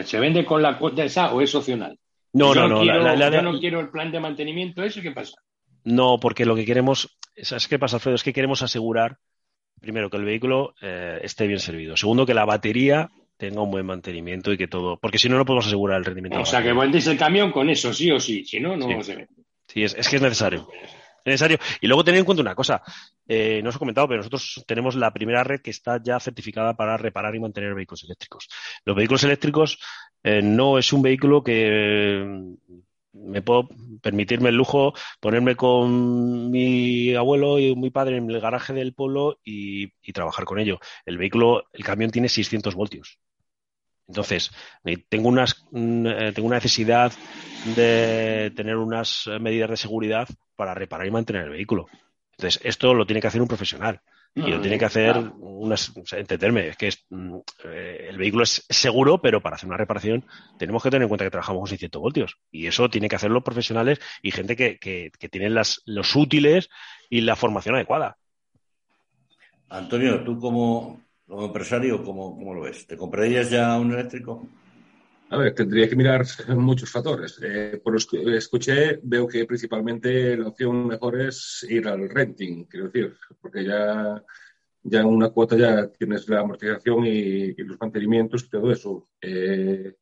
¿se 0.03 0.19
vende 0.19 0.45
con 0.45 0.61
la 0.61 0.79
cuota 0.79 1.03
esa 1.03 1.33
o 1.33 1.41
es 1.41 1.53
opcional? 1.53 1.97
No, 2.33 2.53
no, 2.53 2.67
no. 2.67 2.83
yo 2.83 3.41
no 3.41 3.59
quiero 3.59 3.79
el 3.79 3.89
plan 3.89 4.11
de 4.11 4.19
mantenimiento 4.19 4.83
ese, 4.83 5.01
¿qué 5.01 5.11
pasa? 5.11 5.38
No, 5.86 6.19
porque 6.19 6.45
lo 6.45 6.55
que 6.55 6.65
queremos, 6.65 7.17
¿sabes 7.41 7.67
qué 7.67 7.79
pasa, 7.79 7.97
Alfredo? 7.97 8.15
Es 8.15 8.23
que 8.23 8.33
queremos 8.33 8.63
asegurar, 8.63 9.19
primero, 9.79 10.09
que 10.09 10.17
el 10.17 10.25
vehículo 10.25 10.73
eh, 10.81 11.19
esté 11.21 11.45
bien 11.45 11.59
servido. 11.59 11.95
Segundo, 11.95 12.25
que 12.25 12.33
la 12.33 12.43
batería 12.43 13.11
tenga 13.38 13.61
un 13.61 13.69
buen 13.69 13.86
mantenimiento 13.86 14.51
y 14.51 14.57
que 14.57 14.67
todo. 14.67 14.97
Porque 14.97 15.19
si 15.19 15.29
no, 15.29 15.38
no 15.38 15.45
podemos 15.45 15.67
asegurar 15.67 15.99
el 15.99 16.05
rendimiento. 16.05 16.41
O 16.41 16.45
sea, 16.45 16.63
que 16.63 16.73
vendéis 16.73 17.05
el 17.05 17.17
camión 17.17 17.51
con 17.51 17.69
eso, 17.69 17.93
sí 17.93 18.09
o 18.11 18.19
sí. 18.19 18.43
Si 18.45 18.59
no, 18.59 18.75
no 18.75 19.03
se 19.03 19.15
vende. 19.15 19.29
Sí, 19.67 19.83
es, 19.83 19.93
que 19.93 20.15
es 20.15 20.21
necesario. 20.21 20.67
Es 21.23 21.25
necesario. 21.25 21.59
Y 21.81 21.88
luego 21.88 22.03
tener 22.03 22.19
en 22.19 22.25
cuenta 22.25 22.41
una 22.41 22.55
cosa. 22.55 22.81
Eh, 23.27 23.61
no 23.61 23.69
os 23.69 23.75
he 23.75 23.79
comentado, 23.79 24.07
pero 24.07 24.19
nosotros 24.19 24.63
tenemos 24.67 24.95
la 24.95 25.13
primera 25.13 25.43
red 25.43 25.61
que 25.61 25.71
está 25.71 26.01
ya 26.01 26.19
certificada 26.19 26.75
para 26.75 26.97
reparar 26.97 27.36
y 27.36 27.39
mantener 27.39 27.75
vehículos 27.75 28.03
eléctricos. 28.05 28.47
Los 28.86 28.95
vehículos 28.95 29.23
eléctricos 29.23 29.79
eh, 30.23 30.41
no 30.41 30.79
es 30.79 30.91
un 30.93 31.03
vehículo 31.03 31.43
que 31.43 32.55
me 33.16 33.41
puedo 33.41 33.70
permitirme 34.01 34.49
el 34.49 34.55
lujo 34.55 34.93
ponerme 35.20 35.55
con 35.55 36.51
mi 36.51 37.16
abuelo 37.16 37.59
y 37.59 37.76
mi 37.76 37.89
padre 37.89 38.18
en 38.18 38.30
el 38.30 38.39
garaje 38.39 38.74
del 38.74 38.93
pueblo 38.93 39.39
y, 39.43 39.91
y 40.01 40.13
trabajar 40.13 40.45
con 40.45 40.59
ello. 40.59 40.80
El 41.05 41.18
vehículo, 41.18 41.66
el 41.74 41.84
camión 41.84 42.11
tiene 42.11 42.30
600 42.30 42.76
voltios. 42.76 43.20
Entonces, 44.07 44.51
tengo, 45.09 45.30
unas, 45.30 45.66
mm, 45.72 46.07
eh, 46.07 46.32
tengo 46.34 46.47
una 46.47 46.57
necesidad 46.57 47.11
de 47.76 48.51
tener 48.55 48.78
unas 48.78 49.28
medidas 49.39 49.70
de 49.70 49.78
seguridad 49.78 50.28
para 50.55 50.74
reparar 50.74 51.07
y 51.07 51.11
mantener 51.11 51.43
el 51.43 51.49
vehículo. 51.49 51.88
Entonces, 52.32 52.61
esto 52.63 52.93
lo 52.93 53.05
tiene 53.05 53.22
que 53.22 53.28
hacer 53.28 53.41
un 53.41 53.47
profesional. 53.47 54.01
Y 54.38 54.51
lo 54.51 54.59
tiene 54.59 54.77
que 54.77 54.83
hacer, 54.83 55.15
unas, 55.39 55.93
entenderme, 56.11 56.67
es 56.67 56.75
que 56.75 56.89
mm, 57.09 57.38
eh, 57.63 58.07
el 58.09 58.17
vehículo 58.17 58.43
es 58.43 58.65
seguro, 58.69 59.21
pero 59.21 59.41
para 59.41 59.55
hacer 59.55 59.67
una 59.67 59.77
reparación 59.77 60.25
tenemos 60.59 60.83
que 60.83 60.89
tener 60.89 61.03
en 61.03 61.07
cuenta 61.07 61.23
que 61.23 61.31
trabajamos 61.31 61.61
con 61.61 61.69
600 61.69 62.01
voltios. 62.01 62.38
Y 62.51 62.67
eso 62.67 62.89
tiene 62.89 63.07
que 63.07 63.15
hacerlo 63.15 63.45
profesionales 63.45 63.99
y 64.21 64.31
gente 64.31 64.57
que, 64.57 64.77
que, 64.77 65.09
que 65.17 65.29
tienen 65.29 65.55
las, 65.55 65.81
los 65.86 66.17
útiles 66.17 66.69
y 67.09 67.21
la 67.21 67.38
formación 67.38 67.75
adecuada. 67.75 68.17
Antonio, 69.69 70.21
tú 70.25 70.38
como, 70.38 71.01
como 71.25 71.45
empresario, 71.45 72.03
¿cómo, 72.03 72.36
¿cómo, 72.36 72.53
lo 72.53 72.61
ves? 72.61 72.86
¿Te 72.86 72.97
comprarías 72.97 73.49
ya 73.49 73.79
un 73.79 73.93
eléctrico? 73.93 74.45
A 75.30 75.38
ver, 75.38 75.55
tendría 75.55 75.89
que 75.89 75.95
mirar 75.95 76.23
muchos 76.55 76.91
factores. 76.91 77.39
Eh, 77.41 77.82
por 77.84 77.93
lo 77.93 77.99
que 77.99 78.38
escuché, 78.38 78.99
veo 79.01 79.28
que 79.28 79.45
principalmente 79.45 80.38
la 80.38 80.49
opción 80.49 80.86
mejor 80.86 81.19
es 81.19 81.65
ir 81.67 81.88
al 81.88 82.09
renting, 82.09 82.65
quiero 82.65 82.88
decir, 82.88 83.15
porque 83.41 83.63
ya, 83.63 84.23
ya 84.84 84.99
en 84.99 85.07
una 85.07 85.30
cuota 85.30 85.57
ya 85.57 85.88
tienes 85.88 86.30
la 86.30 86.41
amortización 86.41 87.05
y, 87.07 87.53
los 87.55 87.80
mantenimientos 87.80 88.43
y 88.43 88.49
todo 88.49 88.71
eso. 88.71 89.09
Eh, 89.19 89.95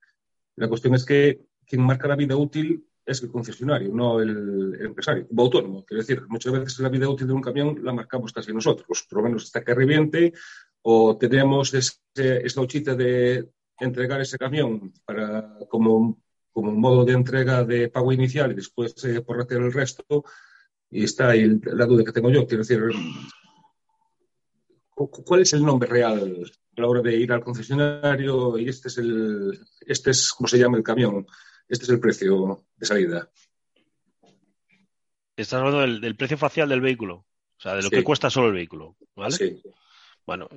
la 0.58 0.68
cuestión 0.68 0.94
es 0.96 1.06
que 1.06 1.46
quien 1.66 1.82
marca 1.82 2.08
la 2.08 2.18
vida 2.18 2.36
útil 2.36 2.86
es 3.06 3.24
el 3.24 3.32
concesionario, 3.32 3.94
no 3.94 4.20
el, 4.20 4.78
empresario, 4.82 5.28
o 5.36 5.42
autónomo. 5.42 5.86
Quiero 5.86 6.02
decir, 6.02 6.22
muchas 6.28 6.54
veces 6.54 6.80
la 6.80 6.90
vida 6.90 7.08
útil 7.08 7.28
de 7.28 7.34
un 7.34 7.42
camión 7.42 7.80
la 7.82 7.94
marcamos 7.94 8.34
casi 8.34 8.54
nosotros, 8.54 9.06
por 9.10 9.20
lo 9.20 9.24
menos 9.24 9.44
hasta 9.46 9.64
que 9.64 9.74
reviente 9.74 10.34
o 10.82 11.18
tenemos 11.18 11.74
ese, 11.74 11.96
esa 12.14 12.62
huchita 12.62 12.94
de 12.94 13.50
entregar 13.80 14.22
ese 14.22 14.38
camión 14.38 14.94
para, 15.06 15.58
como, 15.70 16.22
como 16.52 16.72
modo 16.72 17.06
de 17.06 17.14
entrega 17.14 17.64
de 17.64 17.90
pago 17.90 18.12
inicial 18.12 18.52
y 18.52 18.56
después 18.56 18.94
eh, 19.06 19.22
por 19.22 19.42
hacer 19.42 19.58
el 19.58 19.74
resto. 19.74 20.26
Y 20.90 21.04
está 21.04 21.30
ahí 21.30 21.60
la 21.64 21.86
duda 21.86 22.04
que 22.04 22.12
tengo 22.12 22.30
yo. 22.30 22.46
Quiero 22.46 22.64
decir, 22.64 22.82
¿cuál 24.94 25.42
es 25.42 25.54
el 25.54 25.66
nombre 25.66 25.90
real 25.90 26.46
a 26.78 26.82
la 26.82 26.88
hora 26.88 27.02
de 27.02 27.16
ir 27.16 27.32
al 27.32 27.44
concesionario? 27.44 28.58
Y 28.60 28.70
este 28.70 28.90
es 28.90 28.98
el, 29.00 29.60
este 29.82 30.12
es, 30.12 30.32
¿cómo 30.32 30.48
se 30.48 30.60
llama 30.60 30.78
el 30.78 30.84
camión? 30.84 31.26
Este 31.68 31.86
es 31.86 31.90
el 31.90 32.00
precio 32.00 32.66
de 32.76 32.86
salida. 32.86 33.30
Estás 35.36 35.60
hablando 35.60 35.82
del, 35.82 36.16
precio 36.16 36.38
facial 36.38 36.70
del 36.70 36.82
vehículo, 36.82 37.16
o 37.16 37.62
sea, 37.62 37.74
de 37.76 37.82
lo 37.82 37.90
que 37.90 38.04
cuesta 38.04 38.30
solo 38.30 38.50
el 38.50 38.54
vehículo, 38.54 38.96
¿vale? 39.16 39.36
Sí. 39.36 39.64
Bueno, 40.26 40.48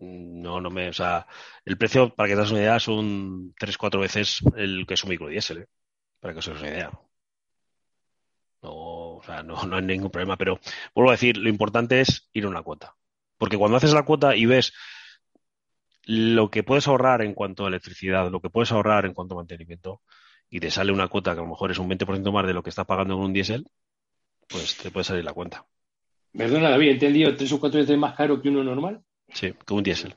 no, 0.00 0.60
no 0.60 0.70
me. 0.70 0.88
O 0.88 0.92
sea, 0.92 1.26
el 1.64 1.78
precio, 1.78 2.14
para 2.14 2.28
que 2.28 2.34
te 2.34 2.40
das 2.40 2.50
una 2.50 2.60
idea, 2.60 2.80
son 2.80 3.54
3-4 3.54 4.00
veces 4.00 4.40
el 4.56 4.86
que 4.86 4.94
es 4.94 5.04
un 5.04 5.08
vehículo 5.10 5.30
diésel, 5.30 5.58
¿eh? 5.58 5.66
para 6.20 6.32
que 6.34 6.40
os 6.40 6.48
hagáis 6.48 6.62
una 6.62 6.70
idea. 6.72 6.90
No, 8.62 8.72
o 9.18 9.22
sea, 9.24 9.42
no, 9.42 9.62
no 9.66 9.76
hay 9.76 9.82
ningún 9.82 10.10
problema, 10.10 10.36
pero 10.36 10.58
vuelvo 10.94 11.10
a 11.10 11.14
decir, 11.14 11.36
lo 11.36 11.48
importante 11.48 12.00
es 12.00 12.28
ir 12.32 12.44
a 12.44 12.48
una 12.48 12.62
cuota. 12.62 12.96
Porque 13.38 13.58
cuando 13.58 13.76
haces 13.76 13.92
la 13.92 14.04
cuota 14.04 14.34
y 14.34 14.46
ves 14.46 14.72
lo 16.06 16.50
que 16.50 16.62
puedes 16.62 16.88
ahorrar 16.88 17.22
en 17.22 17.34
cuanto 17.34 17.64
a 17.64 17.68
electricidad, 17.68 18.30
lo 18.30 18.40
que 18.40 18.50
puedes 18.50 18.72
ahorrar 18.72 19.06
en 19.06 19.14
cuanto 19.14 19.34
a 19.34 19.38
mantenimiento, 19.38 20.02
y 20.50 20.60
te 20.60 20.70
sale 20.70 20.92
una 20.92 21.08
cuota 21.08 21.34
que 21.34 21.40
a 21.40 21.42
lo 21.42 21.48
mejor 21.50 21.70
es 21.70 21.78
un 21.78 21.88
20% 21.88 22.32
más 22.32 22.46
de 22.46 22.54
lo 22.54 22.62
que 22.62 22.70
estás 22.70 22.86
pagando 22.86 23.14
en 23.14 23.20
un 23.20 23.32
diésel, 23.32 23.66
pues 24.48 24.76
te 24.78 24.90
puede 24.90 25.04
salir 25.04 25.24
la 25.24 25.32
cuenta. 25.32 25.66
Perdona, 26.36 26.70
David, 26.70 26.90
entendido 26.90 27.36
tres 27.36 27.52
o 27.52 27.60
cuatro 27.60 27.80
veces 27.80 27.96
más 27.96 28.16
caro 28.16 28.40
que 28.40 28.48
uno 28.48 28.64
normal. 28.64 29.00
Sí, 29.32 29.54
que 29.66 29.74
un 29.74 29.82
diésel. 29.82 30.14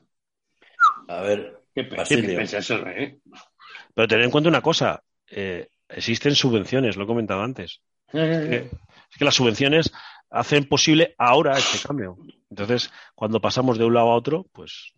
A 1.07 1.21
ver, 1.21 1.61
qué 1.73 1.81
eso, 1.81 2.75
¿eh? 2.87 3.19
Pero 3.93 4.07
tener 4.07 4.25
en 4.25 4.31
cuenta 4.31 4.49
una 4.49 4.61
cosa, 4.61 5.03
eh, 5.29 5.67
existen 5.87 6.35
subvenciones, 6.35 6.97
lo 6.97 7.03
he 7.03 7.07
comentado 7.07 7.41
antes. 7.41 7.81
es 8.11 9.17
que 9.17 9.25
las 9.25 9.35
subvenciones 9.35 9.91
hacen 10.29 10.65
posible 10.65 11.15
ahora 11.17 11.57
este 11.57 11.85
cambio. 11.85 12.17
Entonces, 12.49 12.91
cuando 13.15 13.39
pasamos 13.39 13.77
de 13.77 13.85
un 13.85 13.93
lado 13.93 14.09
a 14.09 14.15
otro, 14.15 14.45
pues 14.51 14.93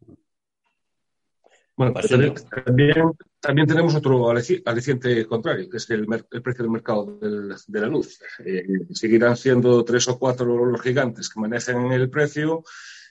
bueno, 1.80 1.94
también, 1.94 3.14
también, 3.40 3.66
tenemos 3.66 3.96
otro 3.96 4.30
aliciente 4.30 5.26
contrario, 5.26 5.70
que 5.70 5.78
es 5.78 5.90
el, 5.92 6.06
precio 6.06 6.64
del 6.64 6.70
mercado 6.70 7.18
de 7.22 7.80
la 7.80 7.88
luz. 7.88 8.20
Eh, 8.46 8.68
seguirán 8.92 9.38
siendo 9.38 9.86
tres 9.86 10.10
o 10.10 10.20
cuatro 10.20 10.66
los 10.66 10.82
gigantes 10.82 11.30
que 11.30 11.40
manejan 11.40 11.90
el 11.94 12.10
precio 12.10 12.66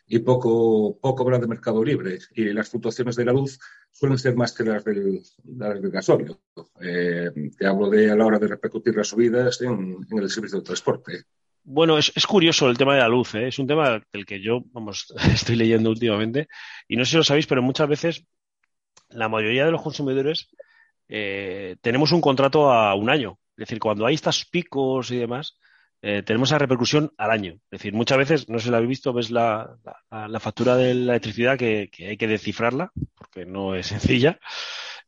y 0.06 0.18
poco, 0.18 0.98
poco 1.00 1.22
habrá 1.22 1.38
de 1.38 1.46
mercado 1.46 1.82
libre. 1.82 2.18
Y 2.34 2.44
las 2.52 2.68
fluctuaciones 2.68 3.16
de 3.16 3.24
la 3.24 3.32
luz 3.32 3.58
suelen 3.90 4.18
ser 4.18 4.36
más 4.36 4.52
que 4.52 4.64
las 4.64 4.84
del, 4.84 5.22
las 5.46 5.80
del 5.80 5.90
gasóleo. 5.90 6.38
Eh, 6.78 7.30
te 7.56 7.66
hablo 7.66 7.88
de 7.88 8.10
a 8.10 8.16
la 8.16 8.26
hora 8.26 8.38
de 8.38 8.48
repercutir 8.48 8.94
las 8.94 9.08
subidas 9.08 9.62
en, 9.62 9.96
en 10.10 10.18
el 10.18 10.28
servicio 10.28 10.58
de 10.58 10.66
transporte. 10.66 11.22
Bueno, 11.64 11.96
es, 11.96 12.12
es, 12.14 12.26
curioso 12.26 12.68
el 12.68 12.76
tema 12.76 12.94
de 12.94 13.00
la 13.00 13.08
luz, 13.08 13.34
¿eh? 13.34 13.48
es 13.48 13.58
un 13.58 13.66
tema 13.66 14.02
del 14.12 14.26
que 14.26 14.42
yo, 14.42 14.62
vamos, 14.72 15.14
estoy 15.32 15.56
leyendo 15.56 15.88
últimamente 15.88 16.48
y 16.86 16.96
no 16.96 17.06
sé 17.06 17.12
si 17.12 17.16
lo 17.16 17.24
sabéis, 17.24 17.46
pero 17.46 17.62
muchas 17.62 17.88
veces 17.88 18.26
la 19.11 19.28
mayoría 19.28 19.64
de 19.64 19.70
los 19.70 19.82
consumidores 19.82 20.48
eh, 21.09 21.76
tenemos 21.80 22.12
un 22.12 22.20
contrato 22.20 22.70
a 22.70 22.94
un 22.94 23.11
año. 23.11 23.38
Es 23.56 23.62
decir, 23.62 23.80
cuando 23.80 24.06
hay 24.06 24.14
estos 24.14 24.44
picos 24.44 25.11
y 25.11 25.16
demás, 25.16 25.59
eh, 26.00 26.22
tenemos 26.22 26.50
esa 26.50 26.59
repercusión 26.59 27.12
al 27.18 27.30
año. 27.30 27.54
Es 27.54 27.80
decir, 27.80 27.92
muchas 27.92 28.18
veces, 28.18 28.48
no 28.48 28.59
sé 28.59 28.66
si 28.66 28.70
la 28.70 28.76
habéis 28.76 28.90
visto, 28.90 29.12
ves 29.12 29.30
la, 29.30 29.76
la, 30.11 30.40
factura 30.40 30.76
de 30.76 30.94
la 30.94 31.12
electricidad 31.12 31.59
que, 31.59 31.90
hay 31.98 32.16
que 32.16 32.28
descifrarla, 32.28 32.92
porque 33.16 33.44
no 33.46 33.74
es 33.74 33.86
sencilla. 33.88 34.38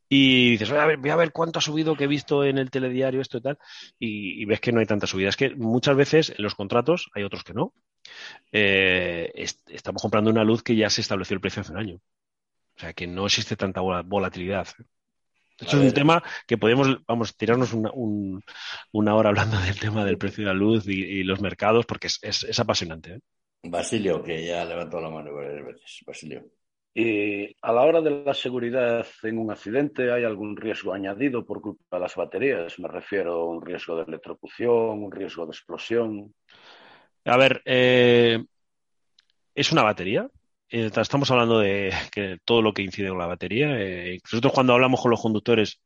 Y 0.09 0.51
dices, 0.53 0.70
voy 0.70 0.80
a, 0.80 0.86
ver, 0.86 0.96
voy 0.96 1.11
a 1.11 1.16
ver 1.16 1.30
cuánto 1.30 1.61
ha 1.61 1.62
subido 1.62 1.94
que 1.94 2.05
he 2.05 2.09
visto 2.09 2.44
en 2.44 2.59
el 2.59 2.70
telediario, 2.70 3.20
esto 3.20 3.38
y 3.38 3.42
tal, 3.42 3.59
y, 4.01 4.44
ves 4.44 4.61
que 4.61 4.72
no 4.72 4.80
hay 4.80 4.86
tanta 4.86 5.07
subida. 5.07 5.28
Es 5.28 5.36
que 5.36 5.55
muchas 5.55 5.94
veces 5.94 6.34
en 6.36 6.42
los 6.42 6.57
contratos 6.57 7.11
hay 7.14 7.22
otros 7.22 7.44
que 7.44 7.55
no. 7.55 7.72
Eh, 8.51 9.30
est 9.34 9.61
estamos 9.70 10.03
comprando 10.03 10.30
una 10.30 10.42
luz 10.42 10.64
que 10.64 10.74
ya 10.74 10.90
se 10.90 11.01
estableció 11.01 11.34
el 11.34 11.40
precio 11.40 11.62
hace 11.62 11.72
un 11.72 11.78
año. 11.78 12.01
O 12.81 12.83
sea, 12.83 12.95
que 12.95 13.07
no 13.07 13.26
existe 13.26 13.57
tanta 13.57 13.83
volatilidad. 13.83 14.66
Esto 15.59 15.76
es 15.76 15.83
un 15.83 15.93
tema 15.93 16.22
que 16.47 16.57
podemos, 16.57 17.05
vamos, 17.07 17.37
tirarnos 17.37 17.74
una, 17.74 17.91
un, 17.93 18.43
una, 18.93 19.14
hora 19.14 19.28
hablando 19.28 19.61
del 19.61 19.78
tema 19.78 20.03
del 20.03 20.16
precio 20.16 20.45
de 20.45 20.49
la 20.49 20.59
luz 20.59 20.89
y, 20.89 20.93
y 20.93 21.22
los 21.22 21.43
mercados, 21.43 21.85
porque 21.85 22.07
es, 22.07 22.18
es, 22.22 22.43
es 22.45 22.59
apasionante. 22.59 23.16
¿eh? 23.16 23.20
Basilio, 23.64 24.22
que 24.22 24.47
ya 24.47 24.64
levantó 24.64 24.99
la 24.99 25.11
mano 25.11 25.35
varias 25.35 25.62
veces. 25.62 25.99
Basilio. 26.07 26.47
Y 26.95 27.55
a 27.61 27.70
la 27.70 27.83
hora 27.83 28.01
de 28.01 28.24
la 28.24 28.33
seguridad 28.33 29.07
en 29.24 29.37
un 29.37 29.51
accidente, 29.51 30.11
¿hay 30.11 30.24
algún 30.24 30.57
riesgo 30.57 30.95
añadido 30.95 31.45
por 31.45 31.61
culpa 31.61 31.99
de 31.99 32.01
las 32.01 32.16
baterías? 32.16 32.78
Me 32.78 32.89
refiero 32.89 33.43
a 33.43 33.45
un 33.45 33.61
riesgo 33.61 33.95
de 33.97 34.05
electrocución, 34.05 35.05
un 35.05 35.12
riesgo 35.12 35.45
de 35.45 35.53
explosión. 35.53 36.35
A 37.26 37.37
ver, 37.37 37.61
eh, 37.66 38.43
es 39.55 39.70
una 39.70 39.83
batería, 39.83 40.26
estamos 40.71 41.31
hablando 41.31 41.59
de 41.59 41.93
que 42.12 42.39
todo 42.45 42.62
lo 42.62 42.73
que 42.73 42.83
incide 42.83 43.09
con 43.09 43.18
la 43.18 43.27
batería. 43.27 43.68
Eh, 43.79 44.18
nosotros 44.25 44.53
cuando 44.53 44.73
hablamos 44.75 45.01
con 45.01 45.11
los 45.11 45.21
conductores 45.21 45.81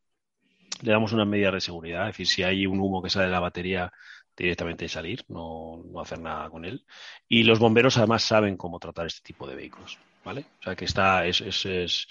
le 0.83 0.93
damos 0.93 1.13
unas 1.13 1.27
medidas 1.27 1.55
de 1.55 1.61
seguridad, 1.61 2.09
es 2.09 2.15
decir, 2.15 2.27
si 2.27 2.43
hay 2.43 2.67
un 2.67 2.81
humo 2.81 3.03
que 3.03 3.11
sale 3.11 3.27
de 3.27 3.33
la 3.33 3.41
batería, 3.41 3.93
directamente 4.37 4.89
salir, 4.89 5.25
no, 5.29 5.83
no, 5.85 6.01
hacer 6.01 6.19
nada 6.19 6.51
con 6.51 6.65
él. 6.65 6.85
Y 7.29 7.45
los 7.45 7.59
bomberos 7.59 7.97
además 7.97 8.23
saben 8.23 8.57
cómo 8.57 8.79
tratar 8.79 9.07
este 9.07 9.23
tipo 9.23 9.47
de 9.47 9.55
vehículos, 9.55 9.99
¿vale? 10.25 10.45
O 10.61 10.63
sea 10.65 10.77
que 10.77 10.85
está, 10.85 11.27
es, 11.27 11.41
es, 11.41 11.65
es, 11.67 12.07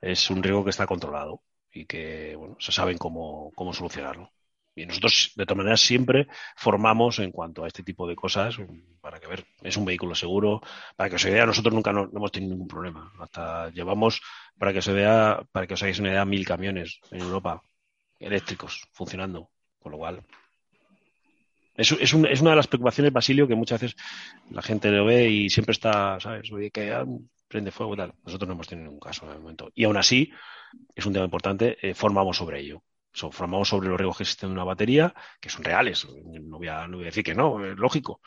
es 0.00 0.30
un 0.30 0.42
riesgo 0.42 0.64
que 0.64 0.70
está 0.70 0.86
controlado 0.86 1.42
y 1.72 1.86
que, 1.86 2.34
bueno, 2.36 2.56
se 2.58 2.72
saben 2.72 2.98
cómo, 2.98 3.52
cómo 3.54 3.72
solucionarlo. 3.72 4.32
Y 4.74 4.86
nosotros, 4.86 5.32
de 5.34 5.44
todas 5.44 5.58
maneras, 5.58 5.80
siempre 5.80 6.28
formamos 6.56 7.18
en 7.18 7.32
cuanto 7.32 7.64
a 7.64 7.66
este 7.66 7.82
tipo 7.82 8.06
de 8.06 8.16
cosas 8.16 8.56
para 9.00 9.18
que 9.18 9.26
ver, 9.26 9.44
es 9.62 9.76
un 9.76 9.84
vehículo 9.84 10.14
seguro, 10.14 10.60
para 10.96 11.10
que 11.10 11.16
os 11.16 11.24
idea, 11.24 11.44
nosotros 11.44 11.74
nunca 11.74 11.92
no, 11.92 12.08
hemos 12.14 12.32
tenido 12.32 12.52
ningún 12.52 12.68
problema. 12.68 13.12
Hasta 13.18 13.70
llevamos, 13.70 14.22
para 14.58 14.72
que 14.72 14.78
os 14.78 14.86
idea, 14.86 15.42
para 15.52 15.66
que 15.66 15.74
os 15.74 15.82
hagáis 15.82 15.98
una 15.98 16.10
idea, 16.10 16.24
mil 16.24 16.46
camiones 16.46 17.00
en 17.10 17.20
Europa 17.20 17.62
eléctricos 18.18 18.86
funcionando. 18.92 19.50
Con 19.80 19.92
lo 19.92 19.98
cual, 19.98 20.22
es, 21.74 21.92
es, 21.92 22.12
un, 22.12 22.26
es, 22.26 22.40
una 22.40 22.50
de 22.50 22.56
las 22.56 22.66
preocupaciones, 22.66 23.12
Basilio, 23.12 23.48
que 23.48 23.54
muchas 23.54 23.80
veces 23.80 24.00
la 24.50 24.60
gente 24.60 24.90
lo 24.90 25.06
ve 25.06 25.28
y 25.30 25.48
siempre 25.48 25.72
está, 25.72 26.20
¿sabes? 26.20 26.52
Oye, 26.52 26.70
que 26.70 26.92
ah, 26.92 27.06
prende 27.48 27.70
fuego 27.70 27.94
y 27.94 27.96
tal. 27.96 28.14
Nosotros 28.24 28.46
no 28.46 28.54
hemos 28.54 28.68
tenido 28.68 28.86
ningún 28.86 29.00
caso 29.00 29.24
en 29.26 29.32
el 29.32 29.40
momento. 29.40 29.70
Y 29.74 29.84
aún 29.84 29.96
así, 29.96 30.30
es 30.94 31.06
un 31.06 31.12
tema 31.12 31.24
importante, 31.24 31.78
eh, 31.80 31.94
formamos 31.94 32.36
sobre 32.36 32.60
ello. 32.60 32.82
So, 33.12 33.32
formamos 33.32 33.68
sobre 33.68 33.88
los 33.88 33.98
riesgos 33.98 34.18
que 34.18 34.22
existen 34.22 34.48
en 34.48 34.52
una 34.52 34.64
batería, 34.64 35.12
que 35.40 35.48
son 35.48 35.64
reales. 35.64 36.06
No 36.24 36.58
voy 36.58 36.68
a, 36.68 36.86
no 36.86 36.98
voy 36.98 37.04
a 37.04 37.06
decir 37.06 37.24
que 37.24 37.34
no, 37.34 37.64
es 37.64 37.76
lógico. 37.76 38.20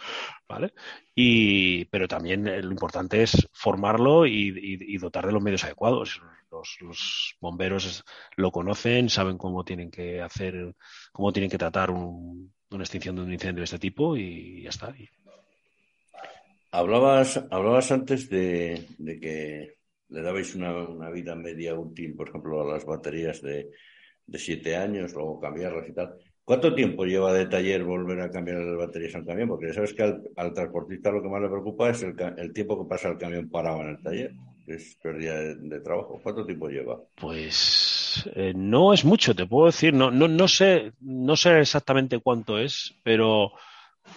¿vale? 0.48 0.74
Y, 1.16 1.86
pero 1.86 2.08
también 2.08 2.48
eh, 2.48 2.62
lo 2.62 2.72
importante 2.72 3.24
es 3.24 3.48
formarlo 3.54 4.26
y, 4.26 4.98
dotar 4.98 5.26
de 5.26 5.32
los 5.32 5.42
medios 5.42 5.64
adecuados. 5.64 6.22
Los, 6.52 7.36
bomberos 7.40 8.04
lo 8.36 8.52
conocen, 8.52 9.10
saben 9.10 9.38
cómo 9.38 9.64
tienen 9.64 9.90
que 9.90 10.22
hacer, 10.22 10.76
cómo 11.12 11.32
tienen 11.34 11.50
que 11.50 11.58
tratar 11.58 11.90
un, 11.90 12.54
una 12.70 12.84
extinción 12.84 13.16
de 13.16 13.22
un 13.24 13.34
incendio 13.34 13.62
de 13.62 13.66
este 13.66 13.80
tipo 13.80 14.16
y 14.18 14.64
ya 14.64 14.70
está. 14.70 14.94
Hablabas, 16.72 17.38
hablabas 17.50 17.92
antes 17.92 18.30
de, 18.30 18.88
de 18.98 19.20
que 19.20 19.78
le 20.10 20.22
dabais 20.22 20.54
una, 20.56 20.76
una, 20.88 21.10
vida 21.10 21.36
media 21.36 21.74
útil, 21.74 22.16
por 22.16 22.30
ejemplo, 22.30 22.62
a 22.62 22.74
las 22.74 22.86
baterías 22.86 23.42
de, 23.42 23.72
de 24.26 24.40
siete 24.40 24.76
años, 24.76 25.14
luego 25.14 25.40
cambiarlas 25.40 25.88
y 25.90 25.94
tal. 25.94 26.16
¿Cuánto 26.46 26.76
tiempo 26.76 27.06
lleva 27.06 27.34
de 27.34 27.46
taller 27.46 27.84
volver 27.84 28.20
a 28.20 28.30
cambiar 28.30 28.58
las 28.58 28.78
baterías 28.78 29.16
al 29.16 29.26
camión? 29.26 29.48
Porque 29.48 29.74
sabes 29.74 29.94
que 29.94 30.04
al, 30.04 30.22
al 30.36 30.54
transportista 30.54 31.12
lo 31.12 31.22
que 31.22 31.30
más 31.30 31.42
le 31.42 31.48
preocupa 31.48 31.90
es 31.90 32.04
el, 32.04 32.16
el, 32.38 32.52
tiempo 32.52 32.84
que 32.84 32.90
pasa 32.90 33.10
el 33.10 33.18
camión 33.18 33.50
parado 33.50 33.82
en 33.82 33.90
el 33.90 34.02
taller, 34.02 34.32
que 34.66 34.74
es 34.76 34.98
pérdida 35.02 35.40
de, 35.40 35.56
de 35.56 35.80
trabajo. 35.80 36.20
¿Cuánto 36.22 36.46
tiempo 36.46 36.68
lleva? 36.68 37.00
Pues 37.16 38.30
eh, 38.36 38.54
no 38.54 38.94
es 38.94 39.06
mucho, 39.06 39.34
te 39.34 39.46
puedo 39.46 39.68
decir. 39.68 39.94
No, 39.94 40.12
no, 40.12 40.28
no, 40.28 40.48
sé, 40.50 40.92
no 41.00 41.38
sé 41.38 41.60
exactamente 41.60 42.20
cuánto 42.20 42.60
es, 42.60 42.94
pero 43.04 43.54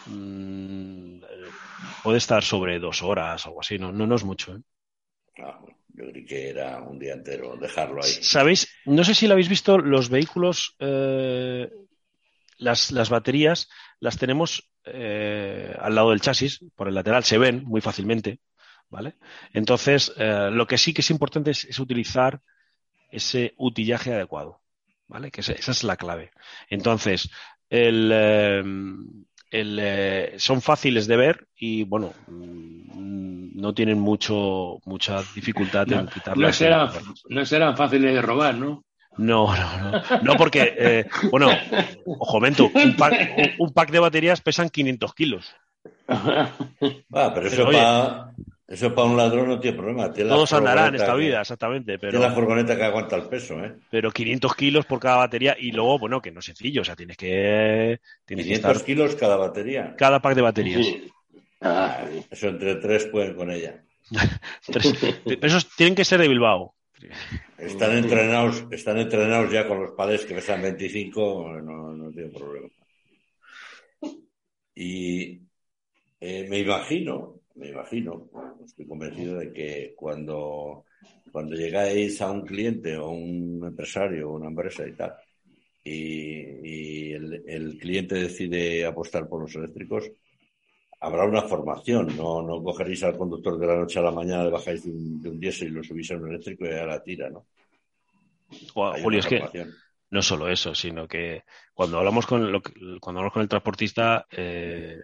mmm, 0.07 1.21
puede 2.03 2.19
estar 2.19 2.43
sobre 2.43 2.81
dos 2.81 3.03
horas 3.03 3.47
o 3.47 3.51
algo 3.51 3.61
así. 3.61 3.79
No, 3.79 3.93
no, 3.93 4.07
no 4.07 4.17
es 4.17 4.25
mucho. 4.25 4.57
¿eh? 4.57 4.61
Ah, 5.39 5.59
bueno. 5.61 5.77
Yo 5.97 6.11
creí 6.11 6.27
que 6.27 6.51
era 6.51 6.83
un 6.83 6.99
día 6.99 7.15
entero 7.15 7.57
dejarlo 7.57 8.03
ahí. 8.05 8.13
¿Sabéis? 8.21 8.69
No 8.85 9.03
sé 9.03 9.15
si 9.15 9.27
lo 9.27 9.33
habéis 9.33 9.49
visto, 9.49 9.79
los 9.79 10.11
vehículos, 10.11 10.77
eh, 10.79 11.71
las, 12.59 12.93
las, 12.93 13.09
baterías 13.09 13.69
las 13.99 14.19
tenemos 14.19 14.71
eh, 14.85 15.75
al 15.81 15.95
lado 15.95 16.11
del 16.11 16.21
chasis, 16.21 16.61
por 16.75 16.89
el 16.89 16.95
lateral, 16.95 17.25
se 17.25 17.39
ven 17.39 17.65
muy 17.65 17.81
fácilmente, 17.81 18.41
¿vale? 18.91 19.15
Entonces, 19.55 20.13
eh, 20.19 20.51
lo 20.53 20.67
que 20.67 20.77
sí 20.77 20.93
que 20.93 21.01
es 21.01 21.11
importante 21.11 21.53
es, 21.53 21.79
utilizar 21.79 22.43
ese 23.11 23.55
utillaje 23.57 24.13
adecuado, 24.13 24.61
¿vale? 25.07 25.31
Que 25.31 25.41
esa 25.41 25.53
es 25.55 25.83
la 25.83 25.97
clave. 25.97 26.31
Entonces, 26.69 27.31
el, 27.71 28.11
eh, 28.13 28.63
el, 29.51 29.79
eh, 29.81 30.35
son 30.39 30.63
fáciles 30.63 31.07
de 31.07 31.17
ver 31.17 31.47
y, 31.57 31.85
bueno, 31.85 32.13
no 32.29 33.75
tienen 33.75 33.99
mucho, 33.99 34.79
mucha 34.85 35.23
dificultad 35.35 35.87
no, 35.87 36.01
en 36.01 36.07
quitarlas. 36.09 36.39
No 36.39 36.53
serán, 36.53 36.91
no 37.29 37.47
serán 37.47 37.77
fáciles 37.77 38.15
de 38.15 38.23
robar, 38.23 38.55
¿no? 38.55 38.85
No, 39.19 39.55
no, 39.57 39.91
no. 39.91 40.03
No, 40.23 40.37
porque, 40.37 40.75
eh, 40.77 41.07
bueno, 41.31 41.49
ojo, 42.07 42.41
mento, 42.41 42.71
un 42.75 42.97
pack, 42.97 43.57
un 43.59 43.73
pack, 43.73 43.91
de 43.91 43.99
baterías 43.99 44.41
pesan 44.41 44.69
500 44.69 45.15
kilos. 45.15 45.55
Ah, 46.09 47.33
pero 47.35 47.47
eso 47.47 47.65
para 47.65 48.33
eso 48.69 48.95
para 48.95 49.07
un 49.07 49.17
ladrón 49.17 49.49
no 49.49 49.61
tiene 49.61 49.77
problema. 49.77 50.13
Tiene 50.13 50.31
Todos 50.31 50.53
andarán 50.53 50.95
esta 50.95 51.15
vida, 51.15 51.41
exactamente. 51.41 51.99
Pero, 51.99 52.13
tiene 52.13 52.27
la 52.27 52.35
furgoneta 52.35 52.77
que 52.77 52.85
aguanta 52.85 53.15
el 53.15 53.29
peso, 53.29 53.65
¿eh? 53.65 53.77
Pero 53.91 54.11
500 54.11 54.55
kilos 54.57 54.87
por 54.87 54.99
cada 54.99 55.17
batería 55.17 55.57
y 55.59 55.71
luego, 55.71 55.99
bueno, 56.01 56.21
que 56.21 56.33
no 56.33 56.41
es 56.41 56.47
sencillo, 56.47 56.83
o 56.83 56.85
sea, 56.85 56.97
tienes 56.97 57.17
que... 57.17 58.01
Tienes 58.25 58.47
500 58.47 58.47
que 58.47 58.73
estar... 58.73 58.85
kilos 58.85 59.15
cada 59.15 59.37
batería. 59.37 59.95
Cada 59.97 60.21
pack 60.21 60.35
de 60.35 60.43
baterías. 60.43 60.85
Sí. 60.85 61.13
Ah, 61.61 62.05
eso 62.31 62.49
entre 62.49 62.77
tres 62.77 63.07
pueden 63.07 63.35
con 63.35 63.51
ella. 63.51 63.83
tres. 64.67 64.95
Esos 65.43 65.69
tienen 65.77 65.95
que 65.95 66.05
ser 66.05 66.21
de 66.21 66.29
Bilbao. 66.29 66.75
Están 67.59 67.97
entrenados, 67.97 68.67
están 68.71 68.99
entrenados 68.99 69.53
ya 69.53 69.67
con 69.69 69.81
los 69.81 69.93
padres 69.93 70.25
que 70.25 70.35
pesan 70.35 70.63
25, 70.63 71.61
no, 71.63 71.93
no 71.93 72.11
tienen 72.11 72.33
problema. 72.33 72.69
Y 74.75 75.41
eh, 76.21 76.47
me 76.49 76.59
imagino, 76.59 77.36
me 77.57 77.69
imagino, 77.69 78.29
estoy 78.65 78.87
convencido 78.87 79.39
de 79.39 79.53
que 79.53 79.95
cuando, 79.97 80.85
cuando 81.33 81.55
llegáis 81.55 82.21
a 82.21 82.31
un 82.31 82.45
cliente 82.45 82.97
o 82.97 83.11
un 83.11 83.63
empresario 83.65 84.31
o 84.31 84.37
una 84.37 84.49
empresa 84.49 84.87
y 84.87 84.93
tal, 84.93 85.15
y, 85.83 85.93
y 86.63 87.13
el, 87.13 87.45
el, 87.47 87.79
cliente 87.79 88.17
decide 88.17 88.85
apostar 88.85 89.29
por 89.29 89.43
los 89.43 89.55
eléctricos, 89.55 90.11
habrá 91.01 91.25
una 91.25 91.43
formación, 91.43 92.17
no, 92.17 92.43
no 92.43 92.63
cogeréis 92.63 93.03
al 93.05 93.17
conductor 93.17 93.59
de 93.59 93.67
la 93.67 93.77
noche 93.77 93.99
a 93.99 94.03
la 94.03 94.11
mañana, 94.11 94.45
le 94.45 94.51
bajáis 94.51 94.85
de 94.85 94.91
un, 94.91 95.23
de 95.23 95.31
un 95.31 95.41
diésel 95.41 95.69
y 95.69 95.71
lo 95.73 95.85
subís 95.85 96.11
a 96.11 96.17
un 96.17 96.29
eléctrico 96.29 96.67
y 96.67 96.71
a 96.71 96.87
la 96.87 97.03
tira, 97.03 97.31
¿no? 97.31 97.47
Wow, 98.75 98.95
Julio, 99.03 99.21
es 99.21 99.27
que 99.27 99.43
no 100.11 100.23
solo 100.23 100.49
eso, 100.49 100.75
sino 100.75 101.09
que 101.09 101.43
cuando 101.75 101.99
hablamos 101.99 102.27
con, 102.27 102.51
lo, 102.51 102.63
cuando 102.63 103.21
hablamos 103.21 103.33
con 103.33 103.43
el 103.43 103.49
transportista, 103.49 104.27
eh, 104.31 105.01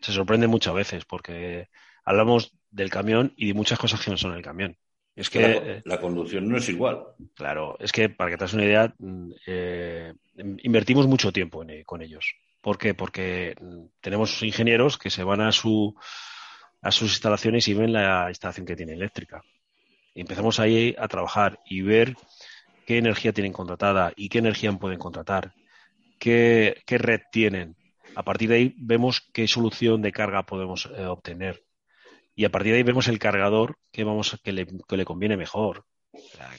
se 0.00 0.12
sorprende 0.12 0.46
muchas 0.46 0.74
veces 0.74 1.04
porque 1.04 1.68
hablamos 2.04 2.52
del 2.70 2.90
camión 2.90 3.32
y 3.36 3.48
de 3.48 3.54
muchas 3.54 3.78
cosas 3.78 4.00
que 4.04 4.10
no 4.10 4.16
son 4.16 4.34
el 4.34 4.42
camión. 4.42 4.76
Es 5.16 5.28
que 5.28 5.82
la, 5.84 5.96
la, 5.96 6.00
conducción 6.00 6.48
no 6.48 6.56
es 6.56 6.68
igual. 6.68 7.02
Claro, 7.34 7.76
es 7.80 7.92
que 7.92 8.08
para 8.08 8.30
que 8.30 8.36
te 8.36 8.44
hagas 8.44 8.54
una 8.54 8.64
idea, 8.64 8.94
eh, 9.46 10.14
invertimos 10.62 11.06
mucho 11.06 11.32
tiempo 11.32 11.62
en, 11.62 11.84
con 11.84 12.00
ellos. 12.00 12.34
¿Por 12.60 12.78
qué? 12.78 12.94
Porque 12.94 13.54
tenemos 14.00 14.42
ingenieros 14.42 14.98
que 14.98 15.10
se 15.10 15.24
van 15.24 15.40
a 15.40 15.52
su 15.52 15.94
a 16.82 16.90
sus 16.90 17.10
instalaciones 17.12 17.68
y 17.68 17.74
ven 17.74 17.92
la 17.92 18.26
instalación 18.28 18.66
que 18.66 18.76
tiene 18.76 18.92
eléctrica. 18.92 19.42
Y 20.14 20.22
empezamos 20.22 20.58
ahí 20.60 20.94
a 20.98 21.08
trabajar 21.08 21.60
y 21.64 21.82
ver 21.82 22.16
qué 22.86 22.98
energía 22.98 23.32
tienen 23.32 23.52
contratada 23.52 24.12
y 24.16 24.28
qué 24.28 24.38
energía 24.38 24.72
pueden 24.72 24.98
contratar, 24.98 25.52
qué, 26.18 26.82
red 26.86 27.20
tienen. 27.30 27.76
A 28.14 28.22
partir 28.22 28.48
de 28.48 28.54
ahí 28.56 28.74
vemos 28.78 29.28
qué 29.32 29.46
solución 29.46 30.02
de 30.02 30.12
carga 30.12 30.44
podemos 30.44 30.88
eh, 30.96 31.06
obtener. 31.06 31.64
Y 32.34 32.44
a 32.44 32.50
partir 32.50 32.72
de 32.72 32.78
ahí 32.78 32.82
vemos 32.82 33.08
el 33.08 33.18
cargador 33.18 33.76
que, 33.92 34.04
vamos, 34.04 34.38
que, 34.42 34.52
le, 34.52 34.66
que 34.66 34.96
le 34.96 35.04
conviene 35.04 35.36
mejor. 35.36 35.84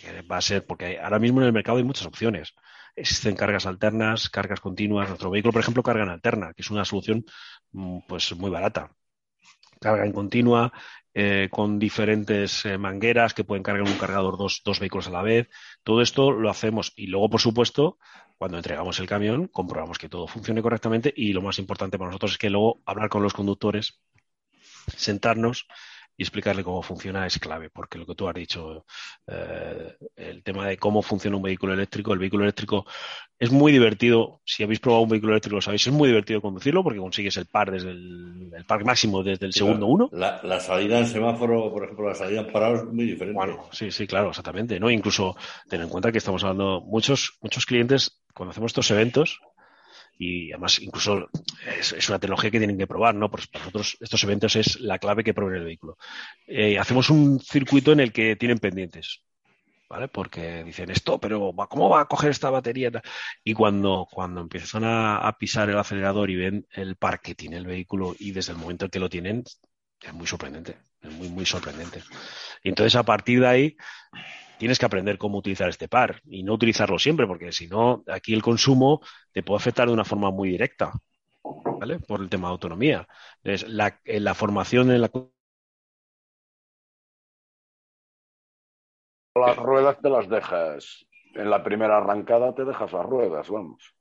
que 0.01 0.21
va 0.21 0.37
a 0.37 0.41
ser, 0.41 0.65
porque 0.65 0.99
ahora 0.99 1.19
mismo 1.19 1.41
en 1.41 1.47
el 1.47 1.53
mercado 1.53 1.77
hay 1.77 1.83
muchas 1.83 2.07
opciones. 2.07 2.53
Existen 2.95 3.35
cargas 3.35 3.65
alternas, 3.65 4.29
cargas 4.29 4.59
continuas. 4.59 5.07
Nuestro 5.07 5.29
vehículo, 5.29 5.53
por 5.53 5.61
ejemplo, 5.61 5.83
carga 5.83 6.03
en 6.03 6.09
alterna, 6.09 6.53
que 6.53 6.61
es 6.61 6.71
una 6.71 6.85
solución 6.85 7.25
mm, 7.71 7.99
pues 8.07 8.35
muy 8.35 8.49
barata. 8.49 8.91
Carga 9.79 10.05
en 10.05 10.11
continua, 10.11 10.71
eh, 11.13 11.49
con 11.51 11.77
diferentes 11.77 12.65
eh, 12.65 12.77
mangueras 12.77 13.33
que 13.33 13.43
pueden 13.43 13.63
cargar 13.63 13.83
un 13.83 13.97
cargador 13.97 14.37
dos, 14.37 14.61
dos 14.63 14.79
vehículos 14.79 15.07
a 15.07 15.11
la 15.11 15.21
vez. 15.21 15.49
Todo 15.83 16.01
esto 16.01 16.31
lo 16.31 16.49
hacemos 16.49 16.93
y 16.95 17.07
luego, 17.07 17.29
por 17.29 17.41
supuesto, 17.41 17.97
cuando 18.41 18.57
entregamos 18.57 18.99
el 18.99 19.05
camión, 19.05 19.45
comprobamos 19.45 19.99
que 19.99 20.09
todo 20.09 20.25
funcione 20.25 20.63
correctamente 20.63 21.13
y 21.15 21.31
lo 21.31 21.43
más 21.43 21.59
importante 21.59 21.99
para 21.99 22.09
nosotros 22.09 22.31
es 22.31 22.37
que 22.39 22.49
luego 22.49 22.81
hablar 22.87 23.07
con 23.07 23.21
los 23.21 23.33
conductores, 23.33 23.99
sentarnos 24.97 25.67
y 26.21 26.23
explicarle 26.23 26.63
cómo 26.63 26.83
funciona 26.83 27.25
es 27.25 27.39
clave, 27.39 27.71
porque 27.71 27.97
lo 27.97 28.05
que 28.05 28.13
tú 28.13 28.27
has 28.29 28.35
dicho, 28.35 28.85
eh, 29.25 29.95
el 30.15 30.43
tema 30.43 30.67
de 30.67 30.77
cómo 30.77 31.01
funciona 31.01 31.35
un 31.35 31.41
vehículo 31.41 31.73
eléctrico, 31.73 32.13
el 32.13 32.19
vehículo 32.19 32.43
eléctrico 32.43 32.85
es 33.39 33.49
muy 33.49 33.71
divertido, 33.71 34.39
si 34.45 34.61
habéis 34.61 34.79
probado 34.79 35.01
un 35.01 35.09
vehículo 35.09 35.33
eléctrico 35.33 35.55
lo 35.55 35.63
sabéis, 35.63 35.87
es 35.87 35.93
muy 35.93 36.09
divertido 36.09 36.39
conducirlo 36.39 36.83
porque 36.83 36.99
consigues 36.99 37.37
el 37.37 37.47
par 37.47 37.71
desde 37.71 37.89
el, 37.89 38.51
par 38.67 38.85
máximo 38.85 39.23
desde 39.23 39.47
el 39.47 39.53
segundo 39.53 39.87
uno. 39.87 40.11
La, 40.11 40.59
salida 40.59 40.99
en 40.99 41.07
semáforo, 41.07 41.71
por 41.71 41.85
ejemplo, 41.85 42.09
la 42.09 42.13
salida 42.13 42.41
en 42.41 42.51
parado 42.51 42.75
es 42.75 42.83
muy 42.83 43.05
diferente. 43.05 43.35
Bueno, 43.35 43.63
sí, 43.71 43.89
sí, 43.89 44.05
claro, 44.05 44.29
exactamente, 44.29 44.79
¿no? 44.79 44.91
Incluso 44.91 45.35
ten 45.67 45.81
en 45.81 45.89
cuenta 45.89 46.11
que 46.11 46.19
estamos 46.19 46.43
hablando, 46.43 46.81
muchos, 46.81 47.39
muchos 47.41 47.65
clientes, 47.65 48.21
cuando 48.35 48.51
hacemos 48.51 48.69
estos 48.69 48.91
eventos, 48.91 49.41
y 50.21 50.51
además 50.51 50.79
incluso 50.79 51.29
es, 51.79 52.07
una 52.07 52.19
tecnología 52.19 52.51
que 52.51 52.59
tienen 52.59 52.77
que 52.77 52.85
probar, 52.85 53.15
¿no? 53.15 53.31
Para 53.31 53.43
nosotros 53.55 53.97
estos 53.99 54.23
eventos 54.23 54.55
es 54.55 54.79
la 54.79 54.99
clave 54.99 55.23
que 55.23 55.33
provee 55.33 55.57
el 55.57 55.63
vehículo. 55.63 55.97
Eh, 56.45 56.77
hacemos 56.77 57.09
un 57.09 57.39
circuito 57.39 57.91
en 57.91 58.01
el 58.01 58.13
que 58.13 58.35
tienen 58.35 58.59
pendientes, 58.59 59.23
¿vale? 59.89 60.09
Porque 60.09 60.63
dicen 60.63 60.91
esto, 60.91 61.19
pero 61.19 61.51
¿cómo 61.67 61.89
va 61.89 62.01
a 62.01 62.05
coger 62.05 62.29
esta 62.29 62.51
batería? 62.51 62.91
Y 63.43 63.55
cuando, 63.55 64.07
cuando 64.11 64.41
empiezan 64.41 64.83
a, 64.85 65.35
pisar 65.39 65.71
el 65.71 65.79
acelerador 65.79 66.29
y 66.29 66.35
ven 66.35 66.67
el 66.71 66.97
par 66.97 67.19
que 67.19 67.33
tiene 67.33 67.57
el 67.57 67.65
vehículo 67.65 68.15
y 68.19 68.31
desde 68.31 68.51
el 68.51 68.59
momento 68.59 68.85
en 68.85 68.91
que 68.91 68.99
lo 68.99 69.09
tienen, 69.09 69.43
es 69.99 70.13
muy 70.13 70.27
sorprendente, 70.27 70.77
es 71.01 71.11
muy, 71.11 71.29
muy 71.29 71.47
sorprendente. 71.47 72.03
Entonces 72.63 72.95
a 72.95 73.01
partir 73.01 73.39
de 73.39 73.47
ahí 73.47 73.77
tienes 74.61 74.77
que 74.77 74.85
aprender 74.85 75.17
cómo 75.17 75.39
utilizar 75.39 75.69
este 75.69 75.87
par 75.87 76.21
y 76.23 76.43
no 76.43 76.53
utilizarlo 76.53 76.99
siempre, 76.99 77.25
porque 77.25 77.51
si 77.51 77.67
no, 77.67 78.03
aquí 78.05 78.31
el 78.31 78.43
consumo 78.43 79.01
te 79.31 79.41
puede 79.41 79.57
afectar 79.57 79.87
de 79.87 79.93
una 79.93 80.05
forma 80.05 80.29
muy 80.29 80.49
directa, 80.49 80.93
¿vale? 81.43 81.97
Por 81.97 82.21
el 82.21 82.29
tema 82.29 82.49
de 82.49 82.51
autonomía. 82.51 83.07
Entonces, 83.41 83.67
la, 83.67 83.99
en 84.05 84.23
la 84.23 84.35
formación 84.35 84.91
en 84.91 85.01
la 85.01 85.09
las 89.33 89.57
ruedas 89.57 89.97
te 89.99 90.09
las 90.11 90.29
dejas. 90.29 91.07
En 91.33 91.49
la 91.49 91.63
primera 91.63 91.97
arrancada 91.97 92.53
te 92.53 92.63
dejas 92.63 92.93
las 92.93 93.05
ruedas, 93.07 93.49
vamos. 93.49 93.95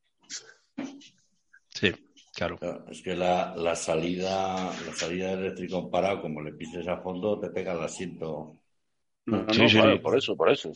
Sí, 1.71 1.91
claro. 2.35 2.59
Es 2.91 3.01
que 3.01 3.17
la, 3.17 3.57
la 3.57 3.75
salida, 3.77 4.57
la 4.57 4.93
salida 4.93 5.33
eléctrica 5.33 5.79
parado, 5.91 6.21
como 6.21 6.43
le 6.43 6.53
pises 6.53 6.87
a 6.87 6.99
fondo, 6.99 7.41
te 7.41 7.49
pega 7.49 7.73
el 7.73 7.83
asiento 7.83 8.60
sí, 9.27 9.69
sí, 9.69 9.79
por 10.03 10.17
eso, 10.17 10.37
por 10.37 10.51
eso. 10.51 10.73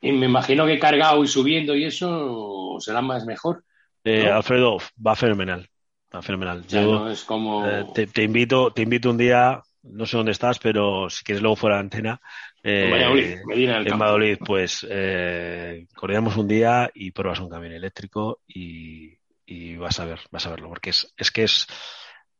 Y 0.00 0.12
me 0.12 0.26
imagino 0.26 0.66
que 0.66 0.78
cargado 0.78 1.22
y 1.22 1.28
subiendo 1.28 1.76
y 1.76 1.84
eso 1.84 2.76
será 2.80 3.00
más 3.00 3.24
mejor. 3.24 3.64
Eh, 4.04 4.28
Alfredo, 4.28 4.78
va 5.04 5.14
fenomenal. 5.14 5.68
Va 6.14 6.22
fenomenal. 6.22 6.66
Yo, 6.66 7.08
es 7.08 7.24
como... 7.24 7.66
Eh, 7.66 7.86
te, 8.12 8.22
invito, 8.22 8.72
te 8.72 8.82
invito 8.82 9.10
un 9.10 9.16
día, 9.16 9.62
no 9.84 10.04
sé 10.04 10.16
dónde 10.16 10.32
estás, 10.32 10.58
pero 10.58 11.08
si 11.08 11.24
quieres 11.24 11.40
luego 11.40 11.56
fuera 11.56 11.76
de 11.76 11.82
antena. 11.82 12.20
Eh, 12.62 13.40
en 13.48 13.98
Valladolid, 13.98 14.38
pues 14.44 14.86
eh, 14.88 15.86
coordinamos 15.94 16.36
un 16.36 16.48
día 16.48 16.90
y 16.94 17.12
pruebas 17.12 17.40
un 17.40 17.48
camión 17.48 17.72
eléctrico 17.72 18.40
y, 18.46 19.16
y 19.46 19.76
vas 19.76 20.00
a 20.00 20.04
ver, 20.04 20.20
vas 20.30 20.46
a 20.46 20.50
verlo, 20.50 20.68
porque 20.68 20.90
es, 20.90 21.12
es 21.16 21.30
que 21.30 21.44
es 21.44 21.66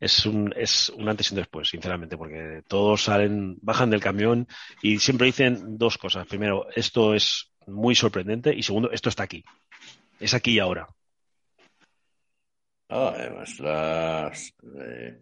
es 0.03 0.26
un, 0.26 0.53
es 0.57 0.88
un 0.88 1.09
antes 1.09 1.30
y 1.30 1.34
un 1.34 1.42
después, 1.42 1.68
sinceramente, 1.68 2.16
porque 2.16 2.62
todos 2.66 3.05
salen, 3.05 3.57
bajan 3.62 3.88
del 3.88 4.00
camión 4.00 4.48
y 4.82 4.98
siempre 4.98 5.26
dicen 5.26 5.78
dos 5.78 5.96
cosas. 5.96 6.26
Primero, 6.26 6.66
esto 6.74 7.14
es 7.14 7.53
muy 7.68 7.94
sorprendente 7.94 8.53
y 8.53 8.64
segundo, 8.64 8.90
esto 8.90 9.09
está 9.09 9.22
aquí. 9.22 9.44
Es 10.18 10.34
aquí 10.34 10.55
y 10.55 10.59
ahora. 10.59 10.88
además, 12.88 13.61
las, 13.61 14.53
eh, 14.80 15.20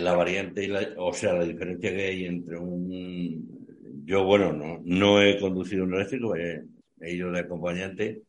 la 0.00 0.12
variante, 0.12 0.62
y 0.62 0.66
la, 0.66 0.90
o 0.98 1.14
sea, 1.14 1.32
la 1.32 1.46
diferencia 1.46 1.96
que 1.96 2.06
hay 2.08 2.26
entre 2.26 2.58
un... 2.58 4.04
Yo, 4.04 4.22
bueno, 4.24 4.52
no, 4.52 4.82
no 4.84 5.22
he 5.22 5.40
conducido 5.40 5.84
un 5.84 5.94
eléctrico, 5.94 6.36
he 6.36 6.62
ido 7.10 7.32
de 7.32 7.40
acompañante 7.40 8.20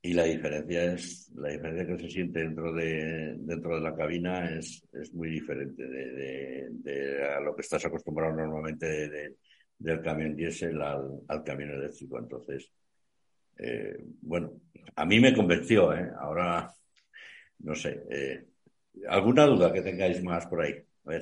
y 0.00 0.12
la 0.12 0.24
diferencia 0.24 0.92
es, 0.92 1.30
la 1.34 1.50
diferencia 1.50 1.86
que 1.86 2.02
se 2.02 2.10
siente 2.10 2.40
dentro 2.40 2.72
de, 2.72 3.34
dentro 3.38 3.74
de 3.74 3.80
la 3.80 3.94
cabina 3.94 4.48
es, 4.56 4.86
es 4.92 5.12
muy 5.12 5.30
diferente 5.30 5.84
de, 5.86 7.26
a 7.36 7.40
lo 7.40 7.54
que 7.54 7.62
estás 7.62 7.84
acostumbrado 7.84 8.34
normalmente 8.34 9.36
del 9.78 10.00
camión 10.00 10.36
diésel 10.36 10.80
al, 10.80 11.20
al 11.26 11.42
camión 11.42 11.70
eléctrico. 11.70 12.18
Entonces, 12.18 12.70
eh, 13.58 13.96
bueno, 14.22 14.52
a 14.94 15.04
mí 15.04 15.18
me 15.18 15.34
convenció, 15.34 15.92
¿eh? 15.92 16.10
Ahora, 16.20 16.72
no 17.60 17.74
sé, 17.74 18.02
eh, 18.10 18.44
¿alguna 19.08 19.46
duda 19.46 19.72
que 19.72 19.82
tengáis 19.82 20.22
más 20.22 20.46
por 20.46 20.62
ahí? 20.62 20.74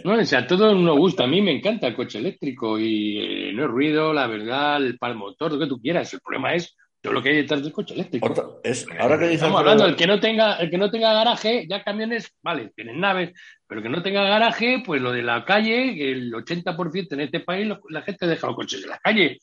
No, 0.04 0.14
o 0.14 0.24
sea, 0.24 0.40
a 0.40 0.46
todos 0.46 0.76
nos 0.76 0.98
gusta. 0.98 1.24
A 1.24 1.28
mí 1.28 1.40
me 1.40 1.56
encanta 1.56 1.86
el 1.86 1.94
coche 1.94 2.18
eléctrico 2.18 2.78
y 2.78 3.18
eh, 3.18 3.52
no 3.54 3.64
es 3.64 3.70
ruido, 3.70 4.12
la 4.12 4.26
verdad, 4.26 4.84
el 4.84 4.98
pal 4.98 5.14
motor, 5.14 5.52
lo 5.52 5.60
que 5.60 5.68
tú 5.68 5.80
quieras. 5.80 6.12
El 6.12 6.20
problema 6.20 6.54
es 6.54 6.76
lo 7.12 7.22
que 7.22 7.30
hay 7.30 7.36
detrás 7.36 7.62
del 7.62 7.72
coche 7.72 7.94
eléctrico. 7.94 8.60
es, 8.62 8.86
ahora 8.98 9.18
que 9.18 9.32
Estamos 9.32 9.60
hablando, 9.60 9.86
el 9.86 9.96
que 9.96 10.06
no 10.06 10.20
tenga, 10.20 10.56
el 10.56 10.70
que 10.70 10.78
no 10.78 10.90
tenga 10.90 11.12
garaje, 11.12 11.66
ya 11.68 11.82
camiones, 11.82 12.32
vale, 12.42 12.70
tienen 12.74 13.00
naves, 13.00 13.32
pero 13.66 13.82
que 13.82 13.88
no 13.88 14.02
tenga 14.02 14.22
garaje, 14.22 14.82
pues 14.84 15.00
lo 15.00 15.12
de 15.12 15.22
la 15.22 15.44
calle, 15.44 16.10
el 16.10 16.32
80% 16.32 17.12
en 17.12 17.20
este 17.20 17.40
país 17.40 17.68
la 17.88 18.02
gente 18.02 18.26
deja 18.26 18.46
los 18.46 18.56
coches 18.56 18.82
en 18.82 18.90
la 18.90 18.98
calle. 18.98 19.38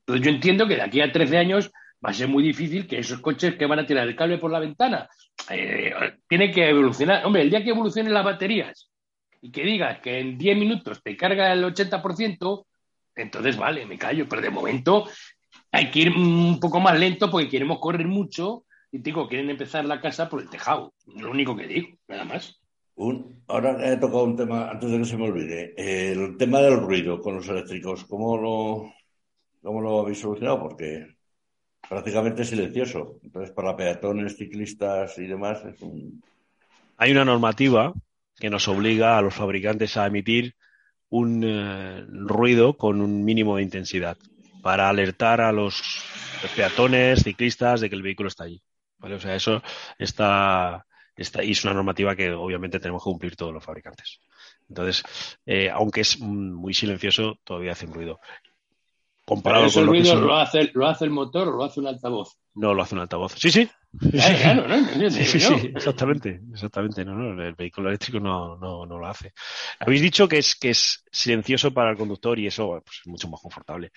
Entonces 0.00 0.26
yo 0.26 0.30
entiendo 0.30 0.66
que 0.66 0.76
de 0.76 0.82
aquí 0.82 1.00
a 1.00 1.12
13 1.12 1.38
años 1.38 1.70
va 2.04 2.10
a 2.10 2.14
ser 2.14 2.28
muy 2.28 2.42
difícil 2.42 2.86
que 2.86 2.98
esos 2.98 3.20
coches 3.20 3.56
que 3.56 3.66
van 3.66 3.78
a 3.78 3.86
tirar 3.86 4.08
el 4.08 4.16
cable 4.16 4.38
por 4.38 4.50
la 4.50 4.58
ventana 4.58 5.08
eh, 5.50 5.92
tiene 6.28 6.50
que 6.50 6.68
evolucionar. 6.68 7.24
Hombre, 7.24 7.42
el 7.42 7.50
día 7.50 7.62
que 7.62 7.70
evolucionen 7.70 8.14
las 8.14 8.24
baterías 8.24 8.90
y 9.42 9.50
que 9.50 9.62
digas 9.62 10.00
que 10.00 10.18
en 10.18 10.38
10 10.38 10.58
minutos 10.58 11.02
te 11.02 11.16
carga 11.16 11.52
el 11.52 11.64
80%, 11.64 12.66
entonces 13.16 13.56
vale, 13.56 13.86
me 13.86 13.98
callo, 13.98 14.26
pero 14.28 14.42
de 14.42 14.50
momento 14.50 15.08
hay 15.72 15.90
que 15.90 16.00
ir 16.00 16.10
un 16.10 16.58
poco 16.60 16.80
más 16.80 16.98
lento 16.98 17.30
porque 17.30 17.48
queremos 17.48 17.78
correr 17.78 18.06
mucho 18.06 18.64
y 18.92 18.98
digo, 18.98 19.28
quieren 19.28 19.50
empezar 19.50 19.84
la 19.84 20.00
casa 20.00 20.28
por 20.28 20.42
el 20.42 20.50
tejado. 20.50 20.94
Lo 21.06 21.30
único 21.30 21.56
que 21.56 21.66
digo, 21.66 21.88
nada 22.08 22.24
más. 22.24 22.60
Un, 22.96 23.42
ahora 23.46 23.88
he 23.88 23.96
tocado 23.96 24.24
un 24.24 24.36
tema, 24.36 24.68
antes 24.68 24.90
de 24.90 24.98
que 24.98 25.04
se 25.04 25.16
me 25.16 25.28
olvide, 25.28 25.74
el 25.76 26.36
tema 26.36 26.60
del 26.60 26.80
ruido 26.80 27.20
con 27.20 27.36
los 27.36 27.48
eléctricos, 27.48 28.04
¿cómo 28.04 28.36
lo, 28.36 28.92
cómo 29.62 29.80
lo 29.80 30.00
habéis 30.00 30.20
solucionado? 30.20 30.60
Porque 30.60 31.06
prácticamente 31.88 32.42
es 32.42 32.48
silencioso. 32.48 33.20
Entonces, 33.22 33.52
para 33.52 33.76
peatones, 33.76 34.36
ciclistas 34.36 35.16
y 35.18 35.26
demás, 35.26 35.64
es 35.64 35.80
un... 35.82 36.22
Hay 36.96 37.12
una 37.12 37.24
normativa 37.24 37.94
que 38.36 38.50
nos 38.50 38.68
obliga 38.68 39.16
a 39.16 39.22
los 39.22 39.34
fabricantes 39.34 39.96
a 39.96 40.06
emitir 40.06 40.54
un 41.08 41.42
eh, 41.44 42.04
ruido 42.08 42.76
con 42.76 43.00
un 43.00 43.24
mínimo 43.24 43.56
de 43.56 43.62
intensidad 43.62 44.18
para 44.62 44.88
alertar 44.88 45.40
a 45.40 45.52
los 45.52 45.82
peatones, 46.56 47.22
ciclistas 47.22 47.80
de 47.80 47.88
que 47.88 47.96
el 47.96 48.02
vehículo 48.02 48.28
está 48.28 48.44
allí. 48.44 48.62
¿vale? 48.98 49.14
O 49.16 49.20
sea, 49.20 49.34
eso 49.34 49.62
está, 49.98 50.86
está, 51.16 51.42
y 51.42 51.52
es 51.52 51.64
una 51.64 51.74
normativa 51.74 52.14
que 52.14 52.30
obviamente 52.32 52.78
tenemos 52.78 53.02
que 53.02 53.10
cumplir 53.10 53.36
todos 53.36 53.52
los 53.52 53.64
fabricantes. 53.64 54.20
Entonces, 54.68 55.02
eh, 55.46 55.70
aunque 55.70 56.02
es 56.02 56.20
muy 56.20 56.74
silencioso, 56.74 57.38
todavía 57.44 57.72
hace 57.72 57.86
un 57.86 57.94
ruido. 57.94 58.20
Comparado 59.24 59.70
con 59.72 59.86
lo 59.86 59.92
ruido 59.92 60.20
lo, 60.20 60.36
hace, 60.36 60.70
lo 60.74 60.88
hace 60.88 61.04
el 61.04 61.10
motor 61.10 61.48
o 61.48 61.56
lo 61.56 61.64
hace 61.64 61.80
un 61.80 61.86
altavoz. 61.86 62.36
No, 62.54 62.74
lo 62.74 62.82
hace 62.82 62.94
un 62.94 63.00
altavoz. 63.00 63.34
Sí, 63.36 63.50
sí. 63.50 63.68
Claro, 63.98 64.68
¿no? 64.68 65.10
Sí, 65.10 65.24
sí, 65.24 65.40
sí, 65.40 65.72
exactamente, 65.74 66.40
exactamente. 66.52 67.04
No, 67.04 67.14
no, 67.14 67.42
el 67.42 67.54
vehículo 67.54 67.88
eléctrico 67.88 68.20
no, 68.20 68.56
no, 68.56 68.86
no 68.86 68.98
lo 68.98 69.06
hace. 69.06 69.32
Habéis 69.80 70.00
dicho 70.00 70.28
que 70.28 70.38
es, 70.38 70.54
que 70.54 70.70
es 70.70 71.04
silencioso 71.10 71.72
para 71.72 71.90
el 71.90 71.96
conductor 71.96 72.38
y 72.38 72.46
eso 72.46 72.80
pues, 72.84 73.00
es 73.00 73.06
mucho 73.06 73.28
más 73.28 73.40
confortable. 73.40 73.90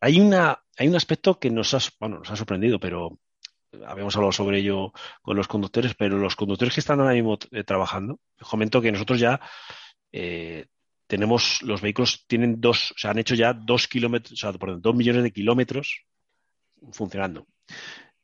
Hay, 0.00 0.20
una, 0.20 0.62
hay 0.76 0.88
un 0.88 0.96
aspecto 0.96 1.38
que 1.38 1.50
nos 1.50 1.72
ha, 1.74 1.78
bueno, 1.98 2.18
nos 2.18 2.30
ha 2.30 2.36
sorprendido, 2.36 2.78
pero 2.78 3.18
habíamos 3.86 4.14
hablado 4.16 4.32
sobre 4.32 4.58
ello 4.58 4.92
con 5.22 5.36
los 5.36 5.48
conductores, 5.48 5.94
pero 5.94 6.18
los 6.18 6.36
conductores 6.36 6.74
que 6.74 6.80
están 6.80 7.00
ahora 7.00 7.14
mismo 7.14 7.38
eh, 7.50 7.64
trabajando, 7.64 8.20
comento 8.40 8.80
que 8.80 8.92
nosotros 8.92 9.18
ya 9.18 9.40
eh, 10.12 10.66
tenemos, 11.06 11.62
los 11.62 11.80
vehículos 11.80 12.24
tienen 12.26 12.60
dos, 12.60 12.94
se 12.96 13.08
han 13.08 13.18
hecho 13.18 13.34
ya 13.34 13.54
dos 13.54 13.88
kilómetros, 13.88 14.32
o 14.32 14.36
sea, 14.36 14.52
perdón, 14.52 14.82
dos 14.82 14.94
millones 14.94 15.22
de 15.22 15.32
kilómetros 15.32 16.04
funcionando. 16.92 17.46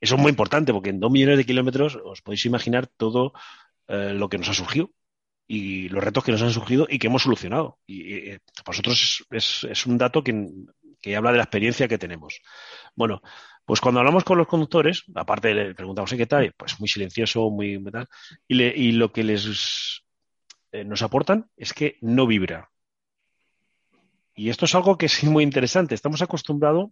Eso 0.04 0.16
es 0.16 0.20
muy 0.20 0.28
importante 0.28 0.70
porque 0.74 0.90
en 0.90 1.00
dos 1.00 1.10
millones 1.10 1.38
de 1.38 1.46
kilómetros 1.46 1.96
os 2.04 2.20
podéis 2.20 2.44
imaginar 2.44 2.86
todo 2.86 3.32
eh, 3.88 4.12
lo 4.12 4.28
que 4.28 4.36
nos 4.36 4.50
ha 4.50 4.52
surgido 4.52 4.90
y 5.46 5.88
los 5.88 6.04
retos 6.04 6.22
que 6.22 6.30
nos 6.30 6.42
han 6.42 6.50
surgido 6.50 6.86
y 6.90 6.98
que 6.98 7.06
hemos 7.06 7.22
solucionado. 7.22 7.78
Y, 7.86 8.32
para 8.32 8.66
nosotros 8.66 9.24
es, 9.30 9.86
un 9.86 9.96
dato 9.96 10.22
que, 10.22 10.46
que, 11.00 11.16
habla 11.16 11.30
de 11.32 11.38
la 11.38 11.44
experiencia 11.44 11.88
que 11.88 11.96
tenemos. 11.96 12.42
Bueno, 12.94 13.22
pues 13.64 13.80
cuando 13.80 14.00
hablamos 14.00 14.24
con 14.24 14.36
los 14.36 14.46
conductores, 14.46 15.04
aparte 15.14 15.54
le 15.54 15.74
preguntamos 15.74 16.12
qué 16.12 16.26
tal, 16.26 16.52
pues 16.54 16.78
muy 16.80 16.88
silencioso, 16.90 17.48
muy 17.48 17.82
tal, 17.90 18.06
y, 18.46 18.92
lo 18.92 19.10
que 19.10 19.24
les 19.24 20.02
eh, 20.72 20.84
nos 20.84 21.00
aportan 21.00 21.48
es 21.56 21.72
que 21.72 21.96
no 22.02 22.26
vibra. 22.26 22.70
Y 24.34 24.50
esto 24.50 24.66
es 24.66 24.74
algo 24.74 24.98
que 24.98 25.06
es 25.06 25.24
muy 25.24 25.44
interesante. 25.44 25.94
Estamos 25.94 26.20
acostumbrados 26.20 26.90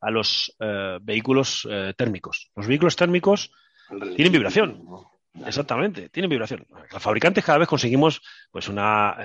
a 0.00 0.10
los 0.10 0.54
eh, 0.60 0.98
vehículos 1.02 1.66
eh, 1.70 1.94
térmicos. 1.96 2.50
Los 2.54 2.66
vehículos 2.66 2.96
térmicos 2.96 3.52
tienen 4.16 4.32
vibración. 4.32 4.82
Exactamente, 5.44 6.08
tienen 6.08 6.30
vibración. 6.30 6.66
Los 6.90 7.02
fabricantes 7.02 7.44
cada 7.44 7.58
vez 7.58 7.68
conseguimos 7.68 8.22
pues 8.50 8.68
una, 8.68 9.16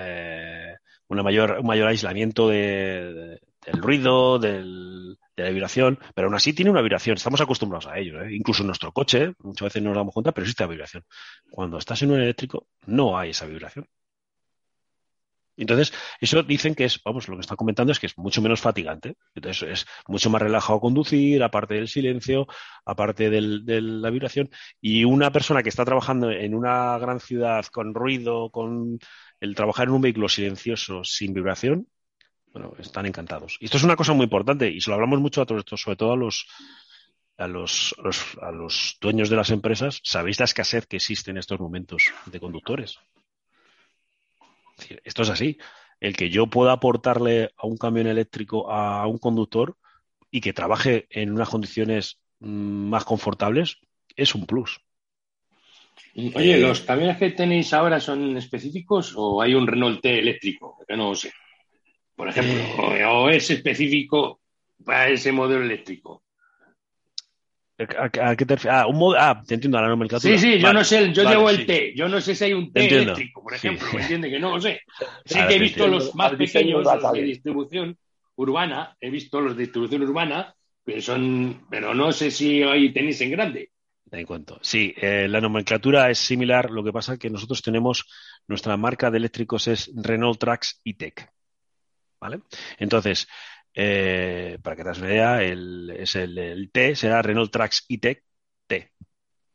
una 1.08 1.22
mayor, 1.22 1.58
un 1.60 1.66
mayor 1.66 1.88
aislamiento 1.88 2.48
de, 2.48 3.40
del 3.64 3.82
ruido, 3.82 4.38
del, 4.38 5.16
de 5.36 5.42
la 5.44 5.50
vibración, 5.50 5.98
pero 6.14 6.26
aún 6.26 6.34
así 6.34 6.52
tiene 6.52 6.70
una 6.70 6.82
vibración. 6.82 7.16
Estamos 7.16 7.40
acostumbrados 7.40 7.86
a 7.86 7.98
ello. 7.98 8.22
¿eh? 8.22 8.34
Incluso 8.34 8.62
en 8.62 8.68
nuestro 8.68 8.92
coche, 8.92 9.32
muchas 9.38 9.66
veces 9.66 9.82
no 9.82 9.90
nos 9.90 9.98
damos 9.98 10.14
cuenta, 10.14 10.32
pero 10.32 10.44
existe 10.44 10.64
la 10.64 10.68
vibración. 10.70 11.04
Cuando 11.50 11.78
estás 11.78 12.02
en 12.02 12.12
un 12.12 12.20
eléctrico, 12.20 12.68
no 12.86 13.18
hay 13.18 13.30
esa 13.30 13.46
vibración. 13.46 13.86
Entonces, 15.62 15.92
eso 16.20 16.42
dicen 16.42 16.74
que 16.74 16.84
es, 16.84 17.00
vamos, 17.02 17.28
lo 17.28 17.36
que 17.36 17.40
está 17.40 17.56
comentando 17.56 17.92
es 17.92 17.98
que 17.98 18.06
es 18.06 18.18
mucho 18.18 18.42
menos 18.42 18.60
fatigante. 18.60 19.16
Entonces, 19.34 19.62
es 19.68 19.86
mucho 20.06 20.30
más 20.30 20.42
relajado 20.42 20.80
conducir, 20.80 21.42
aparte 21.42 21.74
del 21.74 21.88
silencio, 21.88 22.46
aparte 22.84 23.30
de 23.30 23.40
la 23.40 24.10
vibración. 24.10 24.50
Y 24.80 25.04
una 25.04 25.32
persona 25.32 25.62
que 25.62 25.68
está 25.68 25.84
trabajando 25.84 26.30
en 26.30 26.54
una 26.54 26.98
gran 26.98 27.20
ciudad 27.20 27.64
con 27.66 27.94
ruido, 27.94 28.50
con 28.50 28.98
el 29.40 29.54
trabajar 29.54 29.88
en 29.88 29.94
un 29.94 30.02
vehículo 30.02 30.28
silencioso, 30.28 31.02
sin 31.04 31.32
vibración, 31.34 31.88
bueno, 32.52 32.74
están 32.78 33.06
encantados. 33.06 33.56
Y 33.60 33.64
esto 33.64 33.78
es 33.78 33.84
una 33.84 33.96
cosa 33.96 34.12
muy 34.12 34.24
importante 34.24 34.68
y 34.68 34.80
se 34.80 34.90
lo 34.90 34.94
hablamos 34.94 35.20
mucho 35.20 35.42
a 35.42 35.46
todos 35.46 35.60
estos, 35.60 35.80
sobre 35.80 35.96
todo 35.96 36.12
a 36.12 36.16
los, 36.16 36.46
a 37.38 37.48
los, 37.48 37.94
a 38.40 38.50
los, 38.50 38.98
dueños 39.00 39.30
de 39.30 39.36
las 39.36 39.50
empresas. 39.50 40.00
Sabéis 40.02 40.38
la 40.38 40.44
escasez 40.44 40.86
que 40.86 40.96
existe 40.96 41.30
en 41.30 41.38
estos 41.38 41.58
momentos 41.58 42.04
de 42.26 42.40
conductores. 42.40 42.98
Esto 45.04 45.22
es 45.22 45.30
así. 45.30 45.58
El 46.00 46.16
que 46.16 46.30
yo 46.30 46.48
pueda 46.48 46.72
aportarle 46.72 47.50
a 47.56 47.66
un 47.66 47.76
camión 47.76 48.06
eléctrico 48.06 48.70
a 48.70 49.06
un 49.06 49.18
conductor 49.18 49.76
y 50.30 50.40
que 50.40 50.52
trabaje 50.52 51.06
en 51.10 51.32
unas 51.32 51.48
condiciones 51.48 52.20
mm, 52.40 52.88
más 52.88 53.04
confortables 53.04 53.78
es 54.16 54.34
un 54.34 54.46
plus. 54.46 54.80
Oye, 56.34 56.58
¿los 56.58 56.80
camiones 56.80 57.16
que 57.18 57.30
tenéis 57.30 57.72
ahora 57.72 58.00
son 58.00 58.36
específicos 58.36 59.14
o 59.16 59.40
hay 59.40 59.54
un 59.54 59.66
Renault 59.66 60.02
T 60.02 60.18
eléctrico? 60.18 60.78
Que 60.86 60.96
no 60.96 61.10
lo 61.10 61.14
sé 61.14 61.32
por 62.22 62.28
ejemplo, 62.28 62.94
eh. 62.94 63.04
o, 63.04 63.28
es 63.30 63.50
específico 63.50 64.40
para 64.84 65.08
ese 65.08 65.32
modelo 65.32 65.64
eléctrico. 65.64 66.21
¿A, 67.78 68.36
qué 68.36 68.44
te 68.44 68.54
refieres? 68.54 68.80
Ah, 68.80 68.86
un 68.86 68.98
modo, 68.98 69.16
ah, 69.18 69.42
te 69.46 69.54
entiendo, 69.54 69.80
la 69.80 69.88
nomenclatura. 69.88 70.38
Sí, 70.38 70.38
sí, 70.38 70.58
yo 70.58 70.72
no 70.72 70.84
sé, 70.84 71.12
yo 71.12 71.28
llevo 71.28 71.50
el 71.50 71.66
T, 71.66 71.94
yo 71.96 72.08
no 72.08 72.20
sé 72.20 72.34
si 72.34 72.44
hay 72.44 72.52
un 72.52 72.72
T 72.72 72.86
eléctrico, 72.86 73.42
por 73.42 73.54
ejemplo, 73.54 73.88
¿me 73.92 74.02
entiendes? 74.02 74.30
Que 74.30 74.38
no 74.38 74.54
lo 74.54 74.60
sé. 74.60 74.80
Sí 75.24 75.38
que 75.48 75.54
he 75.56 75.58
visto 75.58 75.86
los 75.88 76.14
más 76.14 76.34
pequeños 76.34 76.86
de 77.12 77.22
distribución 77.22 77.96
urbana, 78.36 78.96
he 79.00 79.10
visto 79.10 79.40
los 79.40 79.56
de 79.56 79.62
distribución 79.64 80.02
urbana, 80.02 80.54
pero 80.84 81.00
son, 81.00 81.66
pero 81.70 81.94
no 81.94 82.12
sé 82.12 82.30
si 82.30 82.62
ahí 82.62 82.92
tenéis 82.92 83.20
en 83.20 83.30
grande. 83.30 83.70
En 84.10 84.26
cuento. 84.26 84.58
Sí, 84.60 84.94
eh, 84.96 85.26
la 85.28 85.40
nomenclatura 85.40 86.10
es 86.10 86.18
similar, 86.18 86.70
lo 86.70 86.84
que 86.84 86.92
pasa 86.92 87.14
es 87.14 87.18
que 87.18 87.30
nosotros 87.30 87.62
tenemos, 87.62 88.04
nuestra 88.46 88.76
marca 88.76 89.10
de 89.10 89.16
eléctricos 89.16 89.66
es 89.68 89.90
Renault 89.94 90.38
Trax 90.38 90.80
E-Tech. 90.84 91.32
¿vale? 92.22 92.40
Entonces, 92.78 93.26
eh, 93.74 94.58
para 94.62 94.76
que 94.76 94.84
te 94.84 94.90
una 94.90 95.08
idea, 95.08 95.42
el, 95.42 95.90
es 95.98 96.16
el, 96.16 96.70
T 96.72 96.94
será 96.94 97.22
Renault 97.22 97.50
Trax 97.50 97.86
E-Tech 97.88 98.22
T, 98.66 98.92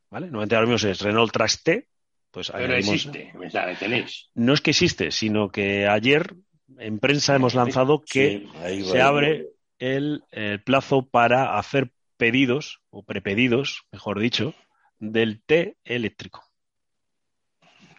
¿vale? 0.10 0.28
Normalmente 0.28 0.56
ahora 0.56 0.68
mismo 0.68 0.90
es 0.90 1.02
Renault 1.02 1.32
Trax 1.32 1.64
T, 1.64 1.88
pues 2.32 2.52
Pero 2.52 2.76
existe, 2.76 3.34
tenéis. 3.80 4.30
No 4.36 4.54
es 4.54 4.62
que 4.62 4.72
existe, 4.72 5.12
sino 5.12 5.50
que 5.50 5.88
ayer 5.88 6.36
en 6.78 7.00
prensa 7.00 7.36
hemos 7.36 7.56
lanzado 7.56 8.04
que 8.04 8.48
se 8.84 9.02
abre 9.02 9.48
el, 9.80 10.24
plazo 10.66 11.08
para 11.08 11.58
hacer 11.58 11.92
pedidos, 12.18 12.82
o 12.90 13.04
prepedidos, 13.04 13.84
mejor 13.92 14.20
dicho, 14.20 14.54
del 15.00 15.42
T 15.44 15.78
eléctrico. 15.84 16.44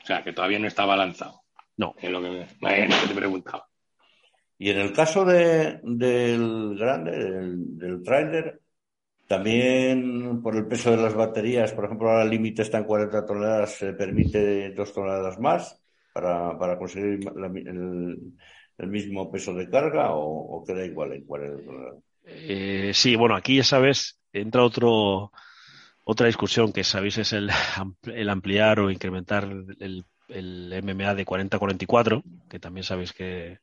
O 0.02 0.06
sea, 0.06 0.24
que 0.24 0.32
todavía 0.32 0.58
no 0.58 0.66
estaba 0.66 0.96
lanzado. 0.96 1.42
No. 1.76 1.94
Es 2.00 2.10
lo 2.10 2.20
que, 2.20 2.46
me, 2.60 2.88
te 2.88 3.14
preguntaba. 3.14 3.67
Y 4.58 4.70
en 4.70 4.78
el 4.78 4.92
caso 4.92 5.24
de, 5.24 5.80
del 5.84 6.76
grande, 6.76 7.12
del, 7.12 7.78
del 7.78 8.02
trailer, 8.02 8.60
también 9.28 10.42
por 10.42 10.56
el 10.56 10.66
peso 10.66 10.90
de 10.90 10.96
las 10.96 11.14
baterías, 11.14 11.72
por 11.72 11.84
ejemplo, 11.84 12.08
ahora 12.08 12.24
el 12.24 12.30
límite 12.30 12.62
está 12.62 12.78
en 12.78 12.84
40 12.84 13.26
toneladas, 13.26 13.74
se 13.74 13.92
permite 13.92 14.70
dos 14.70 14.92
toneladas 14.92 15.38
más 15.38 15.80
para, 16.14 16.58
para 16.58 16.78
conseguir 16.78 17.20
el, 18.78 18.88
mismo 18.88 19.30
peso 19.30 19.52
de 19.52 19.68
carga 19.68 20.12
o, 20.12 20.64
queda 20.66 20.84
igual 20.84 21.12
en 21.12 21.24
40 21.24 21.62
toneladas. 21.62 22.02
Eh, 22.24 22.90
sí, 22.94 23.16
bueno, 23.16 23.36
aquí 23.36 23.56
ya 23.56 23.64
sabes, 23.64 24.18
entra 24.32 24.64
otro, 24.64 25.30
otra 26.04 26.26
discusión 26.26 26.72
que 26.72 26.82
sabéis 26.82 27.18
es 27.18 27.34
el, 27.34 27.50
el 28.06 28.28
ampliar 28.30 28.80
o 28.80 28.90
incrementar 28.90 29.46
el 29.78 30.04
MMA 30.82 31.14
de 31.14 31.24
40 31.26 31.56
a 31.56 31.60
44, 31.60 32.22
que 32.48 32.58
también 32.58 32.84
sabéis 32.84 33.12
que, 33.12 33.58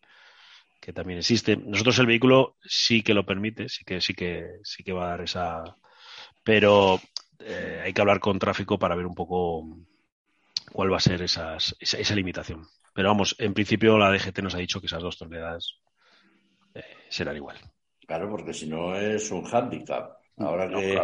que 0.86 0.94
también 0.94 1.18
existe. 1.18 1.58
Nosotros 1.58 1.98
el 1.98 2.06
vehículo 2.06 2.58
sí 2.64 3.02
que 3.02 3.16
lo 3.16 3.26
permite, 3.26 3.68
sí 3.70 3.84
que 3.84 4.00
sí 4.02 4.14
que 4.14 4.60
sí 4.64 4.84
que 4.84 4.94
va 4.94 5.06
a 5.06 5.10
dar 5.10 5.22
esa, 5.22 5.64
pero 6.44 7.02
eh, 7.40 7.82
hay 7.84 7.92
que 7.92 8.02
hablar 8.02 8.20
con 8.20 8.38
tráfico 8.38 8.78
para 8.78 8.96
ver 8.96 9.08
un 9.08 9.16
poco 9.16 9.80
cuál 10.72 10.94
va 10.94 10.98
a 10.98 11.00
ser 11.00 11.24
esas, 11.24 11.76
esa, 11.80 12.14
limitación. 12.14 12.68
Pero 12.94 13.10
vamos, 13.10 13.36
en 13.40 13.56
principio 13.56 13.98
la 13.98 14.12
DGT 14.12 14.44
nos 14.44 14.54
ha 14.54 14.60
dicho 14.60 14.80
que 14.80 14.86
esas 14.86 15.02
dos 15.02 15.18
toneladas 15.18 15.80
eh, 16.76 16.84
serán 17.10 17.36
igual. 17.36 17.58
Claro, 18.06 18.30
porque 18.30 18.54
si 18.54 18.68
no 18.68 18.96
es 18.96 19.32
un 19.32 19.44
hándicap. 19.44 20.18
Ahora 20.38 20.68
que, 20.68 21.02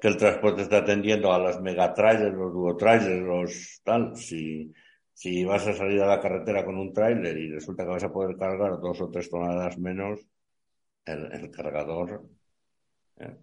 que, 0.00 0.08
el 0.08 0.16
transporte 0.16 0.62
está 0.62 0.78
atendiendo 0.78 1.32
a 1.32 1.38
las 1.38 1.60
megatrailers, 1.60 2.34
los 2.34 2.52
duotrailers, 2.52 3.22
los 3.22 3.80
tal, 3.84 4.16
si 4.16 4.72
si 5.16 5.46
vas 5.46 5.66
a 5.66 5.72
salir 5.72 6.02
a 6.02 6.06
la 6.06 6.20
carretera 6.20 6.62
con 6.62 6.76
un 6.76 6.92
tráiler 6.92 7.38
y 7.38 7.50
resulta 7.50 7.84
que 7.84 7.88
vas 7.88 8.04
a 8.04 8.12
poder 8.12 8.36
cargar 8.36 8.78
dos 8.78 9.00
o 9.00 9.10
tres 9.10 9.30
toneladas 9.30 9.78
menos, 9.78 10.20
el, 11.06 11.50
cargador, 11.50 12.28
¿eh? 13.16 13.34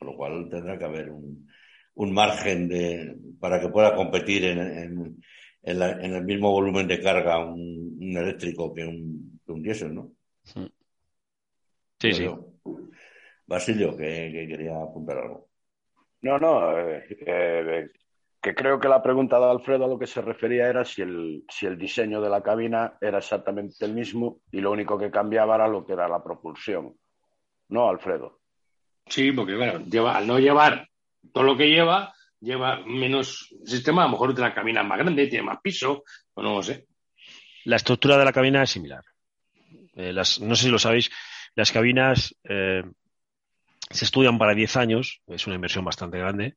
por 0.00 0.08
lo 0.08 0.16
cual 0.16 0.48
tendrá 0.50 0.76
que 0.76 0.84
haber 0.84 1.10
un, 1.10 1.48
un 1.94 2.12
margen 2.12 2.68
de, 2.68 3.16
para 3.38 3.60
que 3.60 3.68
pueda 3.68 3.94
competir 3.94 4.44
en, 4.46 4.58
en, 4.58 5.22
en, 5.62 6.12
el 6.12 6.24
mismo 6.24 6.50
volumen 6.50 6.88
de 6.88 7.00
carga 7.00 7.38
un, 7.38 8.16
eléctrico 8.16 8.74
que 8.74 8.84
un, 8.84 9.40
un 9.46 9.62
diésel, 9.62 9.94
¿no? 9.94 10.10
Sí, 12.00 12.12
sí. 12.14 12.28
Basilio, 13.46 13.96
que, 13.96 14.32
quería 14.48 14.82
apuntar 14.82 15.18
algo. 15.18 15.50
No, 16.22 16.36
no, 16.36 16.76
eh, 16.80 17.04
eh, 17.24 17.90
que 18.40 18.54
creo 18.54 18.80
que 18.80 18.88
la 18.88 19.02
pregunta 19.02 19.38
de 19.38 19.50
Alfredo 19.50 19.84
a 19.84 19.88
lo 19.88 19.98
que 19.98 20.06
se 20.06 20.22
refería 20.22 20.68
era 20.68 20.84
si 20.84 21.02
el, 21.02 21.44
si 21.48 21.66
el 21.66 21.76
diseño 21.76 22.20
de 22.20 22.30
la 22.30 22.42
cabina 22.42 22.94
era 23.00 23.18
exactamente 23.18 23.84
el 23.84 23.92
mismo 23.92 24.40
y 24.50 24.60
lo 24.60 24.70
único 24.70 24.98
que 24.98 25.10
cambiaba 25.10 25.56
era 25.56 25.68
lo 25.68 25.84
que 25.84 25.92
era 25.92 26.08
la 26.08 26.22
propulsión. 26.22 26.96
¿No, 27.68 27.88
Alfredo? 27.88 28.40
Sí, 29.06 29.32
porque 29.32 29.56
bueno, 29.56 29.80
lleva, 29.80 30.16
al 30.16 30.26
no 30.26 30.38
llevar 30.38 30.88
todo 31.32 31.44
lo 31.44 31.56
que 31.56 31.68
lleva, 31.68 32.14
lleva 32.40 32.80
menos 32.86 33.54
sistema, 33.64 34.02
a 34.02 34.06
lo 34.06 34.12
mejor 34.12 34.38
la 34.38 34.54
cabina 34.54 34.82
más 34.82 34.98
grande, 34.98 35.26
tiene 35.26 35.44
más 35.44 35.58
piso, 35.62 36.04
o 36.34 36.42
no 36.42 36.54
lo 36.54 36.62
sé. 36.62 36.86
La 37.64 37.76
estructura 37.76 38.16
de 38.16 38.24
la 38.24 38.32
cabina 38.32 38.62
es 38.62 38.70
similar. 38.70 39.04
Eh, 39.94 40.12
las, 40.12 40.40
no 40.40 40.54
sé 40.54 40.64
si 40.64 40.70
lo 40.70 40.78
sabéis, 40.78 41.10
las 41.54 41.72
cabinas 41.72 42.34
eh, 42.44 42.82
se 43.90 44.04
estudian 44.04 44.38
para 44.38 44.54
10 44.54 44.76
años, 44.76 45.20
es 45.26 45.46
una 45.46 45.56
inversión 45.56 45.84
bastante 45.84 46.18
grande. 46.18 46.56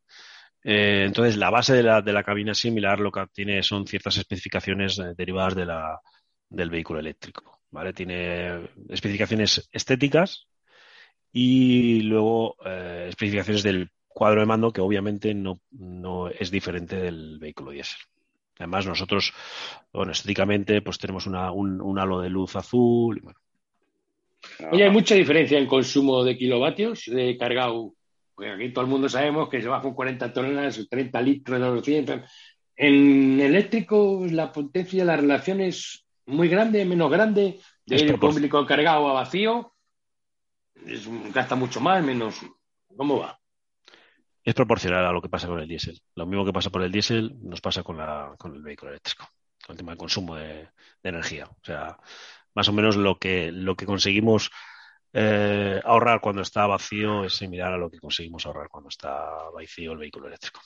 Eh, 0.63 1.03
entonces, 1.05 1.37
la 1.37 1.49
base 1.49 1.73
de 1.73 1.83
la, 1.83 2.01
de 2.01 2.13
la 2.13 2.23
cabina 2.23 2.53
similar 2.53 2.99
lo 2.99 3.11
que 3.11 3.25
tiene 3.33 3.63
son 3.63 3.85
ciertas 3.85 4.17
especificaciones 4.17 4.97
eh, 4.99 5.13
derivadas 5.17 5.55
de 5.55 5.65
la, 5.65 5.99
del 6.49 6.69
vehículo 6.69 6.99
eléctrico. 6.99 7.59
¿vale? 7.71 7.93
Tiene 7.93 8.69
especificaciones 8.89 9.67
estéticas 9.71 10.47
y 11.31 12.01
luego 12.01 12.55
eh, 12.65 13.07
especificaciones 13.09 13.63
del 13.63 13.89
cuadro 14.07 14.41
de 14.41 14.45
mando 14.45 14.71
que 14.71 14.81
obviamente 14.81 15.33
no, 15.33 15.59
no 15.71 16.29
es 16.29 16.51
diferente 16.51 16.95
del 16.95 17.39
vehículo 17.39 17.71
diésel. 17.71 17.99
Además, 18.59 18.85
nosotros, 18.85 19.33
bueno, 19.91 20.11
estéticamente, 20.11 20.81
pues 20.81 20.99
tenemos 20.99 21.25
un, 21.25 21.35
halo 21.99 22.21
de 22.21 22.29
luz 22.29 22.55
azul. 22.55 23.21
Oye, 24.71 24.83
hay 24.83 24.91
mucha 24.91 25.15
diferencia 25.15 25.57
en 25.57 25.65
consumo 25.65 26.23
de 26.23 26.37
kilovatios 26.37 27.05
de 27.07 27.35
cargado. 27.37 27.95
Porque 28.35 28.51
aquí 28.51 28.73
todo 28.73 28.85
el 28.85 28.91
mundo 28.91 29.09
sabemos 29.09 29.49
que 29.49 29.61
se 29.61 29.67
va 29.67 29.81
con 29.81 29.93
40 29.93 30.33
toneladas, 30.33 30.87
30 30.89 31.21
litros 31.21 31.59
de 31.59 31.65
200. 31.65 32.21
En 32.75 33.39
eléctrico, 33.39 34.25
la 34.29 34.51
potencia, 34.51 35.05
la 35.05 35.17
relación 35.17 35.61
es 35.61 36.05
muy 36.25 36.47
grande, 36.47 36.85
menos 36.85 37.11
grande, 37.11 37.59
de 37.85 37.95
ir 37.95 38.19
público 38.19 38.65
cargado 38.65 39.07
a 39.09 39.13
vacío. 39.13 39.73
Es, 40.85 41.07
gasta 41.33 41.55
mucho 41.55 41.79
más, 41.79 42.03
menos. 42.03 42.41
¿Cómo 42.95 43.19
va? 43.19 43.39
es 44.43 44.53
proporcional 44.53 45.05
a 45.05 45.11
lo 45.11 45.21
que 45.21 45.29
pasa 45.29 45.47
con 45.47 45.59
el 45.59 45.67
diésel. 45.67 46.01
Lo 46.15 46.25
mismo 46.25 46.45
que 46.45 46.53
pasa 46.53 46.69
por 46.69 46.83
el 46.83 46.91
diésel 46.91 47.37
nos 47.41 47.61
pasa 47.61 47.81
con, 47.81 47.97
la, 47.97 48.35
con 48.37 48.53
el 48.53 48.61
vehículo 48.61 48.91
eléctrico, 48.91 49.27
con 49.65 49.73
el 49.73 49.77
tema 49.77 49.91
del 49.93 49.99
consumo 49.99 50.35
de, 50.35 50.53
de, 51.01 51.09
energía. 51.09 51.45
O 51.45 51.63
sea, 51.63 51.97
más 52.53 52.67
o 52.67 52.73
menos 52.73 52.97
lo 52.97 53.17
que, 53.17 53.51
lo 53.51 53.75
que 53.75 53.85
conseguimos 53.85 54.51
eh, 55.13 55.79
ahorrar 55.83 56.19
cuando 56.19 56.41
está 56.41 56.65
vacío 56.65 57.23
es 57.23 57.33
similar 57.33 57.73
a 57.73 57.77
lo 57.77 57.89
que 57.89 57.99
conseguimos 57.99 58.45
ahorrar 58.45 58.67
cuando 58.67 58.89
está 58.89 59.49
vacío 59.53 59.91
el 59.91 59.99
vehículo 59.99 60.27
eléctrico. 60.27 60.59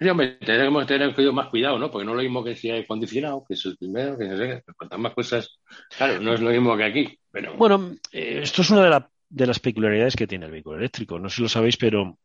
Sí, 0.00 0.08
hombre, 0.08 0.36
tenemos 0.36 0.86
que 0.86 0.94
tener 0.94 1.32
más 1.32 1.48
cuidado, 1.48 1.78
¿no? 1.78 1.90
Porque 1.90 2.04
no 2.04 2.12
es 2.12 2.16
lo 2.18 2.22
mismo 2.22 2.44
que 2.44 2.54
si 2.54 2.70
hay 2.70 2.82
acondicionado, 2.82 3.44
que 3.46 3.54
es 3.54 3.66
el 3.66 3.76
primero, 3.76 4.16
que 4.16 4.28
sé, 4.28 4.64
cuantas 4.76 4.98
más 5.00 5.12
cosas, 5.12 5.60
claro, 5.96 6.20
no 6.20 6.34
es 6.34 6.40
lo 6.40 6.50
mismo 6.50 6.76
que 6.76 6.84
aquí. 6.84 7.18
Pero... 7.32 7.56
Bueno, 7.56 7.94
eh, 8.12 8.40
esto 8.42 8.62
es 8.62 8.70
una 8.70 8.84
de, 8.84 8.90
la, 8.90 9.10
de 9.28 9.46
las 9.46 9.58
peculiaridades 9.58 10.14
que 10.14 10.28
tiene 10.28 10.46
el 10.46 10.52
vehículo 10.52 10.78
eléctrico. 10.78 11.18
No 11.18 11.28
sé 11.28 11.36
si 11.36 11.42
lo 11.42 11.48
sabéis, 11.48 11.76
pero 11.76 12.16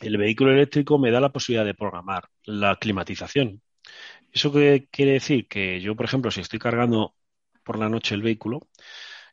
el 0.00 0.16
vehículo 0.16 0.52
eléctrico 0.52 0.98
me 0.98 1.10
da 1.10 1.20
la 1.20 1.32
posibilidad 1.32 1.66
de 1.66 1.74
programar 1.74 2.24
la 2.44 2.76
climatización. 2.76 3.60
¿Eso 4.32 4.50
qué 4.50 4.88
quiere 4.90 5.12
decir? 5.12 5.46
Que 5.48 5.80
yo, 5.82 5.94
por 5.96 6.06
ejemplo, 6.06 6.30
si 6.30 6.40
estoy 6.40 6.58
cargando 6.58 7.14
por 7.62 7.78
la 7.78 7.90
noche 7.90 8.14
el 8.14 8.22
vehículo 8.22 8.68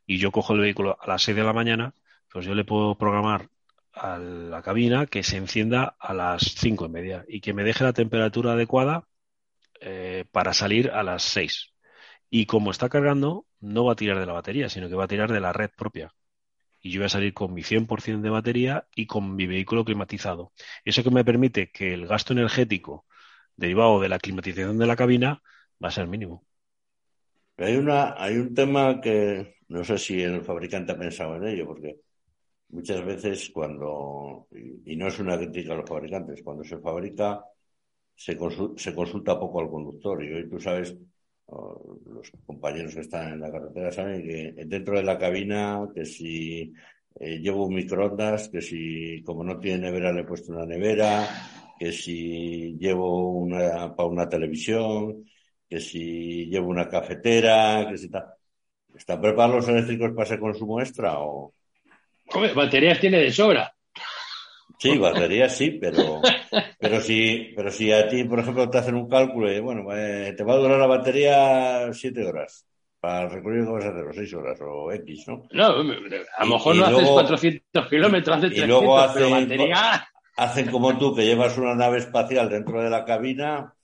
y 0.06 0.18
yo 0.18 0.32
cojo 0.32 0.54
el 0.54 0.60
vehículo 0.60 0.98
a 1.00 1.06
las 1.08 1.22
6 1.22 1.36
de 1.36 1.44
la 1.44 1.52
mañana, 1.52 1.94
pues 2.32 2.46
yo 2.46 2.54
le 2.54 2.64
puedo 2.64 2.96
programar 2.96 3.48
a 3.92 4.18
la 4.18 4.62
cabina 4.62 5.06
que 5.06 5.22
se 5.22 5.36
encienda 5.36 5.96
a 6.00 6.14
las 6.14 6.42
cinco 6.42 6.86
y 6.86 6.88
media 6.88 7.24
y 7.28 7.40
que 7.40 7.54
me 7.54 7.64
deje 7.64 7.84
la 7.84 7.92
temperatura 7.92 8.52
adecuada 8.52 9.06
eh, 9.80 10.24
para 10.32 10.54
salir 10.54 10.90
a 10.90 11.02
las 11.02 11.22
6. 11.24 11.74
Y 12.30 12.46
como 12.46 12.70
está 12.70 12.88
cargando, 12.88 13.46
no 13.60 13.84
va 13.84 13.92
a 13.92 13.96
tirar 13.96 14.18
de 14.18 14.26
la 14.26 14.32
batería, 14.34 14.68
sino 14.68 14.88
que 14.88 14.96
va 14.96 15.04
a 15.04 15.08
tirar 15.08 15.32
de 15.32 15.40
la 15.40 15.52
red 15.52 15.70
propia 15.76 16.12
y 16.84 16.90
yo 16.90 17.00
voy 17.00 17.06
a 17.06 17.08
salir 17.08 17.32
con 17.32 17.54
mi 17.54 17.62
100% 17.62 18.20
de 18.20 18.28
batería 18.28 18.86
y 18.94 19.06
con 19.06 19.34
mi 19.34 19.46
vehículo 19.46 19.86
climatizado. 19.86 20.52
Eso 20.84 21.02
que 21.02 21.10
me 21.10 21.24
permite 21.24 21.70
que 21.70 21.94
el 21.94 22.06
gasto 22.06 22.34
energético 22.34 23.06
derivado 23.56 24.00
de 24.00 24.10
la 24.10 24.18
climatización 24.18 24.76
de 24.76 24.86
la 24.86 24.94
cabina 24.94 25.42
va 25.82 25.88
a 25.88 25.92
ser 25.92 26.06
mínimo. 26.06 26.44
Hay, 27.56 27.76
una, 27.76 28.14
hay 28.22 28.36
un 28.36 28.54
tema 28.54 29.00
que 29.00 29.53
no 29.68 29.84
sé 29.84 29.98
si 29.98 30.22
el 30.22 30.42
fabricante 30.42 30.92
ha 30.92 30.98
pensado 30.98 31.36
en 31.36 31.46
ello, 31.46 31.66
porque 31.66 31.96
muchas 32.68 33.04
veces 33.04 33.50
cuando, 33.50 34.48
y 34.52 34.96
no 34.96 35.08
es 35.08 35.18
una 35.18 35.36
crítica 35.38 35.72
a 35.72 35.76
los 35.76 35.88
fabricantes, 35.88 36.42
cuando 36.42 36.64
se 36.64 36.78
fabrica 36.78 37.44
se 38.16 38.36
consulta, 38.36 38.82
se 38.82 38.94
consulta 38.94 39.38
poco 39.38 39.60
al 39.60 39.70
conductor. 39.70 40.22
Y 40.24 40.32
hoy 40.32 40.48
tú 40.48 40.60
sabes 40.60 40.96
los 41.46 42.30
compañeros 42.46 42.94
que 42.94 43.00
están 43.00 43.34
en 43.34 43.40
la 43.40 43.50
carretera 43.52 43.92
saben 43.92 44.22
que 44.22 44.64
dentro 44.66 44.96
de 44.96 45.02
la 45.02 45.18
cabina, 45.18 45.86
que 45.94 46.04
si 46.06 46.72
eh, 47.20 47.38
llevo 47.38 47.66
un 47.66 47.74
microondas, 47.74 48.48
que 48.48 48.60
si 48.60 49.22
como 49.24 49.44
no 49.44 49.58
tiene 49.58 49.78
nevera 49.78 50.12
le 50.12 50.22
he 50.22 50.24
puesto 50.24 50.52
una 50.52 50.66
nevera, 50.66 51.26
que 51.78 51.92
si 51.92 52.76
llevo 52.78 53.32
una 53.32 53.94
para 53.94 54.08
una 54.08 54.28
televisión, 54.28 55.24
que 55.68 55.80
si 55.80 56.46
llevo 56.46 56.68
una 56.68 56.88
cafetera, 56.88 57.86
que 57.90 57.98
si 57.98 58.06
está 58.06 58.36
¿Están 58.96 59.20
preparados 59.20 59.56
los 59.56 59.68
eléctricos 59.68 60.12
para 60.12 60.24
ese 60.24 60.38
consumo 60.38 60.80
extra 60.80 61.18
o...? 61.18 61.52
Hombre, 62.32 62.52
baterías 62.54 63.00
tiene 63.00 63.18
de 63.18 63.32
sobra. 63.32 63.74
Sí, 64.78 64.96
baterías 64.98 65.56
sí, 65.56 65.72
pero, 65.72 66.20
pero 66.78 67.00
si, 67.00 67.52
pero 67.54 67.70
si 67.70 67.92
a 67.92 68.08
ti, 68.08 68.24
por 68.24 68.40
ejemplo, 68.40 68.68
te 68.68 68.78
hacen 68.78 68.94
un 68.94 69.08
cálculo 69.08 69.52
y, 69.52 69.60
bueno, 69.60 69.84
eh, 69.92 70.34
te 70.36 70.44
va 70.44 70.54
a 70.54 70.58
durar 70.58 70.78
la 70.78 70.86
batería 70.86 71.92
siete 71.92 72.24
horas. 72.26 72.66
Para 73.00 73.24
el 73.24 73.30
recorrido 73.30 73.66
que 73.66 73.72
vas 73.72 73.84
a 73.84 73.88
hacer, 73.88 74.04
o 74.04 74.12
seis 74.14 74.34
horas, 74.34 74.58
o 74.62 74.90
X, 74.92 75.28
¿no? 75.28 75.42
No, 75.50 75.66
a 75.66 76.44
lo 76.44 76.46
mejor 76.46 76.76
no 76.76 76.86
haces 76.86 77.08
400 77.08 77.88
kilómetros, 77.88 78.38
haces 78.38 78.50
300, 78.50 78.64
y 78.64 78.66
luego 78.66 78.98
hacen, 78.98 79.22
pero 79.22 79.30
batería... 79.30 80.08
hacen 80.36 80.70
como 80.70 80.96
tú, 80.96 81.14
que 81.14 81.26
llevas 81.26 81.58
una 81.58 81.74
nave 81.74 81.98
espacial 81.98 82.48
dentro 82.48 82.82
de 82.82 82.88
la 82.88 83.04
cabina, 83.04 83.74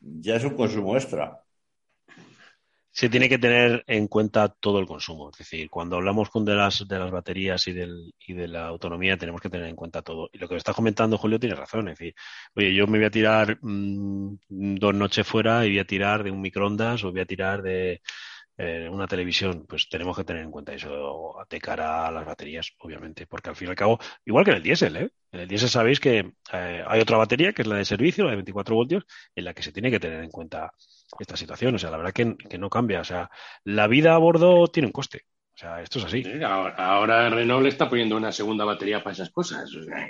ya 0.00 0.34
es 0.34 0.44
un 0.44 0.56
consumo 0.56 0.96
extra 0.96 1.39
se 3.00 3.08
tiene 3.08 3.30
que 3.30 3.38
tener 3.38 3.82
en 3.86 4.08
cuenta 4.08 4.50
todo 4.50 4.78
el 4.78 4.86
consumo. 4.86 5.30
Es 5.30 5.38
decir, 5.38 5.70
cuando 5.70 5.96
hablamos 5.96 6.28
con 6.28 6.44
de 6.44 6.54
las, 6.54 6.86
de 6.86 6.98
las 6.98 7.10
baterías 7.10 7.66
y, 7.66 7.72
del, 7.72 8.12
y 8.26 8.34
de 8.34 8.46
la 8.46 8.66
autonomía, 8.66 9.16
tenemos 9.16 9.40
que 9.40 9.48
tener 9.48 9.68
en 9.68 9.74
cuenta 9.74 10.02
todo. 10.02 10.28
Y 10.34 10.36
lo 10.36 10.46
que 10.46 10.52
me 10.52 10.58
está 10.58 10.74
comentando 10.74 11.16
Julio 11.16 11.40
tiene 11.40 11.54
razón. 11.54 11.88
Es 11.88 11.98
decir, 11.98 12.14
oye, 12.54 12.74
yo 12.74 12.86
me 12.86 12.98
voy 12.98 13.06
a 13.06 13.10
tirar 13.10 13.56
mmm, 13.62 14.34
dos 14.50 14.94
noches 14.94 15.26
fuera 15.26 15.64
y 15.64 15.70
voy 15.70 15.78
a 15.78 15.86
tirar 15.86 16.22
de 16.22 16.30
un 16.30 16.42
microondas 16.42 17.02
o 17.02 17.10
voy 17.10 17.22
a 17.22 17.24
tirar 17.24 17.62
de 17.62 18.02
eh, 18.62 18.88
una 18.90 19.06
televisión. 19.06 19.64
Pues 19.66 19.88
tenemos 19.88 20.14
que 20.14 20.24
tener 20.24 20.42
en 20.42 20.50
cuenta 20.50 20.74
eso 20.74 21.34
de 21.48 21.60
cara 21.60 22.06
a 22.06 22.10
las 22.10 22.26
baterías, 22.26 22.72
obviamente. 22.80 23.26
Porque 23.26 23.48
al 23.48 23.56
fin 23.56 23.68
y 23.68 23.70
al 23.70 23.76
cabo, 23.76 23.98
igual 24.26 24.44
que 24.44 24.50
en 24.50 24.58
el 24.58 24.62
diésel, 24.62 24.96
¿eh? 24.96 25.10
En 25.32 25.40
el 25.40 25.48
diésel 25.48 25.70
sabéis 25.70 25.98
que 25.98 26.32
eh, 26.52 26.84
hay 26.86 27.00
otra 27.00 27.16
batería, 27.16 27.54
que 27.54 27.62
es 27.62 27.68
la 27.68 27.76
de 27.76 27.86
servicio, 27.86 28.24
la 28.24 28.30
de 28.30 28.36
24 28.36 28.74
voltios, 28.74 29.04
en 29.34 29.44
la 29.44 29.54
que 29.54 29.62
se 29.62 29.72
tiene 29.72 29.90
que 29.90 29.98
tener 29.98 30.22
en 30.22 30.30
cuenta 30.30 30.72
esta 31.18 31.38
situación. 31.38 31.74
O 31.74 31.78
sea, 31.78 31.90
la 31.90 31.96
verdad 31.96 32.12
que, 32.12 32.36
que, 32.36 32.58
no 32.58 32.68
cambia. 32.68 33.00
O 33.00 33.04
sea, 33.04 33.30
la 33.64 33.86
vida 33.86 34.14
a 34.14 34.18
bordo 34.18 34.68
tiene 34.68 34.88
un 34.88 34.92
coste. 34.92 35.22
O 35.54 35.56
sea, 35.56 35.80
esto 35.80 35.98
es 35.98 36.04
así. 36.04 36.22
Sí, 36.22 36.42
ahora, 36.42 36.74
ahora, 36.74 37.30
Renault 37.30 37.66
está 37.66 37.88
poniendo 37.88 38.14
una 38.18 38.30
segunda 38.30 38.66
batería 38.66 39.02
para 39.02 39.14
esas 39.14 39.30
cosas. 39.30 39.74
O 39.74 39.82
sea, 39.82 40.06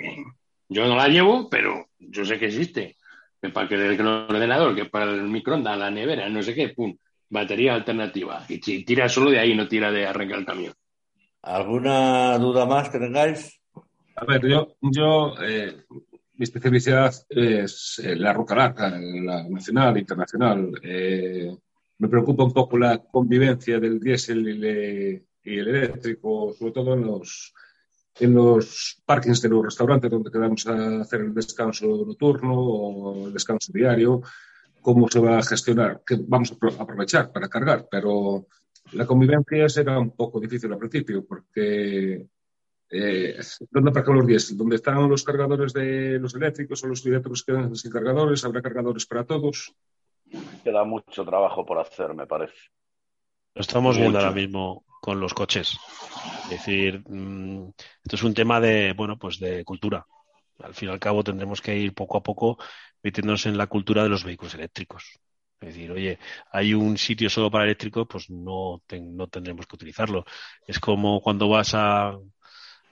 yo 0.67 0.87
no 0.87 0.97
la 0.97 1.07
llevo, 1.07 1.49
pero 1.49 1.87
yo 1.99 2.25
sé 2.25 2.37
que 2.37 2.47
existe. 2.47 2.97
Para 3.53 3.69
que 3.69 3.75
el 3.75 4.05
ordenador, 4.05 4.75
que 4.75 4.85
para 4.85 5.05
el 5.05 5.23
microondas, 5.23 5.77
la 5.77 5.89
nevera, 5.89 6.27
no 6.27 6.43
sé 6.43 6.53
qué, 6.53 6.69
pum, 6.69 6.95
batería 7.31 7.73
alternativa. 7.73 8.45
Y 8.47 8.57
si 8.61 8.83
tira 8.83 9.09
solo 9.09 9.31
de 9.31 9.39
ahí, 9.39 9.55
no 9.55 9.67
tira 9.67 9.91
de 9.91 10.05
arrancar 10.05 10.39
el 10.39 10.45
camión. 10.45 10.73
¿Alguna 11.41 12.37
duda 12.37 12.65
más 12.65 12.89
que 12.89 12.99
tengáis? 12.99 13.59
A 14.15 14.25
ver, 14.25 14.45
yo, 14.47 14.75
yo 14.81 15.33
eh, 15.41 15.85
mi 16.35 16.43
especialidad 16.43 17.15
es 17.29 17.99
eh, 18.03 18.15
la 18.15 18.33
roca 18.33 18.55
larga, 18.55 18.89
la 18.99 19.47
nacional, 19.49 19.97
internacional. 19.97 20.71
Eh, 20.83 21.55
me 21.97 22.07
preocupa 22.09 22.43
un 22.43 22.53
poco 22.53 22.77
la 22.77 22.99
convivencia 22.99 23.79
del 23.79 23.99
diésel 23.99 24.47
y, 24.47 24.57
le, 24.57 25.25
y, 25.43 25.57
el 25.57 25.67
eléctrico, 25.69 26.53
sobre 26.53 26.73
todo 26.73 26.93
en 26.93 27.05
los, 27.05 27.53
en 28.19 28.33
los 28.35 29.01
parkings 29.05 29.41
de 29.41 29.49
los 29.49 29.63
restaurantes 29.63 30.11
donde 30.11 30.31
quedamos 30.31 30.67
a 30.67 31.01
hacer 31.01 31.21
el 31.21 31.33
descanso 31.33 31.87
nocturno 32.05 32.53
o 32.53 33.27
el 33.27 33.33
descanso 33.33 33.71
diario, 33.73 34.21
cómo 34.81 35.07
se 35.09 35.19
va 35.19 35.37
a 35.37 35.43
gestionar, 35.43 36.01
que 36.05 36.17
vamos 36.19 36.51
a 36.51 36.83
aprovechar 36.83 37.31
para 37.31 37.47
cargar, 37.47 37.87
pero 37.89 38.47
la 38.93 39.05
convivencia 39.05 39.69
será 39.69 39.99
un 39.99 40.11
poco 40.11 40.39
difícil 40.39 40.71
al 40.73 40.79
principio 40.79 41.25
porque 41.25 42.27
eh, 42.93 43.39
¿Dónde 43.69 43.89
aparcan 43.89 44.17
los 44.17 44.27
diésel? 44.27 44.57
¿Dónde 44.57 44.75
están 44.75 45.09
los 45.09 45.23
cargadores 45.23 45.71
de 45.71 46.19
los 46.19 46.35
eléctricos 46.35 46.83
o 46.83 46.87
los 46.87 47.05
eléctricos 47.05 47.43
quedan 47.43 47.73
sin 47.73 47.89
cargadores? 47.89 48.43
¿Habrá 48.43 48.61
cargadores 48.61 49.05
para 49.05 49.23
todos? 49.23 49.73
Queda 50.63 50.83
mucho 50.83 51.23
trabajo 51.23 51.65
por 51.65 51.79
hacer, 51.79 52.13
me 52.13 52.27
parece. 52.27 52.53
Lo 53.55 53.61
estamos 53.61 53.95
mucho. 53.95 54.01
viendo 54.01 54.19
ahora 54.19 54.31
mismo 54.31 54.83
con 54.99 55.21
los 55.21 55.33
coches. 55.33 55.77
Es 56.45 56.49
decir, 56.49 57.01
mmm, 57.07 57.69
esto 58.03 58.15
es 58.17 58.23
un 58.23 58.33
tema 58.33 58.59
de, 58.59 58.93
bueno, 58.93 59.17
pues 59.17 59.39
de 59.39 59.63
cultura. 59.63 60.05
Al 60.63 60.73
fin 60.73 60.89
y 60.89 60.91
al 60.91 60.99
cabo 60.99 61.23
tendremos 61.23 61.61
que 61.61 61.77
ir 61.77 61.93
poco 61.93 62.17
a 62.17 62.23
poco 62.23 62.57
metiéndonos 63.03 63.45
en 63.45 63.57
la 63.57 63.67
cultura 63.67 64.03
de 64.03 64.09
los 64.09 64.23
vehículos 64.23 64.53
eléctricos. 64.55 65.19
Es 65.59 65.69
decir, 65.75 65.91
oye, 65.91 66.17
hay 66.51 66.73
un 66.73 66.97
sitio 66.97 67.29
solo 67.29 67.51
para 67.51 67.65
eléctricos, 67.65 68.07
pues 68.09 68.29
no, 68.29 68.81
ten, 68.87 69.15
no 69.15 69.27
tendremos 69.27 69.67
que 69.67 69.75
utilizarlo. 69.75 70.25
Es 70.65 70.79
como 70.79 71.21
cuando 71.21 71.47
vas 71.49 71.73
a 71.75 72.17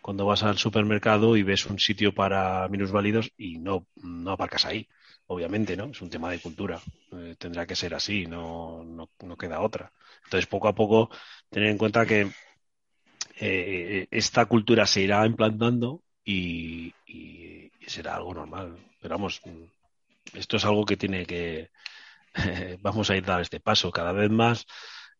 cuando 0.02 0.26
vas 0.26 0.44
al 0.44 0.58
supermercado 0.58 1.36
y 1.38 1.44
ves 1.44 1.66
un 1.66 1.80
sitio 1.80 2.14
para 2.14 2.68
minusválidos 2.70 3.32
y 3.38 3.60
no, 3.60 3.88
no 3.98 4.32
aparcas 4.32 4.66
ahí, 4.66 4.88
obviamente, 5.28 5.76
¿no? 5.76 5.86
Es 5.92 6.02
un 6.02 6.10
tema 6.10 6.32
de 6.32 6.40
cultura. 6.40 6.80
Eh, 7.12 7.36
tendrá 7.38 7.66
que 7.68 7.76
ser 7.76 7.94
así, 7.94 8.26
no, 8.26 8.84
no, 8.84 9.10
no, 9.24 9.38
queda 9.38 9.62
otra. 9.62 9.92
Entonces, 10.24 10.48
poco 10.48 10.68
a 10.68 10.76
poco, 10.76 11.10
tener 11.50 11.70
en 11.70 11.78
cuenta 11.78 12.06
que 12.06 12.32
eh, 13.40 14.08
esta 14.12 14.46
cultura 14.46 14.86
se 14.86 15.02
irá 15.02 15.26
implantando 15.26 16.02
y, 16.24 16.94
será 17.90 18.16
algo 18.16 18.34
normal. 18.34 18.78
Pero 19.02 19.16
vamos, 19.16 19.42
esto 20.34 20.58
es 20.58 20.66
algo 20.66 20.86
que 20.86 20.98
tiene 20.98 21.26
que. 21.26 21.70
vamos 22.82 23.10
a 23.10 23.18
ir 23.18 23.26
dar 23.26 23.42
este 23.42 23.60
paso. 23.60 23.92
Cada 23.92 24.12
vez 24.12 24.30
más, 24.30 24.66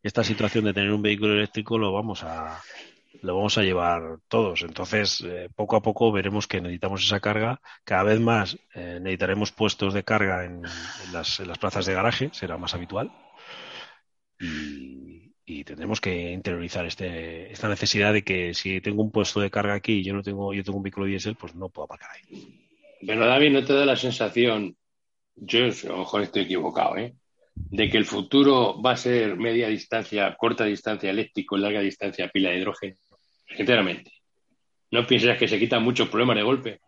esta 0.02 0.24
situación 0.24 0.64
de 0.64 0.74
tener 0.74 0.92
un 0.92 1.02
vehículo 1.02 1.34
eléctrico 1.34 1.78
lo 1.78 1.92
vamos 1.92 2.22
a 2.24 2.60
lo 3.22 3.36
vamos 3.36 3.58
a 3.58 3.62
llevar 3.62 4.18
todos. 4.28 4.62
Entonces, 4.62 5.20
eh, 5.22 5.48
poco 5.54 5.76
a 5.76 5.82
poco 5.82 6.12
veremos 6.12 6.46
que 6.46 6.60
necesitamos 6.60 7.04
esa 7.04 7.20
carga. 7.20 7.60
Cada 7.84 8.04
vez 8.04 8.20
más 8.20 8.56
eh, 8.74 8.98
necesitaremos 9.00 9.52
puestos 9.52 9.94
de 9.94 10.04
carga 10.04 10.44
en, 10.44 10.62
las, 11.12 11.42
plazas 11.60 11.86
de 11.86 11.94
garaje, 11.94 12.30
será 12.32 12.56
más 12.56 12.74
habitual. 12.74 13.12
Tendremos 15.64 16.00
que 16.00 16.32
interiorizar 16.32 16.86
este, 16.86 17.52
esta 17.52 17.68
necesidad 17.68 18.12
de 18.12 18.22
que 18.22 18.54
si 18.54 18.80
tengo 18.80 19.02
un 19.02 19.10
puesto 19.10 19.40
de 19.40 19.50
carga 19.50 19.74
aquí 19.74 19.98
y 19.98 20.04
yo 20.04 20.14
no 20.14 20.22
tengo, 20.22 20.52
yo 20.54 20.64
tengo 20.64 20.78
un 20.78 20.82
vehículo 20.82 21.06
diésel, 21.06 21.36
pues 21.36 21.54
no 21.54 21.68
puedo 21.68 21.84
aparcar 21.84 22.10
ahí. 22.12 22.68
Pero 23.06 23.26
David, 23.26 23.50
¿no 23.50 23.64
te 23.64 23.72
da 23.72 23.86
la 23.86 23.96
sensación, 23.96 24.76
yo 25.34 25.60
ojo 25.94 26.20
estoy 26.20 26.42
equivocado, 26.42 26.96
¿eh? 26.96 27.14
de 27.54 27.90
que 27.90 27.98
el 27.98 28.04
futuro 28.04 28.80
va 28.80 28.92
a 28.92 28.96
ser 28.96 29.36
media 29.36 29.68
distancia, 29.68 30.34
corta 30.36 30.64
distancia 30.64 31.10
eléctrico, 31.10 31.56
larga 31.56 31.80
distancia 31.80 32.28
pila 32.28 32.50
de 32.50 32.58
hidrógeno? 32.58 32.96
Sinceramente. 33.56 34.12
¿No 34.90 35.06
piensas 35.06 35.38
que 35.38 35.48
se 35.48 35.58
quitan 35.58 35.82
muchos 35.82 36.08
problemas 36.08 36.36
de 36.36 36.42
golpe? 36.42 36.80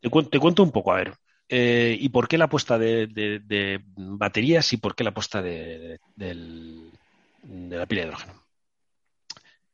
Te, 0.00 0.10
cuento 0.10 0.62
un 0.62 0.70
poco, 0.70 0.92
a 0.92 0.96
ver. 0.96 1.14
Eh, 1.48 1.96
¿Y 1.98 2.08
por 2.08 2.26
qué 2.26 2.38
la 2.38 2.46
apuesta 2.46 2.78
de, 2.78 3.80
baterías 3.96 4.72
y 4.72 4.76
por 4.78 4.94
qué 4.94 5.04
la 5.04 5.10
apuesta 5.10 5.42
de, 5.42 5.98
la 7.48 7.86
pila 7.86 8.02
de 8.02 8.06
hidrógeno? 8.08 8.44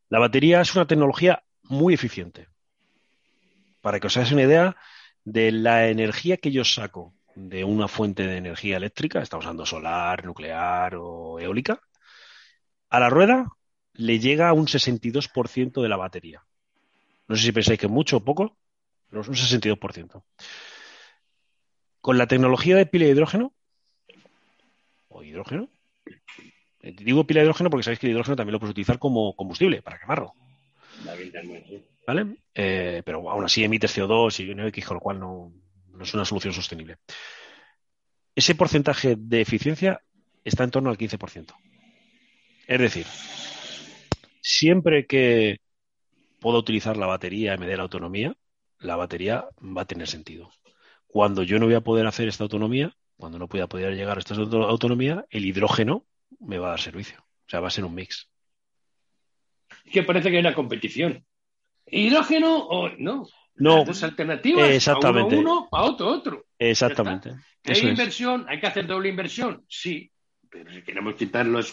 La 0.09 0.19
batería 0.19 0.61
es 0.61 0.75
una 0.75 0.87
tecnología 0.87 1.45
muy 1.63 1.95
eficiente. 1.95 2.49
Para 3.81 4.01
que 4.01 4.09
os 4.09 4.17
hagáis 4.17 4.33
una 4.33 4.43
idea 4.43 4.77
de 5.25 5.53
la 5.53 5.89
energía 5.89 6.37
que 6.37 6.51
yo 6.51 6.65
saco 6.65 7.15
de 7.35 7.65
una 7.65 7.89
fuente 7.89 8.27
de 8.27 8.37
energía 8.37 8.77
eléctrica, 8.77 9.23
estamos 9.23 9.47
usando 9.47 9.65
solar, 9.65 10.25
nuclear 10.25 10.97
o 10.97 11.39
eólica, 11.39 11.81
a 12.89 13.01
la 13.01 13.09
rueda 13.09 13.47
le 13.95 14.19
llega 14.19 14.53
un 14.53 14.67
62% 14.67 15.83
de 15.83 15.89
la 15.89 15.97
batería. 15.97 16.45
No 17.29 17.37
sé 17.37 17.43
si 17.43 17.53
pensáis 17.53 17.79
que 17.79 17.89
mucho 17.89 18.19
o 18.19 18.25
poco, 18.25 18.57
pero 19.09 19.23
es 19.23 19.29
un 19.29 19.37
62%. 19.37 20.25
Con 22.01 22.19
la 22.19 22.27
tecnología 22.27 22.77
de 22.77 22.87
pila 22.87 23.05
de 23.05 23.13
hidrógeno, 23.13 23.55
o 25.09 25.23
hidrógeno, 25.23 25.69
digo 26.83 27.27
pila 27.27 27.41
de 27.41 27.47
hidrógeno 27.47 27.71
porque 27.71 27.85
sabéis 27.85 27.99
que 27.99 28.07
el 28.07 28.13
hidrógeno 28.13 28.37
también 28.37 28.53
lo 28.55 28.61
puedes 28.61 28.73
utilizar 28.73 28.99
como 28.99 29.35
combustible 29.37 29.83
para 29.83 29.99
quemarlo. 29.99 30.35
¿Vale? 32.07 32.37
Eh, 32.55 33.03
pero 33.05 33.31
aún 33.31 33.45
así 33.45 33.63
emites 33.63 33.97
CO2 33.97 34.41
y 34.41 34.69
X, 34.69 34.87
con 34.87 34.97
lo 34.97 35.01
cual 35.01 35.21
no, 35.21 35.53
no 35.93 36.03
es 36.03 36.15
una 36.15 36.25
solución 36.25 36.53
sostenible. 36.53 36.97
Ese 38.35 38.55
porcentaje 38.55 39.17
de 39.19 39.41
eficiencia 39.41 40.01
está 40.45 40.65
en 40.65 40.71
torno 40.71 40.91
al 40.91 40.99
15%. 40.99 41.55
Es 42.67 42.81
decir, 42.81 43.07
siempre 44.41 45.07
que 45.07 45.59
puedo 46.41 46.59
utilizar 46.59 46.97
la 46.97 47.07
batería 47.07 47.55
y 47.55 47.59
me 47.59 47.67
dé 47.67 47.77
la 47.77 47.83
autonomía, 47.83 48.35
la 48.79 48.97
batería 48.97 49.45
va 49.61 49.83
a 49.83 49.87
tener 49.87 50.09
sentido. 50.09 50.51
Cuando 51.07 51.43
yo 51.43 51.59
no 51.59 51.67
voy 51.67 51.75
a 51.75 51.81
poder 51.83 52.07
hacer 52.07 52.29
esta 52.29 52.45
autonomía, 52.45 52.97
cuando 53.17 53.39
no 53.39 53.49
pueda 53.49 53.67
poder 53.67 53.95
llegar 53.95 54.17
a 54.17 54.21
esta 54.21 54.35
autonomía, 54.35 55.27
el 55.31 55.45
hidrógeno 55.45 56.07
me 56.41 56.59
va 56.59 56.69
a 56.69 56.71
dar 56.71 56.81
servicio. 56.81 57.19
O 57.21 57.51
sea, 57.51 57.61
va 57.61 57.69
a 57.69 57.71
ser 57.71 57.85
un 57.85 57.95
mix. 57.95 58.29
Es 59.85 59.93
que 59.93 60.03
parece 60.03 60.31
que 60.31 60.37
hay 60.37 60.41
una 60.41 60.55
competición. 60.55 61.25
¿Hidrógeno 61.87 62.57
o 62.57 62.89
no? 62.91 63.27
No. 63.57 63.85
Dos 63.85 64.03
alternativas. 64.03 64.71
Exactamente. 64.71 65.37
uno, 65.37 65.69
para 65.71 65.85
otro, 65.85 66.09
otro. 66.09 66.47
Exactamente. 66.59 67.33
¿Hay 67.65 67.81
inversión? 67.81 68.47
¿Hay 68.49 68.61
que 68.61 68.67
hacer 68.67 68.87
doble 68.87 69.09
inversión? 69.09 69.65
Sí. 69.69 70.11
Pero 70.49 70.73
si 70.73 70.83
queremos 70.83 71.15
quitar 71.15 71.47
los, 71.47 71.73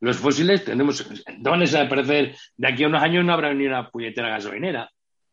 los 0.00 0.16
fósiles, 0.16 0.64
tenemos. 0.64 1.06
¿Dónde 1.26 1.50
van 1.50 1.60
a 1.60 1.62
desaparecer? 1.62 2.36
De 2.56 2.68
aquí 2.68 2.84
a 2.84 2.88
unos 2.88 3.02
años 3.02 3.24
no 3.24 3.32
habrá 3.32 3.54
ni 3.54 3.66
una 3.66 3.88
puñetera 3.88 4.28
gasolinera. 4.28 4.90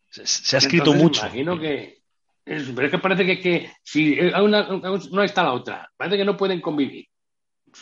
Se, 0.10 0.56
ha 0.56 0.60
escrito 0.60 0.94
mucho. 0.94 1.26
Imagino 1.26 1.60
que. 1.60 2.02
pero 2.46 2.86
es 2.86 2.92
que 2.92 2.98
parece 3.00 3.26
que, 3.26 3.40
que 3.40 3.72
si 3.84 4.18
una, 4.20 4.68
no 5.12 5.24
está 5.24 5.44
la 5.44 5.54
otra, 5.54 5.92
parece 5.98 6.18
que 6.18 6.26
no 6.26 6.38
pueden 6.38 6.62
convivir. 6.62 7.08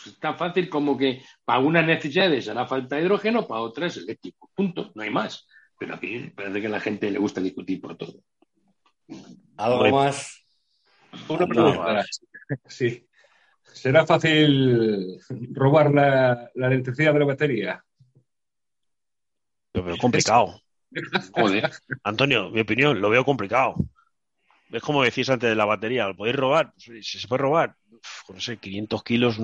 Es 0.05 0.19
tan 0.19 0.37
fácil 0.37 0.69
como 0.69 0.97
que 0.97 1.23
para 1.43 1.59
unas 1.59 1.85
necesidades 1.85 2.47
hará 2.47 2.65
falta 2.65 2.99
hidrógeno, 2.99 3.47
para 3.47 3.61
otras 3.61 3.97
eléctrico. 3.97 4.49
Punto, 4.53 4.91
no 4.95 5.03
hay 5.03 5.09
más. 5.09 5.47
Pero 5.77 5.95
aquí 5.95 6.31
parece 6.35 6.61
que 6.61 6.67
a 6.67 6.71
la 6.71 6.79
gente 6.79 7.11
le 7.11 7.19
gusta 7.19 7.41
discutir 7.41 7.81
por 7.81 7.97
todo. 7.97 8.13
¿Algo 9.57 9.89
más? 9.89 10.45
Una 11.29 11.47
pregunta. 11.47 12.05
Sí. 12.67 13.07
¿Será 13.63 14.05
fácil 14.05 15.19
robar 15.51 15.91
la, 15.93 16.49
electricidad 16.55 17.13
de 17.13 17.19
la 17.19 17.25
batería? 17.25 17.83
Lo 19.73 19.83
veo 19.83 19.97
complicado. 19.97 20.61
Joder. 21.33 21.69
Antonio, 22.03 22.49
mi 22.51 22.61
opinión, 22.61 23.01
lo 23.01 23.09
veo 23.09 23.25
complicado. 23.25 23.75
Es 24.71 24.81
como 24.81 25.03
decís 25.03 25.29
antes 25.29 25.49
de 25.49 25.55
la 25.55 25.65
batería, 25.65 26.07
¿lo 26.07 26.15
podéis 26.15 26.37
robar? 26.37 26.73
Pues, 26.73 27.05
si 27.05 27.19
se 27.19 27.27
puede 27.27 27.41
robar, 27.41 27.75
no 28.33 28.39
sé, 28.39 28.57
500 28.57 29.03
kilos, 29.03 29.37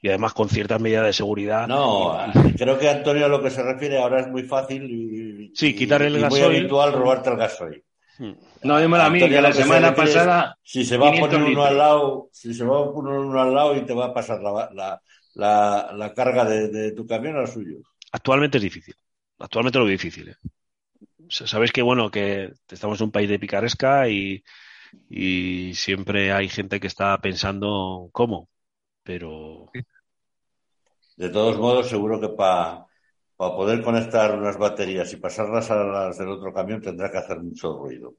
y 0.00 0.08
además 0.08 0.32
con 0.32 0.48
ciertas 0.48 0.80
medidas 0.80 1.06
de 1.06 1.12
seguridad. 1.12 1.66
No, 1.66 2.16
creo 2.56 2.78
que 2.78 2.88
Antonio 2.88 3.26
a 3.26 3.28
lo 3.28 3.42
que 3.42 3.50
se 3.50 3.62
refiere 3.62 3.98
ahora 3.98 4.20
es 4.20 4.28
muy 4.28 4.44
fácil 4.44 4.84
y, 4.84 5.52
sí, 5.54 5.74
quitar 5.74 6.02
el 6.02 6.16
y 6.16 6.20
gasoil. 6.20 6.46
muy 6.46 6.56
habitual 6.56 6.92
robarte 6.92 7.30
el 7.30 7.36
gasoil. 7.36 7.84
Hmm. 8.18 8.32
No, 8.62 8.80
dímelo 8.80 9.04
a 9.04 9.10
mí, 9.10 9.20
que 9.20 9.40
la 9.40 9.52
semana 9.52 9.94
pasada. 9.94 10.58
Si 10.62 10.84
se 10.84 10.96
va 10.96 11.10
a 11.10 11.12
poner 11.12 11.42
uno 11.42 11.64
al 11.64 11.78
lado, 11.78 12.28
si 12.32 12.52
se 12.52 12.64
va 12.64 12.80
a 12.80 12.92
poner 12.92 13.14
uno 13.14 13.40
al 13.40 13.54
lado 13.54 13.76
y 13.76 13.82
te 13.82 13.94
va 13.94 14.06
a 14.06 14.14
pasar 14.14 14.40
la, 14.40 14.70
la, 15.34 15.92
la, 15.92 16.14
carga 16.14 16.44
de, 16.44 16.92
tu 16.92 17.06
camión 17.06 17.36
al 17.36 17.46
suyo. 17.46 17.78
Actualmente 18.10 18.58
es 18.58 18.64
difícil. 18.64 18.94
Actualmente 19.38 19.78
lo 19.78 19.84
veo 19.84 19.92
difícil. 19.92 20.30
¿eh? 20.30 20.36
Sabéis 21.28 21.70
que, 21.70 21.82
bueno, 21.82 22.10
que 22.10 22.52
estamos 22.68 23.00
en 23.00 23.04
un 23.04 23.12
país 23.12 23.28
de 23.28 23.38
picaresca 23.38 24.08
y, 24.08 24.42
y 25.08 25.74
siempre 25.74 26.32
hay 26.32 26.48
gente 26.48 26.80
que 26.80 26.86
está 26.86 27.18
pensando 27.18 28.08
cómo 28.12 28.48
pero... 29.08 29.70
De 31.16 31.30
todos 31.30 31.56
modos, 31.56 31.88
seguro 31.88 32.20
que 32.20 32.28
para 32.28 32.84
poder 33.38 33.82
conectar 33.82 34.38
unas 34.38 34.58
baterías 34.58 35.10
y 35.14 35.16
pasarlas 35.16 35.70
a 35.70 35.82
las 35.82 36.18
del 36.18 36.28
otro 36.28 36.52
camión 36.52 36.82
tendrá 36.82 37.10
que 37.10 37.16
hacer 37.16 37.40
mucho 37.40 37.78
ruido. 37.78 38.16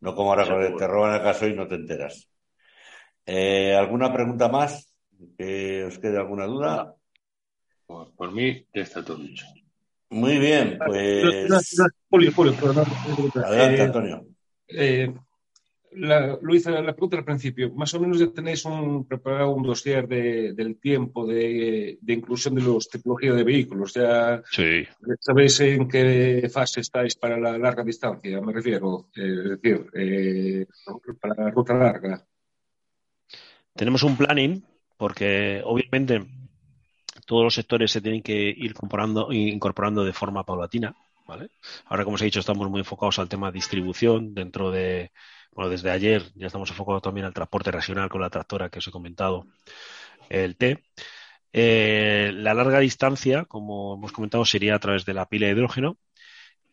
No 0.00 0.14
como 0.14 0.30
ahora 0.30 0.44
que 0.44 0.74
te 0.78 0.86
roban 0.86 1.14
el 1.14 1.22
caso 1.22 1.46
y 1.46 1.54
no 1.54 1.68
te 1.68 1.74
enteras. 1.74 2.26
Eh, 3.26 3.74
¿Alguna 3.74 4.10
pregunta 4.10 4.48
más? 4.48 4.90
¿Que 5.36 5.84
os 5.84 5.98
quede 5.98 6.16
alguna 6.16 6.46
duda? 6.46 6.94
Por, 7.86 8.32
mí 8.32 8.66
ya 8.72 8.82
está 8.82 9.04
todo 9.04 9.18
dicho. 9.18 9.44
Muy 10.08 10.38
bien, 10.38 10.78
pues. 10.86 11.50
Adelante, 13.44 13.82
Antonio. 13.82 14.26
Eh, 14.68 15.12
la, 15.92 16.38
lo 16.40 16.54
hice 16.54 16.70
la 16.70 16.92
pregunta 16.92 17.18
al 17.18 17.24
principio. 17.24 17.72
Más 17.74 17.92
o 17.94 18.00
menos 18.00 18.18
ya 18.18 18.30
tenéis 18.30 18.64
un, 18.64 19.06
preparado 19.06 19.50
un 19.50 19.62
dossier 19.62 20.06
del 20.06 20.78
tiempo 20.78 21.26
de, 21.26 21.98
inclusión 22.06 22.54
de 22.54 22.62
los 22.62 22.88
tipologías 22.88 23.36
de 23.36 23.44
vehículos. 23.44 23.94
Ya 23.94 24.42
sabéis 25.20 25.60
en 25.60 25.88
qué 25.88 26.48
fase 26.52 26.80
estáis 26.80 27.16
para 27.16 27.38
la 27.38 27.58
larga 27.58 27.82
distancia, 27.82 28.40
me 28.40 28.52
refiero. 28.52 29.08
Eh, 29.14 29.34
es 29.44 29.60
decir, 29.60 29.86
eh, 29.94 30.66
para 31.20 31.34
la 31.44 31.50
ruta 31.50 31.74
larga. 31.74 32.24
Tenemos 33.74 34.02
un 34.02 34.16
planning 34.16 34.64
porque 34.96 35.62
obviamente 35.64 36.26
todos 37.26 37.44
los 37.44 37.54
sectores 37.54 37.90
se 37.90 38.00
tienen 38.00 38.22
que 38.22 38.34
ir 38.34 38.70
incorporando, 38.70 39.32
incorporando 39.32 40.04
de 40.04 40.12
forma 40.12 40.44
paulatina. 40.44 40.94
¿Vale? 41.30 41.50
Ahora, 41.86 42.04
como 42.04 42.16
os 42.16 42.22
he 42.22 42.24
dicho, 42.26 42.40
estamos 42.40 42.68
muy 42.68 42.80
enfocados 42.80 43.18
al 43.20 43.28
tema 43.28 43.46
de 43.48 43.54
distribución 43.54 44.34
dentro 44.34 44.70
de 44.70 45.12
bueno, 45.52 45.70
desde 45.70 45.90
ayer 45.90 46.22
ya 46.34 46.46
estamos 46.46 46.70
enfocados 46.70 47.02
también 47.02 47.26
al 47.26 47.34
transporte 47.34 47.70
regional 47.70 48.08
con 48.08 48.20
la 48.20 48.30
tractora 48.30 48.68
que 48.68 48.78
os 48.78 48.86
he 48.86 48.90
comentado, 48.90 49.46
el 50.28 50.56
T. 50.56 50.82
Eh, 51.52 52.30
la 52.34 52.54
larga 52.54 52.78
distancia, 52.78 53.44
como 53.44 53.94
hemos 53.94 54.12
comentado, 54.12 54.44
sería 54.44 54.74
a 54.74 54.78
través 54.78 55.04
de 55.04 55.14
la 55.14 55.26
pila 55.26 55.46
de 55.46 55.52
hidrógeno 55.52 55.98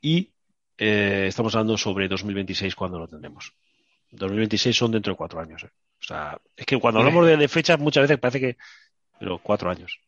y 0.02 0.32
eh, 0.78 1.26
estamos 1.28 1.56
hablando 1.56 1.78
sobre 1.78 2.08
2026 2.08 2.76
cuando 2.76 3.00
lo 3.00 3.08
tendremos. 3.08 3.54
2026 4.12 4.76
son 4.76 4.92
dentro 4.92 5.14
de 5.14 5.18
cuatro 5.18 5.40
años. 5.40 5.64
¿eh? 5.64 5.70
O 6.00 6.04
sea, 6.04 6.40
es 6.56 6.66
que 6.66 6.80
cuando 6.80 7.00
hablamos 7.00 7.28
de, 7.28 7.48
fechas 7.48 7.80
muchas 7.80 8.04
veces 8.04 8.20
parece 8.20 8.40
que... 8.40 8.58
Pero 9.20 9.40
cuatro 9.40 9.70
años. 9.70 10.00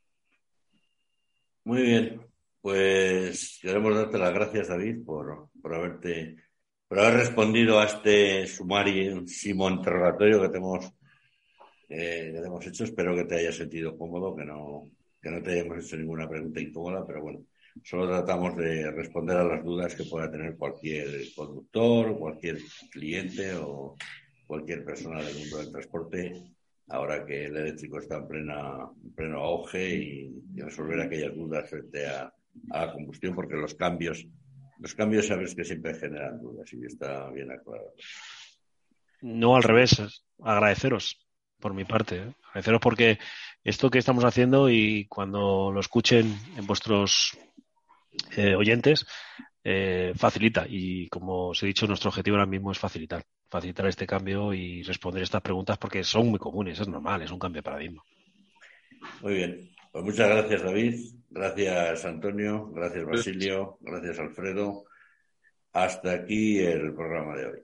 Muy 1.63 1.81
bien. 1.81 2.28
Pues 2.61 3.59
queremos 3.61 3.95
darte 3.95 4.17
las 4.17 4.33
gracias, 4.33 4.67
David, 4.67 5.05
por, 5.05 5.49
por 5.61 5.75
haberte 5.75 6.35
por 6.89 6.99
haber 6.99 7.19
respondido 7.19 7.79
a 7.79 7.85
este 7.85 8.47
sumarísimo 8.47 9.69
interrogatorio 9.69 10.41
que 10.41 10.49
te 10.49 10.57
hemos, 10.57 10.85
eh, 11.87 12.31
que 12.33 12.41
te 12.41 12.47
hemos 12.47 12.65
hecho. 12.65 12.83
Espero 12.83 13.15
que 13.15 13.25
te 13.25 13.35
haya 13.35 13.51
sentido 13.51 13.95
cómodo, 13.95 14.35
que 14.35 14.43
no, 14.43 14.89
que 15.21 15.29
no 15.29 15.41
te 15.41 15.51
hayamos 15.51 15.85
hecho 15.85 15.97
ninguna 15.97 16.27
pregunta 16.27 16.59
incómoda, 16.59 17.05
pero 17.05 17.21
bueno, 17.21 17.45
solo 17.83 18.07
tratamos 18.07 18.57
de 18.57 18.89
responder 18.89 19.37
a 19.37 19.43
las 19.43 19.63
dudas 19.63 19.93
que 19.93 20.05
pueda 20.05 20.31
tener 20.31 20.57
cualquier 20.57 21.07
conductor, 21.35 22.17
cualquier 22.17 22.57
cliente 22.91 23.53
o 23.55 23.95
cualquier 24.47 24.83
persona 24.83 25.21
del 25.21 25.37
mundo 25.37 25.57
del 25.59 25.71
transporte, 25.71 26.33
ahora 26.87 27.23
que 27.23 27.45
el 27.45 27.55
eléctrico 27.55 27.99
está 27.99 28.17
en, 28.17 28.27
plena, 28.27 28.89
en 29.03 29.13
pleno 29.13 29.43
auge 29.43 29.95
y, 29.95 30.35
resolver 30.55 31.01
aquellas 31.01 31.35
dudas 31.35 31.69
frente 31.69 32.07
a, 32.07 32.33
a 32.71 32.85
la 32.85 32.93
combustión, 32.93 33.35
porque 33.35 33.55
los 33.55 33.75
cambios 33.75 34.27
Los 34.79 34.95
cambios 34.95 35.27
sabes 35.27 35.55
que 35.55 35.65
siempre 35.65 35.93
generan 35.93 36.39
dudas 36.39 36.71
y 36.73 36.85
está 36.85 37.29
bien 37.31 37.51
aclarado. 37.51 37.93
No 39.21 39.55
al 39.55 39.63
revés, 39.63 40.23
agradeceros 40.41 41.19
por 41.59 41.73
mi 41.73 41.83
parte. 41.83 42.15
¿eh? 42.17 42.33
Agradeceros 42.49 42.81
porque 42.81 43.19
esto 43.63 43.89
que 43.89 43.99
estamos 43.99 44.23
haciendo 44.23 44.69
y 44.69 45.05
cuando 45.07 45.71
lo 45.71 45.79
escuchen 45.79 46.33
en 46.57 46.65
vuestros 46.65 47.37
eh, 48.37 48.55
oyentes, 48.55 49.05
eh, 49.63 50.13
facilita. 50.15 50.65
Y 50.67 51.07
como 51.09 51.49
os 51.49 51.61
he 51.63 51.67
dicho, 51.67 51.85
nuestro 51.85 52.09
objetivo 52.09 52.37
ahora 52.37 52.49
mismo 52.49 52.71
es 52.71 52.79
facilitar. 52.79 53.23
Facilitar 53.49 53.87
este 53.87 54.05
cambio 54.05 54.53
y 54.53 54.83
responder 54.83 55.23
estas 55.23 55.41
preguntas 55.41 55.77
porque 55.77 56.03
son 56.03 56.29
muy 56.29 56.39
comunes, 56.39 56.79
es 56.79 56.87
normal, 56.87 57.23
es 57.23 57.31
un 57.31 57.39
cambio 57.39 57.59
de 57.59 57.63
paradigma. 57.63 58.03
Muy 59.21 59.33
bien. 59.33 59.71
Pues 59.91 60.03
muchas 60.03 60.29
gracias, 60.29 60.63
David. 60.63 61.18
Gracias, 61.29 62.05
Antonio. 62.05 62.71
Gracias, 62.71 63.05
Basilio. 63.05 63.77
Gracias, 63.81 64.19
Alfredo. 64.19 64.85
Hasta 65.73 66.11
aquí 66.11 66.59
el 66.59 66.93
programa 66.93 67.35
de 67.35 67.45
hoy. 67.45 67.63